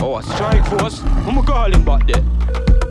Oh, 0.00 0.18
a 0.18 0.22
strike 0.22 0.64
force. 0.66 1.00
Who 1.00 1.30
am 1.30 1.38
calling 1.42 1.84
back 1.84 2.06
there? 2.06 2.83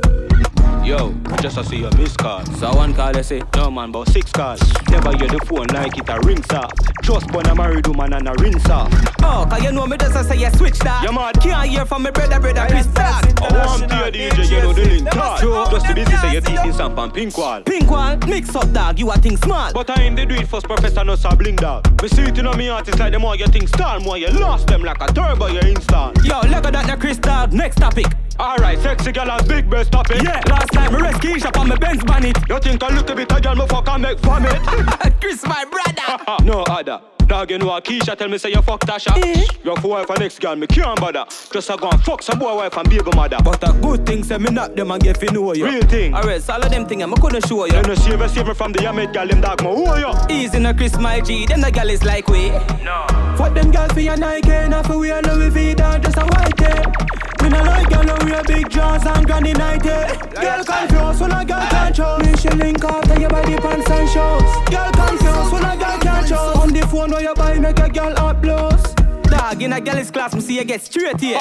Yo, 0.83 1.13
just 1.41 1.55
to 1.55 1.63
see 1.63 1.77
your 1.77 1.95
missed 1.95 2.17
call. 2.17 2.45
So 2.57 2.75
one 2.75 2.93
call 2.93 3.13
they 3.13 3.23
say, 3.23 3.41
no 3.55 3.71
man, 3.71 3.91
but 3.93 4.09
six 4.09 4.29
calls. 4.33 4.59
Never 4.89 5.15
hear 5.15 5.29
the 5.29 5.39
phone 5.45 5.67
like 5.67 5.97
it 5.97 6.09
a 6.09 6.19
ring 6.27 6.43
off. 6.51 6.73
Just 7.01 7.27
born 7.29 7.45
a 7.45 7.55
married 7.55 7.87
woman 7.87 8.11
and 8.11 8.27
a 8.27 8.33
rinse 8.33 8.69
off. 8.69 8.91
Oh, 9.21 9.47
cause 9.49 9.63
you 9.63 9.71
know 9.71 9.87
me 9.87 9.95
just 9.95 10.13
a 10.15 10.23
say 10.25 10.37
you 10.37 10.49
switch 10.51 10.77
that. 10.79 11.01
You 11.03 11.13
mad? 11.13 11.39
Can't 11.39 11.69
hear 11.69 11.85
from 11.85 12.03
me 12.03 12.11
brother, 12.11 12.37
brother 12.37 12.67
Chris 12.67 12.87
Dog. 12.87 13.23
I 13.41 13.65
want 13.65 13.89
to 13.89 13.95
hear 13.95 14.11
DJ, 14.11 14.51
you 14.51 14.61
know 14.61 14.73
the 14.73 14.85
link 14.85 15.09
class. 15.09 15.39
Just 15.71 15.85
to 15.85 15.95
busy 15.95 16.17
say 16.17 16.33
your 16.33 16.41
teeth 16.41 16.65
in 16.65 16.73
some 16.73 16.95
pan 16.95 17.11
pink 17.11 17.37
wall. 17.37 17.61
Pink 17.61 17.89
wall, 17.89 18.17
mix 18.27 18.53
up 18.53 18.69
dog, 18.73 18.99
you 18.99 19.09
a 19.09 19.15
think 19.15 19.41
small. 19.41 19.71
But 19.71 19.89
I 19.89 20.01
ain't 20.01 20.17
the 20.17 20.25
do 20.25 20.35
it 20.35 20.49
first 20.49 20.65
professor, 20.65 21.05
no 21.05 21.15
sabling 21.15 21.55
dog. 21.55 22.01
Me 22.01 22.09
see 22.09 22.23
it 22.23 22.37
in 22.37 22.45
on 22.45 22.57
me 22.57 22.67
artist 22.67 22.99
like 22.99 23.13
the 23.13 23.19
more 23.19 23.37
you 23.37 23.47
think 23.47 23.69
style, 23.69 24.01
more 24.01 24.17
you 24.17 24.27
lost 24.27 24.67
them 24.67 24.83
like 24.83 25.01
a 25.01 25.07
turbo 25.13 25.47
you 25.47 25.61
install. 25.61 26.11
Yo, 26.25 26.41
look 26.41 26.65
at 26.65 26.73
that 26.73 26.87
the 26.87 26.97
Chris 26.97 27.17
Dog, 27.17 27.53
next 27.53 27.77
topic. 27.77 28.07
Alright, 28.39 28.79
sexy 28.79 29.11
girl 29.11 29.29
has 29.29 29.47
big 29.47 29.69
breast 29.69 29.91
topic. 29.91 30.21
Yeah, 30.23 30.41
last 30.49 30.72
time 30.73 30.93
me 30.93 31.01
rescue 31.01 31.39
shop 31.39 31.57
on 31.57 31.69
my 31.69 31.75
Benz 31.75 32.03
bonnet. 32.03 32.37
You 32.49 32.59
think 32.59 32.83
I 32.83 32.95
look 32.95 33.09
a 33.09 33.15
bit 33.15 33.31
a 33.31 33.39
girl, 33.39 33.55
me 33.55 33.67
fuck 33.67 33.87
and 33.89 34.03
make 34.03 34.19
vomit? 34.19 34.61
Chris, 35.21 35.43
my 35.45 35.65
brother. 35.65 36.43
no 36.45 36.63
other. 36.63 37.01
Dog, 37.27 37.51
you 37.51 37.57
know 37.57 37.73
a 37.73 37.81
Keisha 37.81 38.17
tell 38.17 38.27
me 38.27 38.37
say 38.37 38.49
you 38.49 38.61
fuck 38.61 38.81
Tasha. 38.81 39.15
Eh? 39.17 39.45
Your 39.63 39.77
for 39.77 39.89
wife 39.89 40.09
and 40.09 40.19
next 40.19 40.39
girl, 40.39 40.55
me 40.55 40.67
can't 40.67 40.99
bother. 40.99 41.25
Just 41.51 41.69
a 41.69 41.77
go 41.77 41.89
and 41.89 42.01
fuck 42.03 42.21
some 42.21 42.37
boy 42.37 42.55
wife 42.55 42.75
and 42.75 42.89
baby 42.89 43.09
mother. 43.15 43.37
But 43.43 43.67
a 43.67 43.71
good 43.73 44.05
thing 44.05 44.23
say 44.23 44.37
me 44.37 44.51
not 44.51 44.75
them 44.75 44.91
and 44.91 45.01
get 45.01 45.17
fi 45.17 45.27
know 45.27 45.53
you. 45.53 45.65
Real 45.65 45.81
thing. 45.83 46.13
Alright, 46.13 46.43
so 46.43 46.53
all 46.53 46.63
of 46.63 46.69
them 46.69 46.85
thing 46.85 47.01
I 47.01 47.11
couldn't 47.13 47.47
show 47.47 47.65
you. 47.65 47.75
You 47.75 47.81
know 47.81 47.95
save 47.95 48.29
save 48.29 48.47
me 48.47 48.53
from 48.53 48.73
the 48.73 48.85
Ahmed 48.85 49.13
girl, 49.13 49.27
them 49.27 49.41
dog, 49.41 49.63
me 49.63 49.69
who 49.69 49.85
are 49.85 49.99
you? 49.99 50.35
Easy 50.35 50.59
no 50.59 50.73
Chris, 50.73 50.97
my 50.97 51.21
G, 51.21 51.45
them 51.45 51.61
the 51.61 51.71
gal 51.71 51.89
is 51.89 52.03
like 52.03 52.27
we. 52.27 52.49
No. 52.83 53.05
Fuck 53.37 53.53
them 53.53 53.71
girls 53.71 53.93
for 53.93 54.01
your 54.01 54.17
Nike, 54.17 54.67
not 54.67 54.85
for 54.85 54.97
we 54.97 55.11
a 55.11 55.21
Louis 55.21 55.49
V, 55.49 55.73
dog, 55.75 56.03
just 56.03 56.17
a 56.17 56.25
white 56.25 56.57
tape. 56.57 57.32
Me 57.43 57.49
no 57.49 57.61
like 57.61 57.89
girl 57.89 58.03
who 58.03 58.31
wear 58.31 58.43
big 58.43 58.69
jaws 58.69 59.05
and 59.05 59.25
granny 59.25 59.51
nighty. 59.51 59.89
Eh. 59.89 60.15
Girl 60.31 60.63
confused 60.63 61.19
when 61.19 61.31
a 61.31 61.43
girl 61.43 61.67
can't 61.69 61.93
show. 61.93 62.17
Me 62.19 62.37
she 62.37 62.49
link 62.49 62.83
after 62.83 63.19
your 63.19 63.29
body 63.29 63.57
pants 63.57 63.91
and 63.91 64.09
shows. 64.09 64.43
Girl 64.71 64.91
confused 64.93 65.51
when 65.51 65.65
a 65.65 65.75
girl 65.75 65.97
can't 65.99 66.27
show. 66.27 66.53
On 66.61 66.69
the 66.71 66.87
phone 66.87 67.11
where 67.11 67.21
you 67.21 67.33
buy 67.33 67.59
make 67.59 67.79
a 67.79 67.89
girl 67.89 68.13
uploads. 68.15 68.92
Dog 69.33 69.63
in 69.63 69.73
a 69.73 69.81
girl's 69.81 70.11
class, 70.11 70.35
me 70.35 70.41
see 70.41 70.57
you 70.57 70.63
get 70.63 70.81
straight 70.81 71.19
here. 71.25 71.39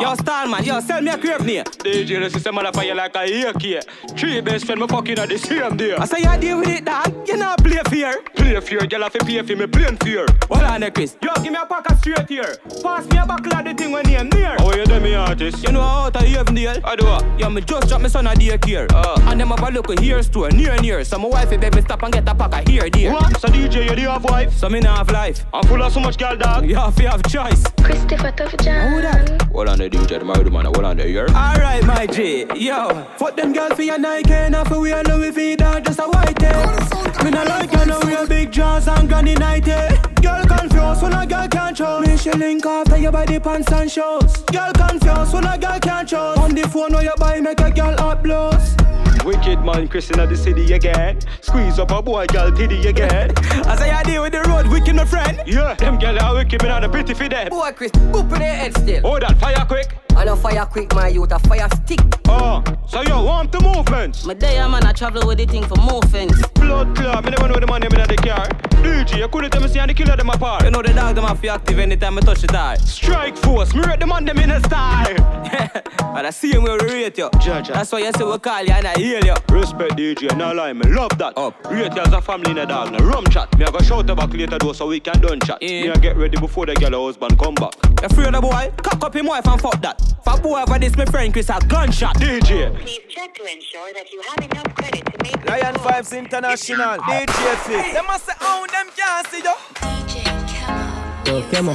yo, 0.00 0.14
star 0.14 0.46
man, 0.46 0.64
yo, 0.64 0.80
sell 0.80 1.02
me 1.02 1.10
a 1.10 1.18
crib 1.18 1.42
near. 1.42 1.62
DJ, 1.64 2.18
this 2.20 2.34
is 2.36 2.46
a 2.46 2.50
motherfucker 2.50 2.94
like 2.96 3.14
a 3.16 3.48
AK. 3.50 4.16
Three 4.16 4.40
best 4.40 4.64
friend, 4.64 4.80
me 4.80 4.86
fucking 4.86 5.18
at 5.18 5.28
the 5.28 5.36
same 5.38 5.76
day. 5.76 5.94
I 5.94 6.06
say 6.06 6.20
you 6.20 6.40
deal 6.40 6.58
with 6.58 6.68
it, 6.68 6.84
dog. 6.86 7.28
You 7.28 7.36
not 7.36 7.58
play 7.62 7.80
fear. 7.90 8.22
Play 8.34 8.58
fear, 8.60 8.80
girl, 8.86 9.02
have 9.02 9.12
to 9.12 9.24
pay 9.24 9.42
for 9.42 9.56
me 9.56 9.66
plain 9.66 9.96
fear. 9.98 10.26
Hold 10.48 10.62
on, 10.62 10.80
there, 10.80 10.90
Chris. 10.90 11.16
Yo, 11.20 11.34
give 11.42 11.52
me 11.52 11.58
a 11.60 11.66
pack 11.66 11.90
of 11.90 11.98
straight 11.98 12.28
here. 12.28 12.56
Pass 12.82 13.06
me 13.08 13.18
a 13.18 13.26
buckle 13.26 13.54
of 13.54 13.64
the 13.64 13.74
thing 13.74 13.92
when 13.92 14.08
you're 14.08 14.24
near. 14.24 14.56
How 14.58 14.72
you 14.72 14.86
do 14.86 14.98
me 15.00 15.14
artist? 15.14 15.62
You 15.64 15.72
know 15.72 15.82
how 15.82 16.10
to 16.10 16.26
even 16.26 16.54
deal? 16.54 16.74
I 16.82 16.96
do 16.96 17.04
what? 17.04 17.24
Yo, 17.38 17.50
me 17.50 17.60
just 17.60 17.88
drop 17.88 18.00
me 18.00 18.08
son 18.08 18.26
a 18.26 18.30
daycare. 18.30 18.90
Uh. 18.90 19.20
And 19.28 19.38
them 19.40 19.48
have 19.48 19.62
a 19.62 19.70
look 19.70 19.98
hair 20.00 20.22
store 20.22 20.50
near 20.50 20.72
and 20.72 20.82
near. 20.82 21.04
So 21.04 21.18
my 21.18 21.28
wife 21.28 21.50
beg 21.60 21.74
me 21.74 21.82
stop 21.82 22.02
and 22.02 22.12
get 22.12 22.26
a 22.28 22.34
pack 22.34 22.54
of 22.54 22.68
hair 22.68 22.88
there. 22.88 23.12
What? 23.12 23.38
So 23.40 23.48
DJ, 23.48 23.90
you 23.90 23.96
do 23.96 24.02
have 24.08 24.24
wife? 24.24 24.52
So 24.54 24.68
me 24.70 24.80
not 24.80 24.96
have 24.98 25.10
life. 25.10 25.44
I'm 25.52 25.62
full 25.66 25.82
of 25.82 25.92
so 25.92 26.00
much 26.00 26.16
girl, 26.16 26.36
dog. 26.36 26.66
You 26.68 26.76
have 26.76 26.94
to 26.96 27.08
have 27.10 27.22
choice. 27.34 27.64
Christopher 27.82 28.30
Tough 28.30 28.56
John. 28.58 28.92
Who 28.92 29.02
that? 29.02 29.42
Hold 29.50 29.68
on 29.68 29.78
the 29.78 29.90
DJ, 29.90 30.20
the 30.20 30.24
married 30.24 30.52
man, 30.52 30.66
hold 30.66 30.84
on 30.84 30.96
the 30.96 31.06
ear. 31.06 31.26
Alright, 31.30 31.84
my 31.84 32.06
G. 32.06 32.46
Yo, 32.54 33.04
fuck 33.18 33.36
them 33.36 33.52
girls 33.52 33.72
for 33.72 33.82
your 33.82 33.98
Nike, 33.98 34.48
not 34.50 34.68
for 34.68 34.80
wear 34.80 35.02
Louis 35.02 35.30
V, 35.30 35.56
dog, 35.56 35.84
just 35.84 35.98
a 35.98 36.04
white 36.04 36.36
tape. 36.36 37.24
Me 37.24 37.30
not 37.30 37.48
like 37.48 37.72
you 37.72 37.86
know 37.86 37.98
wear 38.04 38.24
big 38.26 38.52
jaws 38.52 38.86
and 38.86 39.08
granny 39.08 39.34
nighty. 39.34 39.72
Eh. 39.72 39.96
Girl 40.22 40.44
confused 40.46 41.02
when 41.02 41.12
a 41.12 41.26
girl 41.26 41.48
can't 41.48 41.76
show. 41.76 42.00
Me 42.00 42.16
she 42.16 42.30
link 42.30 42.64
after 42.64 42.98
your 42.98 43.10
body 43.10 43.40
pants 43.40 43.72
and 43.72 43.90
shows. 43.90 44.36
Girl 44.52 44.72
confused 44.72 45.34
when 45.34 45.44
a 45.44 45.58
girl 45.58 45.80
can't 45.80 46.08
show. 46.08 46.34
On 46.38 46.54
the 46.54 46.62
phone 46.68 46.92
where 46.92 47.02
you 47.02 47.14
buy 47.18 47.40
make 47.40 47.60
a 47.60 47.70
girl 47.70 47.96
uploads. 47.96 48.83
Wicked 49.24 49.64
man, 49.64 49.88
Chris 49.88 50.10
in 50.10 50.18
the 50.18 50.36
city 50.36 50.70
again. 50.74 51.18
Squeeze 51.40 51.78
up 51.78 51.90
a 51.90 52.02
boy, 52.02 52.26
girl, 52.26 52.52
titty 52.52 52.86
again. 52.86 53.32
I 53.66 53.74
say 53.76 53.90
I 53.90 54.02
deal 54.02 54.22
with 54.22 54.32
the 54.32 54.42
road, 54.42 54.66
wicked 54.66 54.94
my 54.94 55.06
friend. 55.06 55.40
Yeah, 55.46 55.72
them 55.74 55.98
girl 55.98 56.20
are 56.20 56.34
wicked, 56.34 56.62
me 56.62 56.68
not 56.68 56.84
a 56.84 56.90
pretty 56.90 57.14
for 57.14 57.28
them. 57.28 57.48
Boy, 57.48 57.72
Chris, 57.74 57.90
boop 57.92 58.30
in 58.34 58.40
their 58.40 58.54
head 58.54 58.76
still. 58.76 59.06
Oh, 59.06 59.18
that 59.18 59.38
fire 59.38 59.64
quick. 59.66 60.03
I 60.16 60.24
know 60.24 60.36
fire 60.36 60.64
quick, 60.66 60.94
my 60.94 61.08
youth, 61.08 61.32
a 61.32 61.38
fire 61.40 61.68
stick. 61.74 62.00
Oh, 62.28 62.62
so 62.86 63.02
you 63.02 63.14
want 63.14 63.52
the 63.52 63.60
movements? 63.60 64.24
My 64.24 64.34
day, 64.34 64.56
man, 64.58 64.84
I 64.84 64.92
travel 64.92 65.26
with 65.26 65.38
the 65.38 65.46
thing 65.46 65.64
for 65.64 65.76
more 65.76 66.00
movements. 66.02 66.48
Blood 66.54 66.96
club, 66.96 67.24
me 67.24 67.30
never 67.30 67.48
know 67.48 67.60
the 67.60 67.66
money 67.66 67.86
in 67.86 67.92
the 67.92 68.16
car. 68.16 68.48
DJ, 68.84 69.18
you 69.18 69.28
couldn't 69.28 69.50
tell 69.50 69.62
me 69.62 69.68
see 69.68 69.78
and 69.78 69.90
the 69.90 69.94
killer 69.94 70.16
them 70.16 70.30
apart. 70.30 70.64
You 70.64 70.70
know 70.70 70.82
the 70.82 70.92
dog 70.92 71.14
them 71.14 71.24
have 71.24 71.40
to 71.40 71.48
active 71.48 71.78
anytime 71.78 72.18
I 72.18 72.20
touch 72.20 72.40
the 72.42 72.46
die. 72.48 72.76
Strike 72.76 73.36
force, 73.38 73.74
me 73.74 73.82
rate 73.82 74.00
the 74.00 74.06
man 74.06 74.24
them 74.24 74.38
in 74.38 74.50
a 74.50 74.60
style. 74.60 75.16
and 76.16 76.26
I 76.26 76.30
see 76.30 76.52
him 76.52 76.62
where 76.62 76.78
we 76.78 76.92
rate 76.92 77.18
you. 77.18 77.30
Judge. 77.40 77.68
That's 77.68 77.90
why 77.92 78.00
you 78.00 78.12
say 78.12 78.24
we 78.24 78.38
call 78.38 78.62
you 78.62 78.72
and 78.72 78.86
I 78.86 78.98
hear 78.98 79.20
you. 79.24 79.34
Respect 79.50 79.92
DJ, 79.96 80.36
no 80.36 80.52
lie, 80.52 80.72
me 80.72 80.84
love 80.90 81.16
that. 81.18 81.36
Up. 81.36 81.54
Rate 81.70 81.94
you 81.94 82.02
as 82.02 82.12
a 82.12 82.20
family 82.20 82.50
in 82.50 82.58
a 82.58 82.66
dog, 82.66 82.92
no 82.92 82.98
rum 82.98 83.24
chat. 83.26 83.56
Me 83.58 83.64
I 83.64 83.70
go 83.70 83.78
shout 83.80 84.06
back 84.06 84.32
later 84.32 84.58
though 84.58 84.72
so 84.72 84.86
we 84.86 85.00
can 85.00 85.20
done 85.20 85.40
chat. 85.40 85.58
Yeah. 85.62 85.82
Me 85.82 85.90
I 85.90 85.96
get 85.96 86.16
ready 86.16 86.38
before 86.38 86.66
the 86.66 86.74
girl 86.74 87.06
husband 87.06 87.38
come 87.38 87.54
back. 87.54 87.74
You 88.02 88.06
afraid 88.06 88.26
of 88.28 88.32
the 88.34 88.40
boy? 88.42 88.72
Cock 88.82 89.04
up 89.04 89.16
him 89.16 89.26
wife 89.26 89.46
and 89.46 89.60
fuck 89.60 89.80
that. 89.80 90.03
For 90.24 90.40
boy 90.40 90.62
over 90.62 90.78
this, 90.78 90.96
my 90.96 91.04
friend 91.04 91.32
Chris 91.32 91.50
a 91.50 91.58
gunshot. 91.68 92.16
DJ. 92.16 92.74
Please 92.80 93.00
check 93.08 93.34
to 93.34 93.42
ensure 93.44 93.92
that 93.92 94.10
you 94.12 94.22
have 94.22 94.38
enough 94.50 94.74
credit 94.74 95.04
to 95.04 95.22
make 95.22 95.48
Lion 95.48 95.74
Vibes 95.74 96.16
International, 96.16 96.98
DJ 96.98 97.56
Fif. 97.66 97.94
They 97.94 98.02
must 98.06 98.24
say, 98.26 98.32
oh, 98.40 98.66
them 98.72 98.86
can't 98.96 99.26
see 99.28 99.38
you. 99.38 99.54
DJ 99.74 100.24
Kemo. 100.48 101.26
Yo, 101.26 101.42
Kemo. 101.50 101.74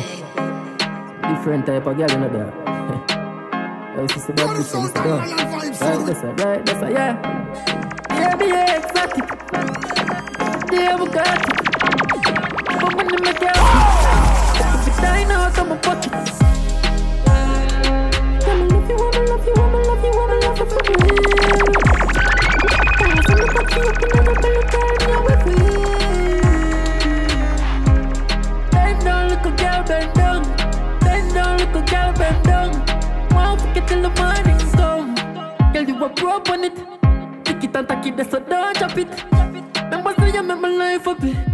Different 1.36 1.66
type 1.66 1.86
of 1.86 1.98
girl 1.98 2.12
in 2.12 2.22
there. 2.34 2.52
hey, 3.96 4.08
sister, 4.08 4.34
that 4.34 4.48
bitch, 4.48 4.64
sister, 4.64 5.04
go. 5.04 5.18
Right, 5.18 6.06
that's 6.06 6.24
a, 6.24 6.46
right, 6.46 6.66
that's 6.66 6.82
a, 6.82 6.92
yeah. 6.92 7.14
Yeah, 8.10 8.36
be 8.36 8.46
exotic. 8.46 9.28
Yeah, 10.72 10.98
Bugatti. 10.98 11.54
But 12.82 12.96
when 12.96 13.10
you 13.10 13.18
make 13.24 13.42
it, 13.42 13.58
if 14.76 14.88
you 14.88 14.94
die 15.02 15.24
out 15.34 15.58
of 15.58 15.68
my 15.68 15.78
pocket. 15.78 16.12
Tell 16.12 16.39
up 38.82 38.98
it. 38.98 39.24
Remember, 39.84 40.14
say 40.18 40.32
you 40.34 40.44
make 40.44 40.60
my 40.60 40.70
life 40.70 41.08
up. 41.08 41.49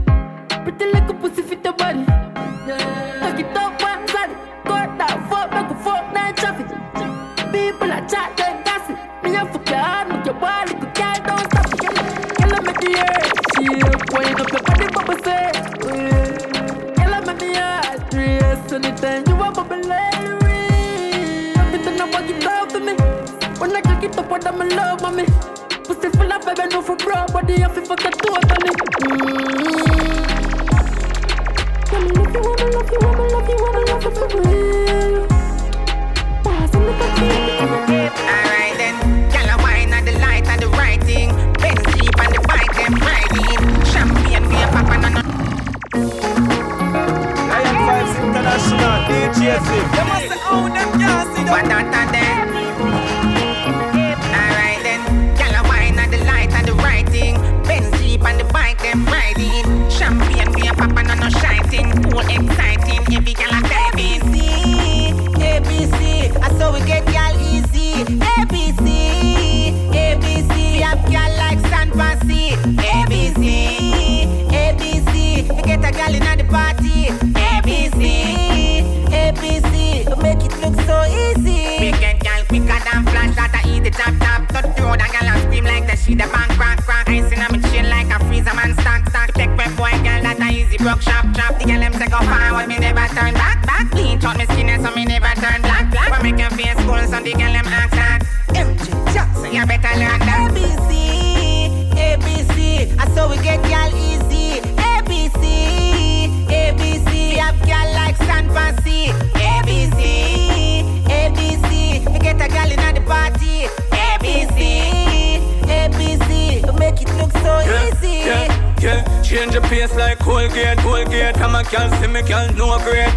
Yeah. 119.71 119.87
Change 119.87 119.91
the 119.91 119.95
pace 119.95 119.95
like 119.95 120.19
Colgate, 120.19 120.77
Colgate. 120.79 121.37
I'm 121.39 121.55
a 121.55 121.63
girl, 121.63 121.89
see 122.01 122.07
me 122.07 122.21
girl, 122.21 122.51
no 122.53 122.77
great. 122.83 123.13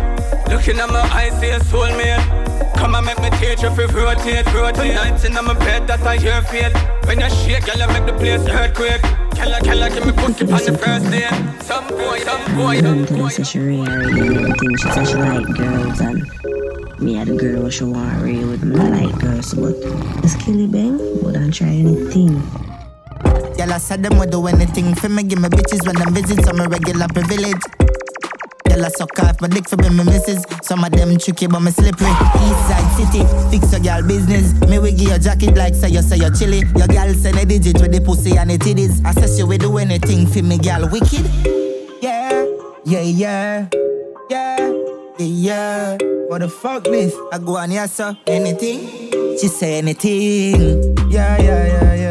Looking 0.49 0.79
at 0.81 0.89
my 0.89 1.01
eyes, 1.13 1.39
see 1.41 1.51
a 1.51 1.59
soulmate. 1.61 2.77
Come 2.77 2.95
and 2.95 3.07
make 3.07 3.21
me 3.21 3.31
teach 3.39 3.63
you 3.63 3.71
if 3.71 3.79
you 3.79 3.87
rotate, 3.87 4.47
rotate. 4.55 4.95
Nights 4.95 5.25
in 5.25 5.35
my 5.35 5.55
bed, 5.55 5.87
that 5.89 6.03
I 6.03 6.17
hear 6.17 6.43
feel. 6.43 6.71
When 7.07 7.21
you 7.21 7.31
shake, 7.31 7.67
girl, 7.67 7.79
you 7.79 7.89
make 7.89 8.07
the 8.07 8.13
place 8.19 8.47
earthquake. 8.49 9.03
Killer, 9.35 9.61
killer, 9.61 9.91
give 9.91 10.07
me 10.07 10.13
pussy 10.13 10.45
on 10.45 10.65
the 10.65 10.79
first 10.79 11.11
day. 11.11 11.29
Some 11.63 11.89
boy, 11.89 12.19
some 12.21 12.57
boy, 12.57 12.81
some 12.81 13.05
boy. 13.05 13.29
She 13.29 13.59
really 13.59 14.13
real 14.13 14.55
thing. 14.55 14.77
She 14.77 14.91
said 14.91 15.09
she 15.09 15.15
like 15.15 15.47
girls 15.57 16.01
and 16.01 16.27
me 17.01 17.15
had 17.15 17.29
a 17.29 17.37
girl 17.37 17.71
she 17.71 17.85
want 17.85 18.23
real 18.23 18.49
with. 18.49 18.65
I 18.79 18.89
like 18.89 19.19
girls, 19.21 19.55
but 19.55 19.81
just 20.23 20.41
kill 20.41 20.59
it, 20.59 20.73
bang. 20.73 20.99
But 21.23 21.35
don't 21.35 21.53
try 21.53 21.69
anything. 21.69 22.43
Girl, 23.69 23.75
I 23.75 23.81
said 23.81 24.03
them 24.03 24.19
would 24.19 24.31
do 24.31 24.47
anything 24.47 24.95
for 24.95 25.11
me. 25.11 25.23
Give 25.25 25.39
me 25.39 25.51
bitches 25.51 25.87
when 25.87 25.97
them 25.97 26.15
visit 26.15 26.43
some 26.43 26.59
a 26.59 26.67
regular 26.67 27.07
privilege. 27.09 27.61
Girl, 28.65 28.83
I 28.83 28.89
suck 28.89 29.19
off 29.19 29.43
my 29.43 29.49
dick 29.49 29.69
for 29.69 29.77
me, 29.77 29.91
me 29.91 30.05
misses. 30.05 30.43
Some 30.63 30.85
of 30.85 30.91
them 30.91 31.19
tricky, 31.19 31.49
but 31.49 31.61
me 31.61 31.71
slippery. 31.71 32.09
East 32.09 32.63
side 32.67 32.89
city, 32.97 33.23
fix 33.51 33.71
your 33.71 33.83
girl 33.83 34.09
business. 34.09 34.55
Me 34.71 34.79
give 34.93 35.09
your 35.09 35.19
jacket 35.19 35.55
like 35.55 35.75
say 35.75 35.91
you 35.91 36.01
say 36.01 36.17
you 36.17 36.35
chilly. 36.35 36.63
Your 36.77 36.87
girl 36.87 37.13
send 37.13 37.37
a 37.37 37.45
digit 37.45 37.79
with 37.79 37.93
the 37.93 38.01
pussy 38.01 38.39
and 38.39 38.49
the 38.49 38.57
titties. 38.57 39.05
I 39.05 39.13
says 39.13 39.39
you 39.39 39.47
will 39.47 39.59
do 39.59 39.77
anything 39.77 40.27
for 40.27 40.43
me, 40.43 40.57
girl. 40.57 40.89
Wicked. 40.89 41.29
Yeah, 42.01 42.47
yeah, 42.87 43.03
yeah, 43.03 43.69
yeah, 44.31 44.73
yeah. 45.19 45.99
What 46.29 46.41
the 46.41 46.49
fuck 46.49 46.85
this? 46.85 47.15
I 47.31 47.39
go 47.39 47.59
on 47.59 47.71
here, 47.71 47.87
sir. 47.87 48.17
Anything? 48.27 49.37
She 49.37 49.49
say 49.49 49.77
anything. 49.77 50.97
Yeah, 51.11 51.37
yeah, 51.37 51.67
yeah, 51.67 51.95
yeah. 51.95 52.08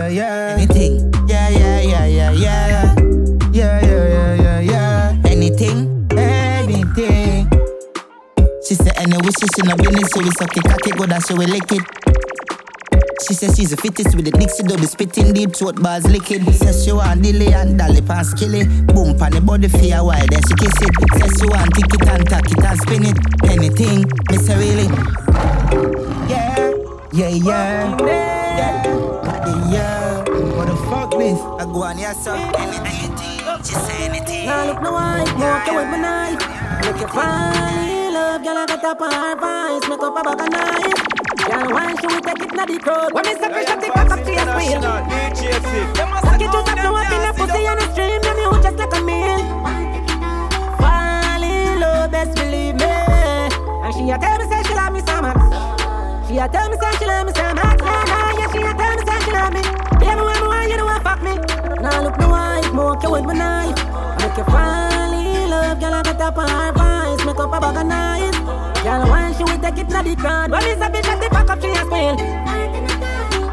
Wishes 9.28 9.52
she 9.56 9.62
no 9.68 9.76
business, 9.76 10.10
so 10.12 10.22
we 10.24 10.32
suck 10.32 10.56
it, 10.56 10.64
cock 10.64 10.88
it, 10.88 10.96
good 10.96 11.12
and 11.12 11.26
she 11.26 11.34
will 11.34 11.48
lick 11.48 11.72
it. 11.72 11.84
She 13.28 13.34
says 13.34 13.58
she's 13.58 13.72
the 13.72 13.78
fittest 13.78 14.16
with 14.16 14.24
the 14.24 14.32
Dixie 14.32 14.64
do 14.64 14.78
the 14.78 14.88
spitting 14.88 15.34
deep 15.34 15.54
throat 15.54 15.82
bars 15.82 16.08
licking. 16.08 16.46
Says 16.54 16.86
she 16.86 16.94
want 16.94 17.22
dilly 17.22 17.52
and 17.52 17.78
dolly 17.78 18.02
pass 18.02 18.34
kill 18.34 18.54
it. 18.54 18.68
Boom 18.88 19.18
pan 19.20 19.34
the 19.34 19.42
body 19.42 19.68
for 19.68 19.84
a 19.84 20.00
while, 20.00 20.28
then 20.32 20.42
she 20.48 20.54
kiss 20.56 20.80
it. 20.80 20.94
Says 21.20 21.34
she 21.36 21.46
want 21.46 21.76
tick 21.76 21.92
it 21.92 22.08
and 22.08 22.24
tack 22.30 22.48
it 22.48 22.64
and 22.64 22.80
spin 22.80 23.04
it. 23.04 23.18
Anything, 23.52 24.08
me 24.32 24.38
say 24.38 24.56
really. 24.56 24.88
Yeah, 26.32 26.72
yeah, 27.12 27.28
yeah, 27.28 27.98
yeah, 28.00 28.88
yeah. 29.68 30.24
What 30.56 30.68
the 30.72 30.76
fuck 30.88 31.12
this? 31.12 31.40
I 31.60 31.66
go 31.68 31.84
on 31.84 31.98
here, 31.98 32.14
so 32.14 32.32
anything. 32.32 33.44
She 33.66 33.76
say 33.76 34.08
anything. 34.08 34.46
Now 34.46 34.72
look 34.72 34.82
no 34.82 34.94
white, 34.94 35.28
walk 35.36 35.68
away 35.68 35.86
my 35.92 35.98
knife. 36.00 36.40
Look 36.86 37.02
you 37.02 37.08
fine, 37.08 37.66
love, 38.38 38.46
girl, 38.46 38.58
I 38.58 38.66
got 38.66 38.84
up 38.84 39.02
on 39.02 39.12
her 39.12 39.36
vines, 39.36 39.88
make 39.90 40.00
up 40.00 40.18
a 40.18 40.24
bag 40.24 40.42
of 40.42 40.50
knife. 40.52 41.02
Girl, 41.48 41.68
why 41.74 41.96
should 41.96 42.12
we 42.12 42.22
take 42.22 42.42
it 42.42 42.54
na 42.54 42.66
the 42.66 42.78
crowd? 42.78 43.14
When 43.14 43.26
it's 43.26 43.42
a 43.42 43.50
fish, 43.50 43.68
I 43.68 43.76
take 43.82 43.94
back 43.94 44.12
up 44.12 44.22
to 44.24 44.32
your 44.32 44.46
squeal. 44.46 44.82
Like 44.82 46.42
it 46.42 46.52
just 46.52 46.70
up, 46.70 46.78
no 46.78 46.96
up 46.96 47.12
in 47.12 47.24
a 47.26 47.34
pussy 47.34 47.68
on 47.68 47.78
the 47.78 47.88
stream, 47.94 48.22
then 48.22 48.38
you 48.38 48.52
just 48.62 48.78
like 48.78 48.94
a 48.94 49.02
meal. 49.02 49.42
Fall 50.78 51.44
in 51.44 51.80
love, 51.80 52.12
best 52.12 52.36
believe 52.36 52.76
me. 52.76 52.86
And 52.86 53.94
she 53.96 54.10
a 54.12 54.18
tell 54.18 54.38
me 54.38 54.46
say 54.46 54.62
she 54.68 54.74
love 54.76 54.94
me 54.94 55.02
so 55.02 55.22
much. 55.22 55.42
She 56.28 56.38
a 56.38 56.48
tell 56.48 56.70
me 56.70 56.78
say 56.78 56.92
she 57.00 57.06
love 57.06 57.26
me 57.26 57.34
so 57.34 57.46
much. 57.58 57.80
Nah, 57.82 58.04
nah, 58.06 58.38
yeah, 58.38 58.52
she 58.54 58.60
a 58.62 58.74
tell 58.78 58.94
me 58.94 59.04
say 59.08 59.18
she 59.26 59.32
love 59.34 59.54
me. 59.54 59.64
Baby, 59.98 60.22
when 60.22 60.38
me 60.38 60.48
want 60.48 60.70
you, 60.70 60.78
do 60.78 60.86
I 60.86 61.00
fuck 61.02 61.22
me? 61.26 61.34
Now 61.82 62.04
look 62.04 62.18
no 62.20 62.30
white, 62.30 62.70
more 62.74 62.98
you 63.02 63.10
with 63.10 63.26
my 63.26 63.34
knife. 63.34 63.78
Make 64.22 64.38
you 64.38 64.46
fall 64.46 65.14
in 65.14 65.50
love, 65.50 65.80
girl, 65.80 65.94
I 65.94 66.04
got 66.04 66.22
up 66.22 66.38
on 66.38 66.50
her 66.50 66.72
vines, 66.74 66.97
make 67.38 67.54
up 67.54 67.64
a 67.64 67.72
bag. 67.72 68.84
Girl, 68.84 69.12
when 69.12 69.34
she 69.36 69.44
will 69.44 69.60
take 69.60 69.78
it 69.78 69.90
to 69.90 70.04
the 70.04 70.16
crowd, 70.16 70.52
when 70.52 70.64
it's 70.64 70.82
a 70.82 70.90
bitch, 70.90 71.08
I 71.08 71.20
take 71.20 71.32
back 71.32 71.50
up, 71.50 71.62
she 71.62 71.70
a 71.70 71.76
squeal. 71.86 72.16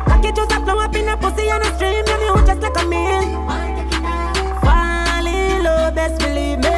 Cock 0.04 0.24
it 0.24 0.36
just 0.36 0.52
a 0.52 0.60
flow 0.64 0.78
up 0.78 0.94
in 0.94 1.08
a 1.08 1.16
pussy 1.16 1.50
on 1.50 1.60
the 1.60 1.74
stream, 1.76 2.04
you 2.06 2.46
just 2.46 2.60
like 2.60 2.76
a 2.76 2.84
meal. 2.86 3.24
Fall 4.62 5.26
in 5.26 5.62
love, 5.64 5.94
best 5.94 6.18
believe 6.18 6.58
me. 6.58 6.70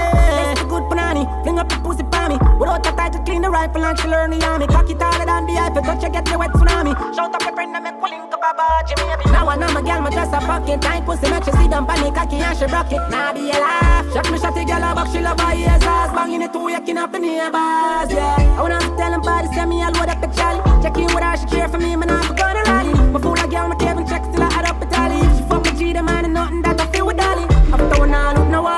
Good 0.67 0.85
punani, 0.91 1.25
fling 1.43 1.59
up 1.59 1.69
the 1.69 1.77
pussy 1.77 2.05
for 2.11 2.29
me. 2.29 2.39
Without 2.59 2.87
a 2.87 2.93
title, 2.93 3.23
clean 3.25 3.43
the 3.43 3.51
rifle 3.51 3.85
and 3.85 3.99
she 3.99 4.09
learn 4.09 4.31
the 4.31 4.45
army. 4.47 4.67
Cock 4.67 4.91
it 4.91 5.01
harder 5.01 5.27
than 5.27 5.47
the 5.47 5.59
Eiffel, 5.59 5.83
touch 5.83 6.03
you 6.03 6.11
get 6.11 6.25
the 6.25 6.39
wet 6.39 6.51
tsunami. 6.53 6.95
Shout 7.15 7.35
up 7.35 7.43
your 7.43 7.53
friend 7.53 7.77
and 7.77 7.85
make 7.85 8.03
link 8.03 8.36
up 8.47 8.55
a 8.55 8.57
bar, 8.57 8.83
Jimmy. 8.87 9.33
Now 9.33 9.49
I 9.49 9.57
know 9.57 9.71
my 9.73 9.83
girl, 9.83 10.01
my 10.01 10.11
dress 10.11 10.33
a 10.33 10.41
fucking 10.41 10.81
tight 10.81 11.05
pussy, 11.05 11.31
make 11.31 11.45
she 11.45 11.53
see 11.53 11.69
them 11.69 11.87
panic, 11.87 12.15
cocky 12.15 12.37
and 12.37 12.59
she 12.59 12.67
rock 12.67 12.93
it. 12.93 13.03
Now 13.11 13.33
be 13.33 13.51
alive. 13.51 14.07
Shot 14.13 14.31
me, 14.31 14.39
shot 14.39 14.55
the 14.55 14.65
girl, 14.65 14.81
back 14.81 15.09
she 15.13 15.21
love 15.21 15.41
her 15.41 15.55
ears, 15.55 15.83
ass 15.83 16.15
banging 16.15 16.43
it 16.43 16.53
too, 16.53 16.69
yaking 16.71 16.97
up 16.97 17.13
the 17.13 17.19
neighbors, 17.19 18.11
yeah. 18.13 18.57
I 18.59 18.63
wanna 18.63 18.79
tell 18.97 19.11
them 19.11 19.23
body, 19.23 19.49
send 19.55 19.71
me 19.71 19.83
a 19.83 19.91
load 19.91 20.09
up 20.09 20.21
the 20.21 20.29
jolly. 20.29 20.63
Check 20.83 20.97
in 20.99 21.07
with 21.07 21.25
her, 21.25 21.37
she 21.37 21.47
care 21.47 21.69
for 21.69 21.79
me, 21.79 21.97
man, 21.97 22.11
I'm 22.11 22.35
gonna 22.35 22.63
rally. 22.67 22.95
Fool 23.21 23.33
a 23.33 23.49
girl, 23.49 23.69
my 23.69 23.77
Kevin 23.77 24.07
check 24.07 24.23
still 24.25 24.43
I 24.43 24.49
add 24.53 24.67
up 24.67 24.83
a 24.83 24.87
tally. 24.87 25.21
She 25.37 25.43
fuck 25.49 25.63
with 25.65 25.79
G, 25.79 25.93
the 25.93 26.03
man, 26.03 26.25
and 26.25 26.35
nothing 26.35 26.63
that 26.63 26.81
I 26.81 26.87
feel 26.87 27.07
with 27.07 27.17
Dolly. 27.17 27.45
After 27.73 27.99
one, 27.99 28.15
I 28.15 28.33
look 28.35 28.49
no 28.49 28.76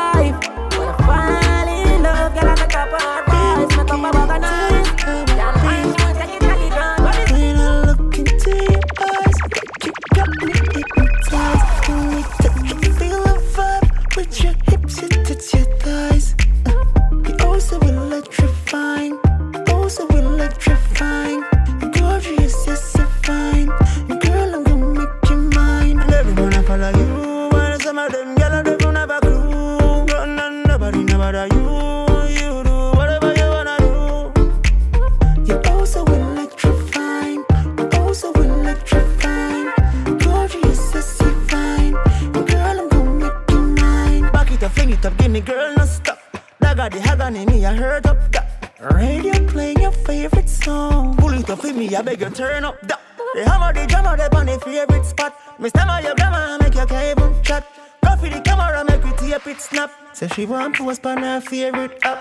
make 59.38 59.46
it 59.46 59.50
tape 59.50 59.56
it 59.56 59.62
snap. 59.62 59.90
Say 60.12 60.28
she 60.28 60.46
want 60.46 60.76
post 60.76 61.06
on 61.06 61.18
her 61.18 61.40
favorite 61.40 61.98
app. 62.02 62.18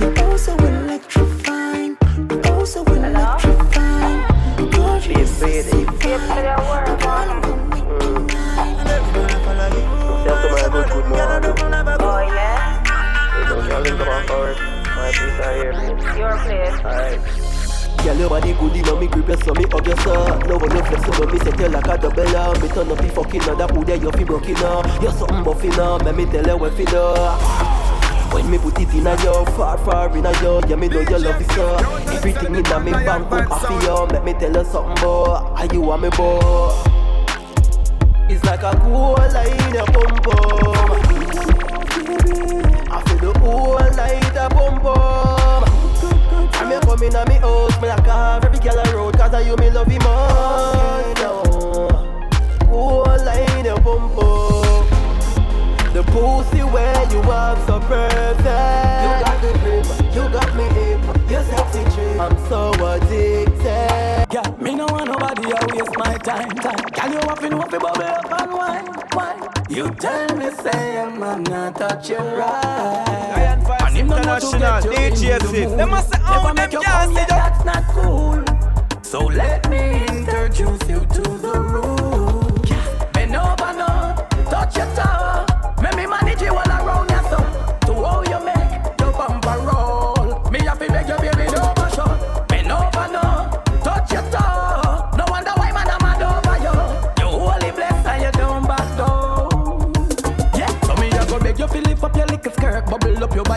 You're 0.00 0.14
oh 0.18 0.36
so 0.36 0.54
electrifying, 0.56 1.96
you're 2.30 2.46
oh 2.46 2.64
so 2.64 2.84
electrifying. 2.84 4.70
Gorgeous, 4.70 5.40
yes, 5.40 5.72
you're 5.72 5.86
fine. 5.88 6.48
Oh? 6.54 7.62
You 13.38 13.44
know, 13.48 13.58
y'all 13.68 13.80
link 13.80 14.00
up 14.00 14.08
on 14.08 14.26
forward. 14.26 14.56
My 14.56 15.10
piece 15.10 15.40
out 15.40 15.54
here. 15.56 15.72
Your 16.18 16.34
place. 16.38 16.78
Alright. 16.80 17.61
Girl, 18.04 18.16
your 18.16 18.28
body 18.30 18.52
good, 18.54 18.86
know 18.86 18.96
me 18.98 19.06
grip 19.06 19.28
you, 19.28 19.36
so 19.36 19.52
me 19.54 19.64
hug 19.70 19.86
you, 19.86 19.96
sir. 19.96 20.38
No 20.48 20.56
one 20.56 20.68
no 20.70 20.82
flexible, 20.84 21.26
me 21.26 21.38
set 21.38 21.58
you 21.60 21.68
like 21.68 21.86
a 21.86 21.98
double. 21.98 22.60
Me 22.60 22.68
turn 22.68 22.90
up 22.90 22.98
the 22.98 23.08
fucking 23.14 23.42
other 23.42 23.66
who 23.72 23.84
there, 23.84 23.96
you 23.96 24.10
feel 24.12 24.26
broken 24.26 24.56
up. 24.56 25.02
You're 25.02 25.12
something 25.12 25.44
buffy 25.44 25.68
now, 25.68 25.96
let 25.98 26.14
me 26.16 26.24
tell 26.26 26.46
you 26.46 26.64
you 26.64 26.86
do. 26.86 27.02
When 28.32 28.50
me 28.50 28.58
put 28.58 28.80
it 28.80 28.88
in 28.94 29.06
a 29.06 29.14
yo, 29.22 29.44
far, 29.44 29.76
far 29.78 30.16
in 30.16 30.24
a 30.24 30.32
yo, 30.42 30.60
yeah 30.66 30.76
me 30.76 30.88
know 30.88 31.00
you 31.00 31.18
love 31.18 31.40
it, 31.40 31.50
sir. 31.52 31.76
Everything 32.16 32.54
in 32.54 32.66
a 32.66 32.80
me 32.80 32.90
bank 32.92 33.28
book, 33.28 33.48
feel 33.60 33.82
you. 33.82 34.06
Let 34.06 34.24
me 34.24 34.32
tell 34.32 34.56
you 34.56 34.64
something, 34.64 34.94
boy. 35.02 35.52
Are 35.54 35.66
you 35.66 35.82
want 35.82 36.02
me, 36.02 36.08
boy? 36.10 36.40
It's 38.28 38.42
like 38.44 38.62
a 38.62 38.74
cool 38.80 39.12
line 39.12 39.76
a 39.76 39.84
pum 39.84 40.16
pum. 40.22 40.90
I 42.90 43.02
feel 43.06 43.18
the 43.18 43.38
whole 43.38 43.78
night 43.78 44.36
a 44.36 44.48
pum 44.48 44.80
pum. 44.80 45.21
Here 46.92 47.10
coming 47.10 47.28
me 47.28 47.40
house, 47.40 47.80
me 47.80 47.88
like 47.88 48.04
have 48.04 48.44
every 48.44 48.58
girl 48.58 48.78
around 48.78 49.12
Cause 49.12 49.32
I 49.32 49.40
you 49.40 49.56
me 49.56 49.70
love 49.70 49.86
him 49.86 50.02
most 50.02 51.16
now 51.22 51.42
Whole 52.66 53.04
line 53.04 53.66
a 53.66 53.74
pum 53.76 54.12
pum 54.14 54.86
The 55.94 56.02
pussy 56.12 56.62
where 56.62 57.10
you 57.10 57.22
have 57.22 57.66
so 57.66 57.80
perfect. 57.80 58.44
You 58.44 59.10
got 59.24 59.40
the 59.40 59.52
grip, 59.62 59.86
you 60.14 60.28
got 60.32 60.54
me 60.54 60.64
hip. 60.64 61.00
You 61.30 61.42
sexy 61.48 61.82
trick, 61.94 62.20
I'm 62.20 62.36
so 62.48 62.72
addicted. 62.72 64.26
Yeah, 64.30 64.54
me 64.60 64.74
no 64.74 64.84
want 64.86 65.06
nobody 65.08 65.42
to 65.44 65.66
waste 65.72 65.96
my 65.96 66.18
time, 66.18 66.50
time. 66.50 66.84
Can 66.92 67.12
you 67.12 67.18
up 67.20 67.42
in 67.42 67.54
up 67.54 67.70
bubble 67.70 68.02
up 68.02 68.40
and 68.40 68.52
wine, 68.52 68.88
wine? 69.14 69.48
You 69.70 69.90
tell 69.92 70.36
me 70.36 70.50
say 70.50 70.98
I'm 70.98 71.18
not 71.18 71.74
touch 71.76 72.10
you 72.10 72.18
right. 72.18 73.12
And 74.16 74.26
him 74.26 74.52
no 74.52 74.58
know 74.58 74.80
to 74.80 74.88
get 74.90 75.20
you 75.20 75.30
DJ 75.30 75.38
the 75.40 75.76
Them 75.76 75.90
must 75.90 76.12
say, 76.12 76.20
oh, 76.24 76.52
them 76.54 76.70
can't 76.70 77.16
see 77.16 77.24
that's 77.28 77.64
not 77.64 77.84
cool. 77.88 78.44
So 79.02 79.26
let 79.26 79.68
me 79.68 80.06
introduce 80.06 80.88
you 80.88 81.00
to 81.00 81.22
the 81.22 81.60
room. 81.60 82.62
Bend 83.12 83.36
over 83.36 83.72
now, 83.74 84.14
touch 84.50 84.76
your 84.76 84.86
toe. 84.94 85.51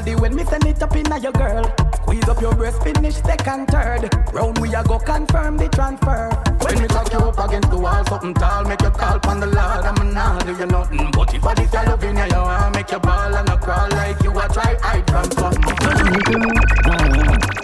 Body 0.06 0.22
when 0.22 0.36
me 0.36 0.44
send 0.46 0.66
it 0.66 0.82
up 0.82 0.96
inna 0.96 1.20
your 1.20 1.32
girl. 1.32 1.64
Squeeze 1.96 2.28
up 2.30 2.42
your 2.42 2.54
breast, 2.54 2.82
finish 2.84 3.16
second, 3.16 3.68
third. 3.68 4.10
Round 4.34 4.58
we 4.60 4.74
a 4.74 4.84
go 4.84 5.00
confirm 5.00 5.58
the 5.58 5.68
transfer. 5.70 6.30
When 6.62 6.82
me 6.82 6.88
cock 6.88 7.12
you 7.12 7.20
up 7.20 7.38
against 7.40 7.70
the 7.70 7.78
wall, 7.78 8.06
something 8.06 8.34
tall, 8.34 8.64
make 8.66 8.82
you 8.82 8.90
call 8.92 9.20
pon 9.20 9.40
the 9.40 9.48
Lord. 9.48 9.86
I'm 9.86 10.14
not 10.14 10.46
do 10.46 10.54
you 10.54 10.66
nothing, 10.66 11.12
but 11.12 11.34
if 11.34 11.44
I 11.44 11.54
this 11.56 11.74
your 11.74 11.84
loving 11.86 12.18
you, 12.18 12.24
you 12.24 12.38
want 12.38 12.76
make 12.76 12.92
you 12.92 13.00
ball 13.00 13.36
and 13.36 13.50
a 13.50 13.58
crawl 13.58 13.90
like 13.92 14.24
you 14.24 14.32
a 14.32 14.48
try 14.50 14.78
I 14.84 15.02
transform. 15.02 15.54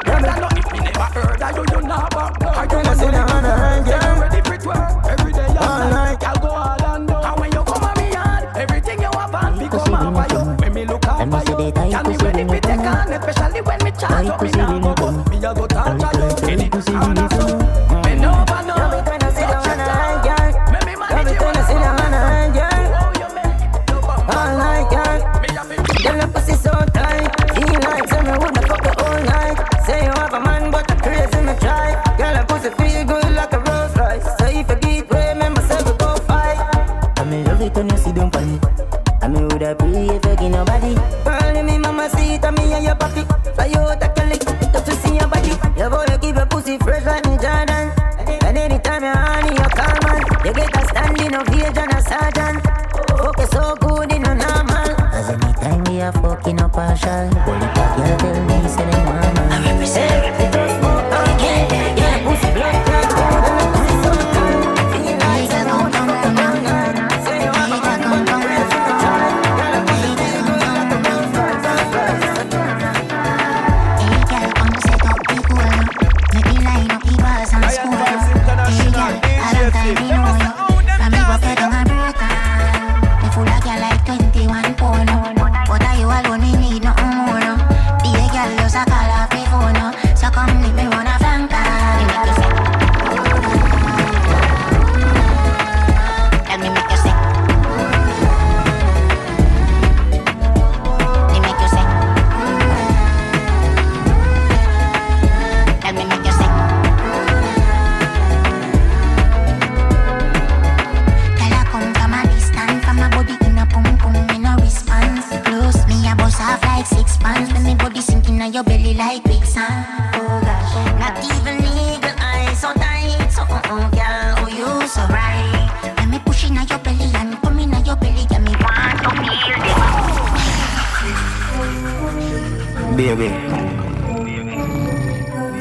Heard 0.05 0.25
I 0.25 0.39
know 0.39 0.49
if 0.51 0.71
me 0.71 0.79
never 0.79 1.07
heard 1.15 1.41
I 1.41 1.51
do 1.53 1.63
you 1.71 1.81
not 1.87 2.09
back 2.11 2.39
down. 2.39 2.55
I 2.55 2.65
don't 2.65 2.95
see 2.95 3.60
me 14.41 14.49
up 14.53 14.69
me 14.71 14.79
now 14.79 14.93
go. 14.95 15.11
Me 15.29 15.37
a 15.37 15.53
go 15.53 15.67
touch 15.67 16.41
you, 16.43 16.49
any 16.49 16.81
sound 16.81 17.19
of 17.19 17.31
so. 17.31 17.40
Bend 17.40 17.40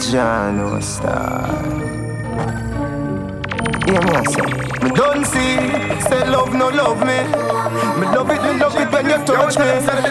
John 0.01 0.81
Star. 0.81 1.47
Hear 3.85 4.01
me, 4.01 4.11
I 4.17 4.25
say. 4.25 4.43
Me 4.83 4.91
don't 4.97 5.25
see, 5.27 5.59
say 6.09 6.27
love 6.29 6.55
no 6.55 6.69
love 6.71 7.01
me. 7.01 7.21
Me 8.01 8.07
love 8.07 8.31
it, 8.31 8.43
me 8.43 8.59
love 8.59 8.77
it 8.77 8.91
when 8.91 9.07
you 9.07 9.19
touch 9.27 9.59
me. 9.59 9.67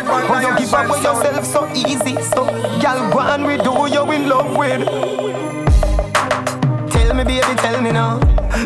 How 0.06 0.40
you 0.42 0.58
give 0.60 0.74
up 0.74 0.86
away 0.90 1.02
yourself 1.02 1.44
so 1.46 1.68
easy, 1.74 2.22
so 2.22 2.46
girl, 2.80 3.12
go 3.12 3.20
on, 3.20 3.44
we 3.46 3.58
do 3.58 3.88
you 3.92 4.12
in 4.12 4.30
love 4.30 4.56
with. 4.56 4.86
Tell 6.92 7.14
me, 7.16 7.24
baby, 7.24 7.56
tell 7.58 7.82
me 7.82 7.92
now. 7.92 8.20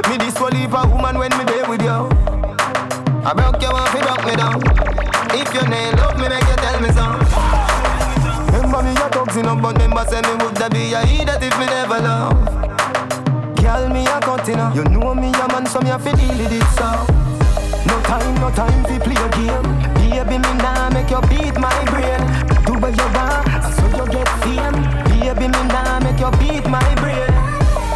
Me 0.10 0.18
this 0.18 0.38
will 0.40 0.50
leave 0.50 0.74
a 0.74 0.86
woman 0.88 1.18
when 1.18 1.32
me 1.38 1.46
there 1.46 1.68
with 1.70 1.82
you. 1.82 2.10
I 3.24 3.34
broke 3.34 3.62
you 3.62 3.70
off, 3.70 3.94
you 3.94 4.02
broke 4.02 4.26
me 4.26 4.36
down. 4.36 4.62
If 5.32 5.54
you 5.54 5.68
nail 5.70 5.96
love 5.96 6.20
me, 6.20 6.28
make 6.28 6.44
you 6.44 6.56
tell 6.58 6.82
me 6.82 6.92
so. 6.92 7.23
Your 9.36 9.42
thugs 9.42 9.62
but 9.64 9.82
remember 9.82 10.06
say 10.06 10.22
me 10.22 10.34
would 10.46 10.54
be 10.72 10.94
a 10.94 11.02
idiot 11.02 11.42
if 11.42 11.58
me 11.58 11.66
never 11.66 11.98
love. 11.98 12.38
Girl, 13.58 13.90
me 13.90 14.06
a 14.06 14.20
continent. 14.22 14.76
You 14.76 14.84
know 14.86 15.16
me 15.16 15.30
a 15.34 15.48
man, 15.48 15.66
so 15.66 15.82
me 15.82 15.90
a 15.90 15.98
fi 15.98 16.12
deal 16.14 16.38
with 16.38 16.54
it 16.54 16.62
so. 16.78 16.86
No 17.90 17.98
time, 18.06 18.36
no 18.38 18.52
time 18.52 18.84
fi 18.86 19.00
play 19.00 19.18
a 19.18 19.30
game. 19.34 19.66
Baby, 19.98 20.38
me 20.38 20.54
nah 20.62 20.90
make 20.92 21.10
you 21.10 21.22
beat 21.34 21.58
my 21.58 21.74
brain. 21.90 22.22
Do 22.62 22.78
what 22.78 22.94
you 22.94 23.10
want, 23.18 23.50
so 23.74 23.86
you 23.98 24.06
get 24.14 24.30
fame. 24.46 24.78
Baby, 25.10 25.48
me 25.50 25.62
nah 25.66 26.00
make 26.02 26.20
you 26.20 26.30
beat 26.38 26.70
my 26.70 26.86
brain. 27.02 27.34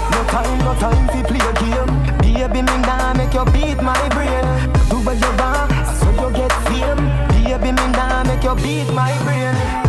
No 0.09 0.19
time, 0.33 0.57
no 0.65 0.73
time 0.81 1.05
fi 1.13 1.21
play 1.21 1.43
a 1.45 1.53
game. 1.61 1.93
Baby, 2.17 2.61
me 2.65 2.75
nah 2.81 3.13
make 3.13 3.33
you 3.33 3.45
beat 3.53 3.77
my 3.83 4.09
brain. 4.09 4.45
Do 4.89 4.97
what 5.05 5.17
you 5.21 5.31
want, 5.37 5.69
so 6.01 6.09
you 6.17 6.33
get 6.33 6.53
fame. 6.65 7.01
Baby, 7.29 7.71
me 7.77 7.85
nah 7.93 8.23
make 8.23 8.41
you 8.41 8.55
beat 8.55 8.89
my 8.91 9.13
brain. 9.23 9.86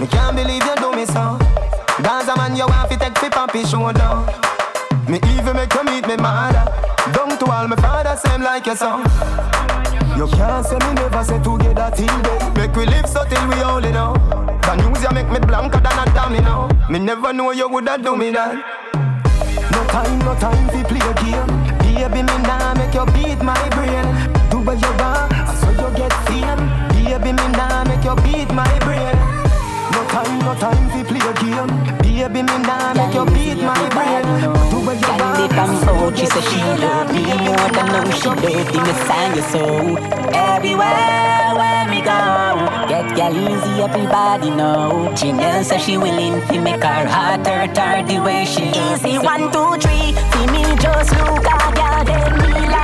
Me 0.00 0.06
can't 0.06 0.36
believe 0.36 0.64
you 0.64 0.76
do 0.76 0.92
me 0.92 1.04
so. 1.06 1.38
Gaza 2.02 2.36
man, 2.36 2.54
you 2.54 2.66
want 2.66 2.88
fi 2.88 2.96
take 2.96 3.18
fi 3.18 3.28
papi 3.28 3.66
shoulder. 3.66 4.14
Me 5.10 5.18
even 5.34 5.56
make 5.56 5.74
you 5.74 5.82
meet 5.84 6.06
me 6.06 6.16
mother. 6.16 6.64
Down 7.12 7.36
to 7.38 7.50
all 7.50 7.66
my 7.66 7.76
father, 7.76 8.16
same 8.16 8.42
like 8.42 8.66
your 8.66 8.76
son. 8.76 9.00
You 10.16 10.26
can't 10.28 10.64
say 10.64 10.78
me 10.78 10.94
never 10.94 11.24
say 11.24 11.42
together 11.42 11.90
till 11.96 12.06
then. 12.22 12.54
Make 12.54 12.76
we 12.76 12.86
live 12.86 13.06
so 13.06 13.24
till 13.24 13.48
we 13.48 13.62
only 13.62 13.90
know. 13.90 14.14
The 14.62 14.76
news 14.76 15.02
you 15.02 15.10
make 15.10 15.30
me 15.30 15.40
blanker 15.40 15.80
than 15.80 15.98
a 15.98 16.04
domino. 16.14 16.68
Me 16.88 16.98
never 16.98 17.32
know 17.32 17.50
you 17.50 17.68
woulda 17.68 17.98
do 17.98 18.16
me 18.16 18.30
that. 18.30 18.54
No 19.72 19.80
time, 19.90 20.18
no 20.20 20.34
time 20.36 20.68
fi 20.70 20.82
play 20.84 21.02
a 21.02 21.14
game. 21.22 21.50
Baby, 21.82 22.22
me 22.22 22.36
nah 22.46 22.74
make 22.74 22.94
you 22.94 23.06
beat 23.14 23.42
my 23.42 23.68
brain. 23.70 24.06
Do 24.50 24.58
what 24.60 24.78
you 24.80 24.92
want, 25.02 25.32
so 25.58 25.70
you 25.70 25.88
get 25.96 26.12
fame. 26.26 26.62
Baby, 26.94 27.32
me 27.32 27.48
nah 27.58 27.84
make 27.84 28.04
you 28.04 28.14
beat 28.22 28.52
my 28.54 28.78
brain. 28.80 28.87
Time, 30.08 30.38
no 30.40 30.54
time 30.54 30.88
fi 30.90 31.02
play 31.04 31.20
a 31.20 31.32
game. 31.40 31.72
Baby, 32.02 32.42
me 32.42 32.56
nah 32.66 32.94
make 32.94 33.14
you 33.14 33.24
beat 33.26 33.62
my 33.62 33.88
brain. 33.94 34.24
Do 34.70 34.78
what 34.86 35.00
you 35.00 35.08
want. 35.22 35.38
I'm 35.58 35.74
so, 35.82 36.14
she 36.14 36.24
said 36.26 36.44
she 36.44 36.60
love 36.80 37.12
me 37.12 37.24
more 37.26 37.68
than 37.74 37.86
know 37.90 38.10
she 38.12 38.28
love 38.28 38.72
the 38.72 38.78
Messiah 38.86 39.42
so 39.50 39.96
Everywhere 40.32 41.50
where 41.58 41.88
me 41.90 42.00
go 42.00 42.20
Get 42.86 43.16
girl 43.16 43.34
easy, 43.34 43.82
everybody 43.82 44.50
know 44.50 45.10
Janelle 45.16 45.64
says 45.64 45.82
she 45.82 45.98
willing 45.98 46.40
to 46.46 46.60
make 46.60 46.80
her 46.84 47.06
heart 47.08 47.44
hurt 47.44 47.76
her 47.76 48.06
the 48.06 48.20
way 48.20 48.44
she 48.44 48.68
Easy, 48.68 49.18
one, 49.18 49.50
two, 49.50 49.76
three. 49.82 50.14
See 50.30 50.46
me 50.46 50.62
just 50.78 51.10
look 51.18 51.44
at 51.44 51.74
girl, 51.74 52.04
then 52.04 52.38
me 52.38 52.68
like 52.68 52.77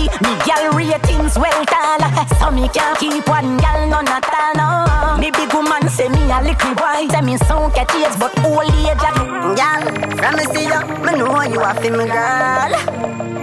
body. 0.00 0.24
Me 0.24 0.32
girl 0.44 0.72
ratings 0.72 1.36
well 1.38 1.64
taller. 1.66 2.10
So 2.38 2.50
me 2.50 2.68
can't 2.68 2.98
keep 2.98 3.28
one 3.28 3.56
girl 3.58 3.88
none 3.88 4.08
at 4.08 4.24
all. 4.58 5.16
No. 5.16 5.20
Me 5.20 5.30
big 5.30 5.52
woman 5.52 5.88
say 5.88 6.08
me 6.08 6.30
a 6.30 6.40
little 6.42 6.74
boy. 6.74 7.08
Say 7.10 7.20
me 7.22 7.36
so 7.38 7.70
catchy, 7.70 8.02
but 8.18 8.32
old 8.44 8.64
age 8.64 9.04
a 9.04 9.10
Girl, 9.50 9.82
from 10.16 10.36
me 10.36 10.44
see 10.52 10.64
you, 10.64 10.80
me 11.04 11.18
know 11.18 11.42
you 11.42 11.60
a 11.60 11.74
feel 11.80 11.96
me 11.96 12.06
girl. 12.06 12.70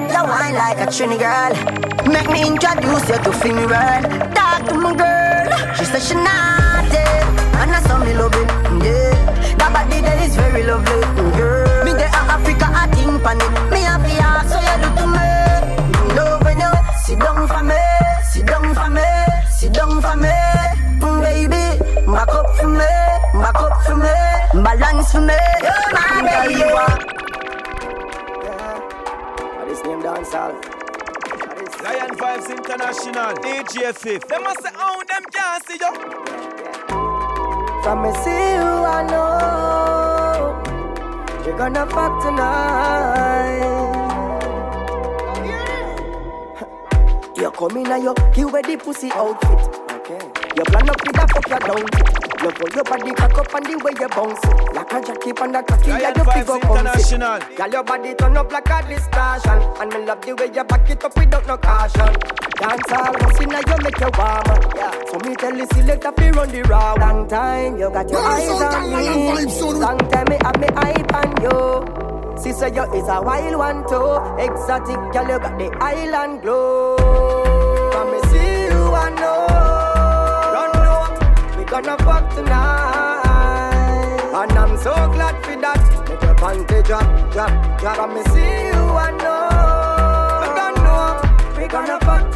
You 0.08 0.24
wine 0.24 0.56
like 0.56 0.80
a 0.80 0.88
Trini 0.88 1.18
girl. 1.20 1.54
Make 2.12 2.30
me 2.30 2.48
introduce 2.48 3.10
you 3.10 3.18
to 3.18 3.32
Fimi 3.32 3.66
world. 3.68 4.34
Talk 4.34 4.66
to 4.68 4.74
my 4.76 4.96
girl. 4.96 5.76
She 5.76 5.86
said 5.86 6.02
she 6.02 6.16
naughty, 6.16 7.04
and 7.60 7.72
I 7.72 7.82
saw 7.86 8.00
me 8.00 8.14
love 8.14 8.34
it. 8.34 8.48
Yeah, 8.84 9.56
that 9.58 9.70
body 9.74 10.02
there 10.02 10.24
is 10.24 10.36
very 10.36 10.64
lovely, 10.64 11.02
girl. 11.38 11.84
Me 11.86 11.92
there 11.92 12.08
a 12.08 12.22
Africa, 12.34 12.68
I 12.70 12.88
think 12.96 13.26
on 13.26 13.38
it. 13.38 13.52
Me 13.72 13.84
a 13.84 14.00
fi 14.00 14.18
ask 14.24 14.50
so 14.50 14.58
you 14.58 14.78
do 14.82 14.97
sit 17.08 17.20
down 17.20 17.48
for 17.48 17.64
me, 17.64 17.76
sit 18.32 18.46
down 18.46 18.76
for 18.76 18.90
me, 18.90 19.02
sit 19.50 19.72
down 19.72 20.02
for 20.02 20.18
me, 20.18 20.28
Mm, 21.00 21.22
baby. 21.24 21.66
Back 22.12 22.34
up 22.40 22.50
for 22.58 22.68
me, 22.68 22.94
back 23.42 23.56
up 23.56 23.82
for 23.86 23.96
me, 23.96 24.16
balance 24.62 25.12
for 25.14 25.22
me. 25.22 25.40
You're 25.64 25.90
my 25.94 26.22
baby. 26.28 26.60
You 26.60 26.68
are. 26.84 26.98
What 29.56 29.68
is 29.72 29.82
name 29.86 30.02
dancehall? 30.02 30.54
Lion 31.84 32.12
Vibes 32.20 32.50
International, 32.58 33.32
DJ 33.44 33.96
Fif. 33.96 34.28
Them 34.28 34.44
must 34.44 34.62
say, 34.64 34.72
oh, 34.76 35.02
them 35.08 35.24
can't 35.32 35.66
see 35.66 35.80
you. 35.84 35.94
From 37.84 37.98
me 38.04 38.12
see 38.22 38.44
you, 38.58 38.70
I 38.96 39.00
know 39.12 39.28
you're 41.46 41.58
gonna 41.58 41.86
fuck 41.88 42.22
tonight. 42.22 43.97
You 47.48 47.52
come 47.54 47.78
in 47.78 47.88
and 47.88 48.04
you 48.04 48.14
give 48.34 48.50
away 48.50 48.62
the 48.62 48.76
pussy 48.76 49.10
outfit. 49.14 49.80
Okay. 50.04 50.20
You 50.58 50.64
plan 50.68 50.90
up 50.90 51.00
with 51.00 51.16
a 51.16 51.28
fuck 51.32 51.48
you 51.48 51.60
down. 51.64 51.80
You 52.44 52.52
pull 52.52 52.70
your 52.76 52.84
body 52.84 53.12
back 53.16 53.38
up 53.40 53.54
and 53.56 53.66
the 53.66 53.78
way 53.88 53.96
you 53.96 54.10
bounce 54.12 54.44
it. 54.44 54.76
Like 54.76 54.92
a 54.92 55.00
jockey 55.00 55.32
on 55.32 55.52
the 55.56 55.64
cocky, 55.64 55.88
yeah, 55.88 56.12
Lion 56.12 56.14
you 56.18 56.24
Vibes 56.28 56.44
pick 56.44 56.50
up 56.50 56.70
on 56.70 56.76
it. 56.76 56.92
International. 56.92 57.40
Girl, 57.56 57.72
your 57.72 57.84
body 57.86 58.14
turn 58.16 58.36
up 58.36 58.52
like 58.52 58.68
a 58.68 58.84
distortion 58.84 59.64
And 59.80 59.94
me 59.94 60.06
love 60.06 60.22
the 60.28 60.36
way 60.36 60.52
you 60.54 60.64
back 60.66 60.90
it 60.90 61.04
up 61.06 61.16
without 61.16 61.48
no 61.48 61.56
caution 61.56 62.14
Dance 62.60 62.92
all 62.92 63.16
once 63.16 63.40
in 63.40 63.56
a 63.56 63.60
you 63.64 63.78
make 63.80 64.00
you 64.04 64.12
warm 64.12 64.44
yeah. 64.76 64.92
So 65.08 65.16
me 65.24 65.36
tell 65.40 65.56
you 65.56 65.68
select 65.72 66.04
selector 66.04 66.12
fi 66.20 66.28
on 66.36 66.50
the 66.52 66.62
raw 66.68 66.96
Long 67.00 67.30
time 67.30 67.80
you 67.80 67.90
got 67.90 68.10
your 68.12 68.20
eyes 68.20 68.60
on 68.60 68.92
me 68.92 69.80
Long 69.80 69.98
time 70.12 70.28
me 70.28 70.38
have 70.44 70.60
me 70.60 70.68
eye 70.76 71.00
on 71.16 71.32
you 71.42 72.17
Sister 72.40 72.68
you 72.70 72.84
is 72.94 73.08
a 73.08 73.20
wild 73.22 73.56
one 73.58 73.84
too. 73.88 74.20
Exotic 74.42 75.00
girl 75.12 75.28
you 75.28 75.40
got 75.40 75.58
the 75.58 75.72
island 75.82 76.42
glow. 76.44 76.96
Come 77.92 78.12
me 78.12 78.20
see 78.30 78.66
you 78.66 78.94
I 78.94 79.10
know. 79.20 79.48
Run 80.54 80.76
up, 80.86 81.12
we 81.58 81.64
gonna 81.66 81.98
fuck 81.98 82.30
tonight. 82.36 84.22
And 84.34 84.52
I'm 84.52 84.78
so 84.78 84.94
glad 85.14 85.36
for 85.44 85.56
that. 85.60 85.82
Make 86.08 86.22
your 86.22 86.36
panty 86.36 86.82
drop, 86.86 87.08
drop, 87.32 87.52
drop. 87.80 87.98
And 88.00 88.14
me 88.14 88.22
see 88.32 88.68
you 88.68 88.96
I 88.96 89.12
know, 89.18 91.22
we 91.60 91.68
gonna 91.68 91.98
fuck 92.02 92.27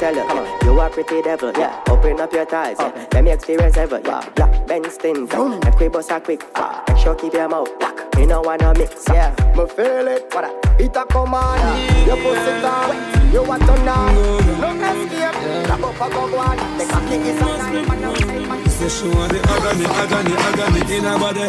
tell 0.00 0.16
you, 0.16 0.24
come 0.24 0.38
on. 0.38 0.64
You 0.64 0.80
are 0.80 0.90
pretty 0.90 1.20
devil, 1.22 1.52
yeah. 1.52 1.84
Open 1.88 2.18
up 2.18 2.32
your 2.32 2.46
thighs, 2.46 2.76
yeah. 2.80 3.06
Let 3.12 3.22
me 3.22 3.32
experience 3.32 3.76
ever, 3.76 4.00
yeah. 4.02 4.28
Black 4.34 4.66
Benz 4.66 4.94
stint, 4.94 5.30
yeah. 5.30 5.60
Make 5.62 5.78
we 5.78 5.88
bust 5.88 6.10
a 6.10 6.20
quick, 6.20 6.42
yeah. 6.56 6.82
Make 6.88 6.96
sure 6.96 7.14
keep 7.14 7.34
your 7.34 7.48
mouth 7.48 7.68
locked. 7.80 8.16
Me 8.16 8.24
no 8.26 8.40
wanna 8.40 8.72
mix, 8.74 9.04
yeah. 9.08 9.30
Me 9.56 9.66
feel 9.68 10.08
it, 10.08 10.24
what 10.32 10.44
a, 10.44 10.82
it 10.82 10.96
a 10.96 11.04
come 11.04 11.34
on 11.34 11.58
You 12.06 12.16
pussy 12.22 12.54
down, 12.64 13.32
you 13.32 13.42
want 13.42 13.62
to 13.62 13.74
know 13.84 14.40
No 14.62 14.68
escape, 14.88 15.66
grab 15.66 15.84
up 15.84 16.00
a 16.00 16.08
go 16.08 16.38
on 16.38 16.56
The 16.78 16.84
cocky 16.88 17.16
is 17.16 17.40
a 17.40 17.44
knife 17.44 17.90
and 17.90 18.04
a 18.04 18.70
Say 18.70 18.88
she 18.88 19.08
want 19.08 19.32
the 19.32 19.40
agony, 19.44 19.84
agony, 19.84 20.32
agony 20.32 20.96
in 20.96 21.04
her 21.04 21.18
body. 21.18 21.42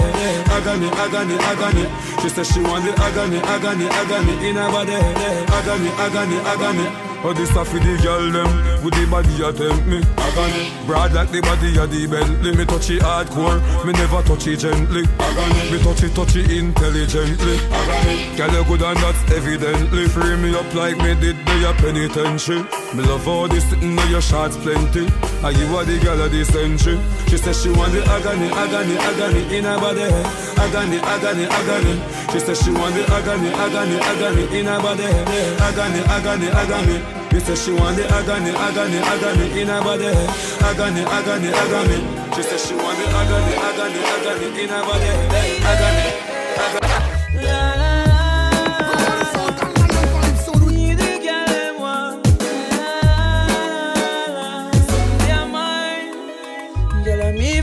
Agony, 0.52 0.88
agony, 1.00 1.36
agony. 1.40 1.86
She 2.22 2.28
said 2.28 2.46
she 2.46 2.60
want 2.60 2.84
the 2.84 2.92
agony, 3.00 3.38
agony, 3.38 3.86
agony 3.88 4.50
in 4.50 4.56
her 4.56 4.70
body. 4.70 4.92
Agony, 4.92 5.90
agony, 5.96 6.38
agony. 6.44 7.11
Oh, 7.24 7.34
this 7.34 7.52
stuff 7.52 7.72
with 7.72 7.84
the 7.84 8.02
girl 8.02 8.32
them, 8.32 8.50
with 8.84 8.96
the 8.98 9.06
body 9.06 9.30
you 9.38 9.52
tempt 9.54 9.86
me. 9.86 10.02
Agony, 10.18 10.74
broad 10.88 11.14
like 11.14 11.30
the 11.30 11.40
body 11.42 11.78
of 11.78 11.86
the 11.94 12.08
Bentley. 12.10 12.50
Me 12.58 12.66
touch 12.66 12.90
it 12.90 13.04
hardcore, 13.06 13.62
me 13.86 13.94
never 13.94 14.26
touch 14.26 14.48
it 14.48 14.58
gently. 14.58 15.06
Agony, 15.22 15.70
me 15.70 15.78
touch 15.86 16.02
it, 16.02 16.16
touch 16.18 16.36
it 16.36 16.50
intelligently. 16.50 17.62
Agony, 17.70 18.36
girl 18.36 18.50
you 18.50 18.64
good 18.66 18.82
and 18.82 18.98
that's 18.98 19.22
evidently. 19.38 20.10
Free 20.10 20.36
me 20.36 20.58
up 20.58 20.74
like 20.74 20.98
me 20.98 21.14
did 21.14 21.38
the 21.46 21.70
penitentiary. 21.78 22.66
Me 22.98 23.06
love 23.06 23.28
all 23.28 23.48
this 23.48 23.70
sitting 23.70 23.94
on 24.00 24.10
your 24.10 24.22
shots 24.22 24.58
plenty. 24.58 25.06
Are 25.46 25.54
you 25.54 25.70
are 25.78 25.86
the 25.86 26.02
girl 26.02 26.20
of 26.20 26.32
the 26.32 26.44
century? 26.44 26.98
She 27.30 27.38
said 27.38 27.54
she 27.54 27.70
want 27.70 27.94
the 27.94 28.02
agony, 28.10 28.50
agony, 28.50 28.98
agony 28.98 29.58
in 29.58 29.66
her 29.70 29.78
body. 29.78 30.10
Agony, 30.58 30.98
agony, 30.98 31.46
agony. 31.46 32.02
She 32.34 32.40
said 32.42 32.58
she 32.58 32.72
want 32.74 32.98
the 32.98 33.06
agony, 33.14 33.54
agony, 33.54 33.98
agony 34.02 34.58
in 34.58 34.66
her 34.66 34.82
body. 34.82 35.06
Agony, 35.06 36.02
agony, 36.10 36.48
agony. 36.50 37.11
You 37.32 37.40
said 37.40 37.58
she 37.58 37.72
want 37.72 37.96
the 37.96 38.06
agony, 38.12 38.50
agony, 38.52 38.98
agony 38.98 39.62
in 39.62 39.68
her 39.70 39.82
body. 39.82 40.06
Agony, 40.06 41.02
agony, 41.02 41.48
agony. 41.48 42.36
She 42.36 42.44
said 42.44 42.60
she 42.60 42.76
want 42.76 42.98
the 42.98 43.06
agony, 43.08 43.56
agony, 43.56 44.02
agony 44.04 44.64
in 44.64 44.70
her 44.70 44.84
body. 44.84 45.06
Agony, 45.06 46.12
agony. 46.60 47.02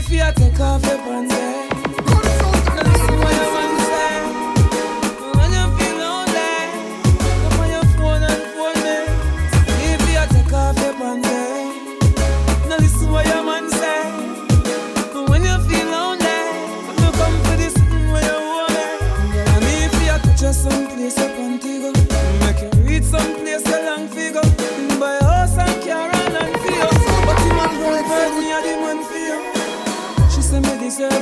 If 0.01 0.09
you 0.11 0.31
take 0.33 0.59
off 0.59 0.88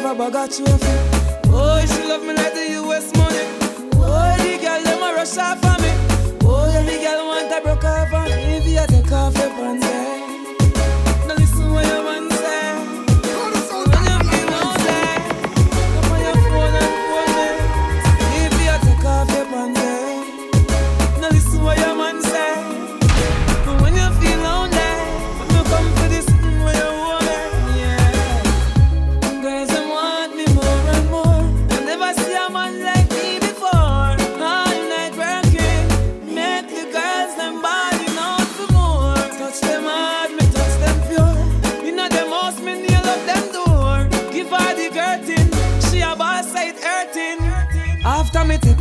a 0.08 0.16
bag 0.16 0.36
of. 0.36 0.50
Oh, 1.50 1.86
she 1.86 2.08
love 2.08 2.24
me 2.24 2.34
like 2.34 2.54
the 2.54 2.72
US 2.82 3.14
money. 3.18 3.44
Oh, 3.96 4.36
the 4.38 4.58
girl 4.62 4.82
them 4.84 5.04
a 5.04 5.16
rush 5.16 5.38
off 5.38 5.60
for 5.60 5.82
me. 5.82 5.92
Oh, 6.46 6.72
every 6.74 6.98
girl 7.04 7.28
want 7.28 7.52
a 7.52 7.62
broke 7.62 7.84
off 7.84 8.14
on 8.14 8.26
me. 8.26 8.58
If 8.58 8.66
you 8.68 8.86
take 8.88 9.12
off 9.12 9.38
your 9.38 9.50
pants, 9.50 9.86
eh? 9.86 10.07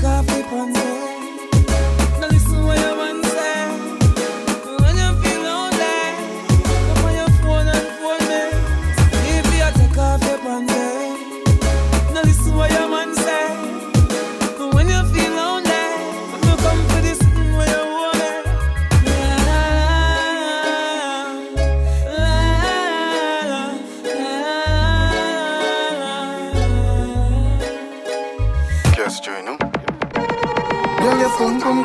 After 0.07 0.67
me 0.67 0.96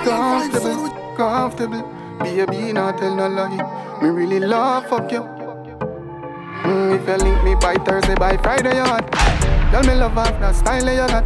comfortable, 0.04 0.90
comfortable. 1.16 1.84
Baby, 2.20 2.74
not 2.74 2.98
tell 2.98 3.16
no 3.16 3.28
lie. 3.28 4.00
Me 4.02 4.10
really 4.10 4.40
love 4.40 4.88
fuck 4.88 5.12
you. 5.12 5.22
Mm, 6.64 7.00
if 7.00 7.08
you 7.08 7.18
link 7.26 7.44
me 7.44 7.56
by 7.56 7.76
Thursday, 7.84 8.16
by 8.16 8.38
Friday, 8.38 8.76
you 8.76 8.84
hot. 8.84 9.10
Girl, 9.72 9.84
me 9.84 9.96
love 9.96 10.18
off 10.18 10.40
that 10.40 10.56
style 10.56 10.86
you 10.86 11.08
got. 11.08 11.24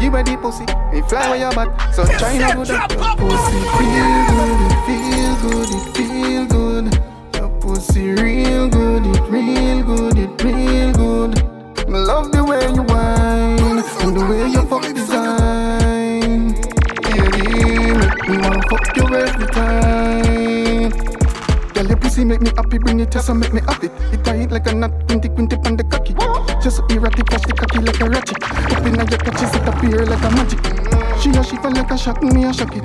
Give 0.00 0.12
me 0.12 0.22
the 0.22 0.36
pussy, 0.38 0.64
me 0.92 1.02
fly 1.08 1.30
where 1.30 1.38
you 1.38 1.46
at. 1.46 1.94
So 1.94 2.04
China 2.18 2.54
good 2.56 2.70
up. 2.70 2.90
Your 2.90 3.16
pussy 3.16 3.58
feel 3.78 4.20
good, 4.32 4.60
it 4.66 4.76
feel 4.86 5.34
good, 5.44 5.70
it 5.76 5.86
feel 5.96 6.44
good. 6.46 6.84
Your 7.36 7.50
pussy 7.60 8.10
real 8.10 8.68
good, 8.68 9.06
it 9.06 9.20
real 9.30 9.82
good, 9.84 10.18
it 10.18 10.42
real 10.42 10.92
good. 10.92 11.88
Me 11.88 11.98
love 11.98 12.32
the 12.32 12.42
way 12.42 12.64
you 12.74 12.82
whine 12.82 13.82
and 14.02 14.16
the 14.16 14.26
way 14.26 14.48
you 14.48 14.61
pussy 22.22 22.24
make 22.24 22.40
me 22.40 22.50
happy, 22.56 22.78
bring 22.78 23.00
it 23.00 23.10
just 23.10 23.26
so 23.26 23.34
make 23.34 23.52
me 23.52 23.60
happy. 23.60 23.88
It 24.12 24.24
tight 24.24 24.50
like 24.50 24.66
a 24.66 24.74
nut, 24.74 24.92
quinty 25.06 25.28
quinty 25.28 25.56
pan 25.56 25.76
the 25.76 25.84
cocky. 25.84 26.14
Just 26.62 26.80
erratic, 26.90 27.26
catch 27.26 27.42
the 27.42 27.52
cocky 27.52 27.78
like 27.78 28.00
a 28.00 28.08
ratchet. 28.08 28.42
Up 28.42 28.86
in 28.86 28.94
your 28.94 29.06
catches, 29.06 29.54
it 29.54 29.68
appear 29.68 30.06
like 30.06 30.22
a 30.22 30.30
magic. 30.30 30.60
She 31.20 31.30
a 31.30 31.42
shiver 31.44 31.70
like 31.70 31.90
a 31.90 31.98
shock, 31.98 32.22
me 32.22 32.44
a 32.44 32.52
shock 32.52 32.74
it. 32.76 32.84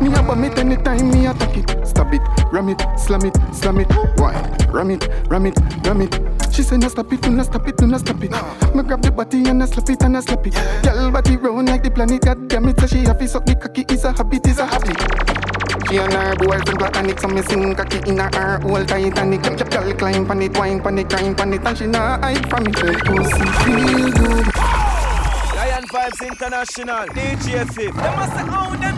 Me 0.00 0.08
a 0.14 0.22
bomb 0.22 0.44
it 0.44 0.58
anytime, 0.58 1.10
me 1.10 1.26
attack 1.26 1.56
it. 1.56 1.86
Stab 1.86 2.12
it, 2.12 2.22
ram 2.52 2.68
it, 2.68 2.80
slam 2.98 3.24
it, 3.24 3.36
slam 3.52 3.78
it. 3.78 3.90
Why? 4.18 4.34
Ram 4.70 4.90
it, 4.90 5.08
ram 5.28 5.46
it, 5.46 5.58
ram 5.84 6.00
it. 6.00 6.18
She 6.52 6.62
say 6.62 6.76
no 6.76 6.88
stop 6.88 7.12
it, 7.12 7.22
do 7.22 7.30
no 7.30 7.42
stop 7.42 7.66
it, 7.68 7.76
do 7.76 7.86
no 7.86 7.98
stop 7.98 8.22
it. 8.22 8.30
Me 8.74 8.82
grab 8.82 9.02
the 9.02 9.10
body 9.10 9.48
and 9.48 9.62
I 9.62 9.66
slap 9.66 9.88
it 9.88 10.02
and 10.02 10.16
I 10.16 10.20
slap 10.20 10.46
it. 10.46 10.54
Girl 10.82 11.10
body 11.10 11.36
round 11.36 11.68
like 11.68 11.82
the 11.82 11.90
planet, 11.90 12.22
god 12.22 12.48
damn 12.48 12.68
it. 12.68 12.80
So 12.80 12.86
she 12.86 12.98
have 13.04 13.18
to 13.18 13.28
suck 13.28 13.46
the 13.46 13.54
cocky, 13.54 13.84
is 13.88 14.04
a 14.04 14.12
habit, 14.12 14.46
is 14.46 14.58
a 14.58 14.66
habit. 14.66 15.41
She 15.92 15.98
and 15.98 16.10
her 16.10 16.34
boyfriend 16.36 16.78
platonic, 16.78 17.20
so 17.20 17.28
me 17.28 17.42
sing 17.42 17.74
cocky 17.74 18.00
in 18.08 18.16
her 18.16 18.30
her 18.32 18.58
whole 18.60 18.82
Titanic. 18.82 19.42
Girl 19.42 19.92
climb 19.92 20.30
on 20.30 20.40
it, 20.40 20.56
wine 20.56 20.80
on 20.80 20.96
it, 20.96 21.06
grind 21.10 21.38
on 21.38 21.52
it, 21.52 21.66
and 21.66 21.76
she 21.76 21.86
not 21.86 22.24
hide 22.24 22.48
from 22.48 22.66
it. 22.66 22.78
Her 22.78 22.94
pussy 23.04 23.44
feel 23.60 24.10
good. 24.10 24.46
Lion 25.54 25.84
Vibes 25.92 26.26
International, 26.26 27.04
DJ 27.08 27.70
Fif. 27.74 27.94
They 27.94 28.16
must 28.16 28.32
say, 28.32 28.44
oh, 28.48 28.91